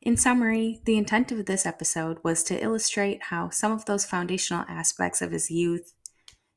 In 0.00 0.16
summary, 0.16 0.80
the 0.84 0.98
intent 0.98 1.30
of 1.30 1.46
this 1.46 1.64
episode 1.66 2.18
was 2.24 2.42
to 2.44 2.60
illustrate 2.60 3.24
how 3.24 3.48
some 3.50 3.70
of 3.70 3.84
those 3.84 4.04
foundational 4.04 4.64
aspects 4.68 5.22
of 5.22 5.30
his 5.30 5.52
youth, 5.52 5.94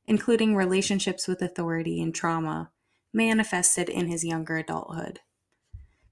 including 0.08 0.56
relationships 0.56 1.28
with 1.28 1.44
authority 1.44 2.02
and 2.02 2.16
trauma, 2.16 2.72
manifested 3.14 3.90
in 3.90 4.08
his 4.08 4.26
younger 4.26 4.58
adulthood. 4.58 5.20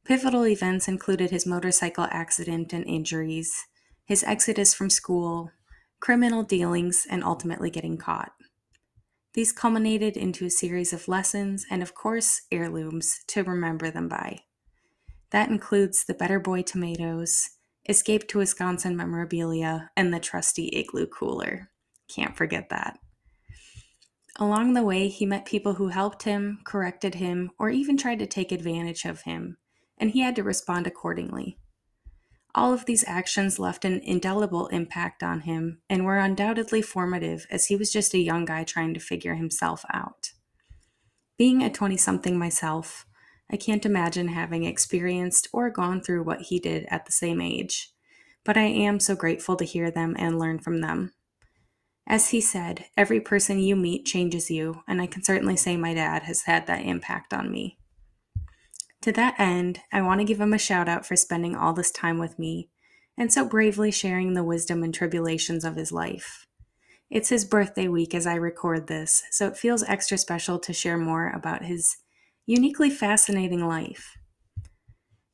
Pivotal 0.06 0.46
events 0.46 0.88
included 0.88 1.32
his 1.32 1.48
motorcycle 1.48 2.08
accident 2.12 2.74
and 2.74 2.86
injuries, 2.86 3.66
his 4.06 4.24
exodus 4.24 4.76
from 4.76 4.92
school, 4.92 5.50
criminal 6.04 6.44
dealings, 6.44 7.08
and 7.10 7.24
ultimately 7.24 7.70
getting 7.70 7.98
caught. 7.98 8.34
These 9.36 9.54
culminated 9.54 10.18
into 10.18 10.46
a 10.46 10.50
series 10.50 10.92
of 10.92 11.08
lessons 11.08 11.66
and, 11.72 11.82
of 11.82 11.96
course, 11.96 12.42
heirlooms 12.52 13.22
to 13.28 13.42
remember 13.42 13.90
them 13.90 14.10
by. 14.10 14.40
That 15.32 15.48
includes 15.48 16.04
the 16.04 16.14
Better 16.14 16.42
Boy 16.42 16.62
tomatoes, 16.62 17.52
Escape 17.88 18.28
to 18.28 18.40
Wisconsin 18.40 18.98
memorabilia, 18.98 19.92
and 19.96 20.14
the 20.14 20.20
trusty 20.20 20.68
igloo 20.74 21.08
cooler. 21.08 21.70
Can't 22.10 22.36
forget 22.36 22.68
that. 22.68 23.00
Along 24.38 24.74
the 24.74 24.84
way, 24.84 25.08
he 25.08 25.26
met 25.26 25.46
people 25.46 25.76
who 25.76 25.88
helped 25.88 26.24
him, 26.24 26.60
corrected 26.66 27.16
him, 27.16 27.50
or 27.58 27.70
even 27.70 27.96
tried 27.96 28.20
to 28.20 28.28
take 28.28 28.52
advantage 28.52 29.06
of 29.06 29.22
him, 29.22 29.56
and 29.98 30.12
he 30.12 30.20
had 30.20 30.36
to 30.36 30.44
respond 30.44 30.86
accordingly. 30.86 31.58
All 32.56 32.72
of 32.72 32.86
these 32.86 33.04
actions 33.08 33.58
left 33.58 33.84
an 33.84 34.00
indelible 34.04 34.68
impact 34.68 35.24
on 35.24 35.42
him 35.42 35.82
and 35.90 36.06
were 36.06 36.20
undoubtedly 36.20 36.84
formative 36.84 37.48
as 37.50 37.66
he 37.66 37.76
was 37.76 37.92
just 37.92 38.14
a 38.14 38.20
young 38.20 38.46
guy 38.46 38.64
trying 38.64 38.94
to 38.94 39.00
figure 39.00 39.36
himself 39.36 39.84
out. 39.92 40.32
Being 41.38 41.64
a 41.64 41.72
20 41.72 41.98
something 41.98 42.38
myself, 42.38 43.08
I 43.52 43.58
can't 43.58 43.86
imagine 43.86 44.30
having 44.30 44.66
experienced 44.66 45.48
or 45.52 45.70
gone 45.72 46.02
through 46.02 46.24
what 46.24 46.42
he 46.42 46.60
did 46.60 46.86
at 46.90 47.06
the 47.06 47.12
same 47.12 47.42
age, 47.42 47.92
but 48.46 48.56
I 48.56 48.64
am 48.64 49.00
so 49.00 49.16
grateful 49.16 49.56
to 49.56 49.66
hear 49.66 49.90
them 49.90 50.16
and 50.18 50.38
learn 50.38 50.60
from 50.60 50.82
them. 50.82 51.14
As 52.06 52.30
he 52.30 52.42
said, 52.42 52.86
every 52.98 53.20
person 53.20 53.60
you 53.60 53.76
meet 53.76 54.06
changes 54.06 54.52
you, 54.52 54.84
and 54.88 55.02
I 55.02 55.08
can 55.08 55.24
certainly 55.24 55.56
say 55.56 55.76
my 55.76 55.94
dad 55.94 56.24
has 56.24 56.44
had 56.44 56.68
that 56.68 56.86
impact 56.86 57.34
on 57.34 57.52
me. 57.52 57.78
To 59.04 59.12
that 59.12 59.38
end, 59.38 59.82
I 59.92 60.02
want 60.02 60.22
to 60.22 60.26
give 60.26 60.40
him 60.40 60.54
a 60.54 60.58
shout 60.58 60.88
out 60.88 61.06
for 61.06 61.18
spending 61.18 61.58
all 61.58 61.74
this 61.74 61.92
time 61.92 62.20
with 62.20 62.40
me 62.40 62.70
and 63.18 63.34
so 63.34 63.44
bravely 63.44 63.92
sharing 63.92 64.34
the 64.34 64.46
wisdom 64.46 64.82
and 64.82 64.94
tribulations 64.94 65.66
of 65.66 65.76
his 65.76 65.92
life. 65.92 66.48
It's 67.10 67.28
his 67.28 67.44
birthday 67.44 67.90
week 67.90 68.16
as 68.16 68.26
I 68.26 68.36
record 68.36 68.88
this, 68.88 69.24
so 69.30 69.46
it 69.48 69.58
feels 69.58 69.84
extra 69.84 70.18
special 70.18 70.58
to 70.60 70.72
share 70.72 70.98
more 70.98 71.30
about 71.32 71.66
his 71.66 71.98
uniquely 72.46 72.90
fascinating 72.90 73.68
life. 73.68 74.16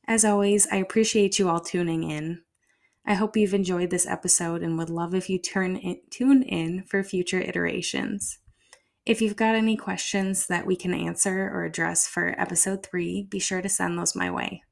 As 0.04 0.24
always, 0.24 0.66
I 0.72 0.78
appreciate 0.78 1.38
you 1.38 1.48
all 1.48 1.60
tuning 1.60 2.02
in. 2.02 2.42
I 3.06 3.14
hope 3.14 3.36
you've 3.36 3.54
enjoyed 3.54 3.90
this 3.90 4.04
episode 4.04 4.64
and 4.64 4.78
would 4.78 4.90
love 4.90 5.14
if 5.14 5.30
you 5.30 5.38
turn 5.38 5.76
in, 5.76 6.00
tune 6.10 6.42
in 6.42 6.82
for 6.82 7.04
future 7.04 7.40
iterations. 7.40 8.39
If 9.10 9.20
you've 9.20 9.34
got 9.34 9.56
any 9.56 9.76
questions 9.76 10.46
that 10.46 10.66
we 10.66 10.76
can 10.76 10.94
answer 10.94 11.50
or 11.52 11.64
address 11.64 12.06
for 12.06 12.32
episode 12.40 12.86
3, 12.86 13.26
be 13.28 13.40
sure 13.40 13.60
to 13.60 13.68
send 13.68 13.98
those 13.98 14.14
my 14.14 14.30
way. 14.30 14.62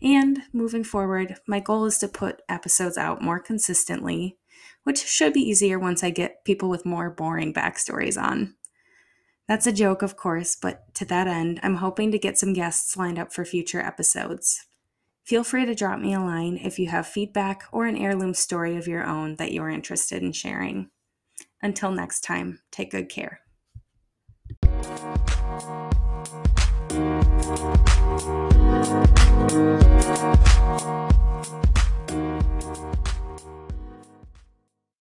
And 0.00 0.42
moving 0.52 0.84
forward, 0.84 1.34
my 1.48 1.58
goal 1.58 1.84
is 1.84 1.98
to 1.98 2.06
put 2.06 2.42
episodes 2.48 2.96
out 2.96 3.22
more 3.22 3.40
consistently, 3.40 4.38
which 4.84 5.04
should 5.04 5.32
be 5.32 5.40
easier 5.40 5.80
once 5.80 6.04
I 6.04 6.10
get 6.10 6.44
people 6.44 6.68
with 6.68 6.86
more 6.86 7.10
boring 7.10 7.52
backstories 7.52 8.16
on. 8.16 8.54
That's 9.48 9.66
a 9.66 9.72
joke, 9.72 10.02
of 10.02 10.16
course, 10.16 10.54
but 10.54 10.84
to 10.94 11.04
that 11.06 11.26
end, 11.26 11.58
I'm 11.64 11.78
hoping 11.78 12.12
to 12.12 12.20
get 12.20 12.38
some 12.38 12.52
guests 12.52 12.96
lined 12.96 13.18
up 13.18 13.32
for 13.32 13.44
future 13.44 13.80
episodes. 13.80 14.64
Feel 15.24 15.42
free 15.42 15.66
to 15.66 15.74
drop 15.74 15.98
me 15.98 16.14
a 16.14 16.20
line 16.20 16.56
if 16.56 16.78
you 16.78 16.86
have 16.90 17.08
feedback 17.08 17.64
or 17.72 17.86
an 17.86 17.96
heirloom 17.96 18.32
story 18.32 18.76
of 18.76 18.86
your 18.86 19.04
own 19.04 19.34
that 19.38 19.50
you're 19.50 19.70
interested 19.70 20.22
in 20.22 20.30
sharing. 20.30 20.88
Until 21.62 21.90
next 21.90 22.22
time, 22.22 22.60
take 22.70 22.90
good 22.90 23.08
care. 23.08 23.40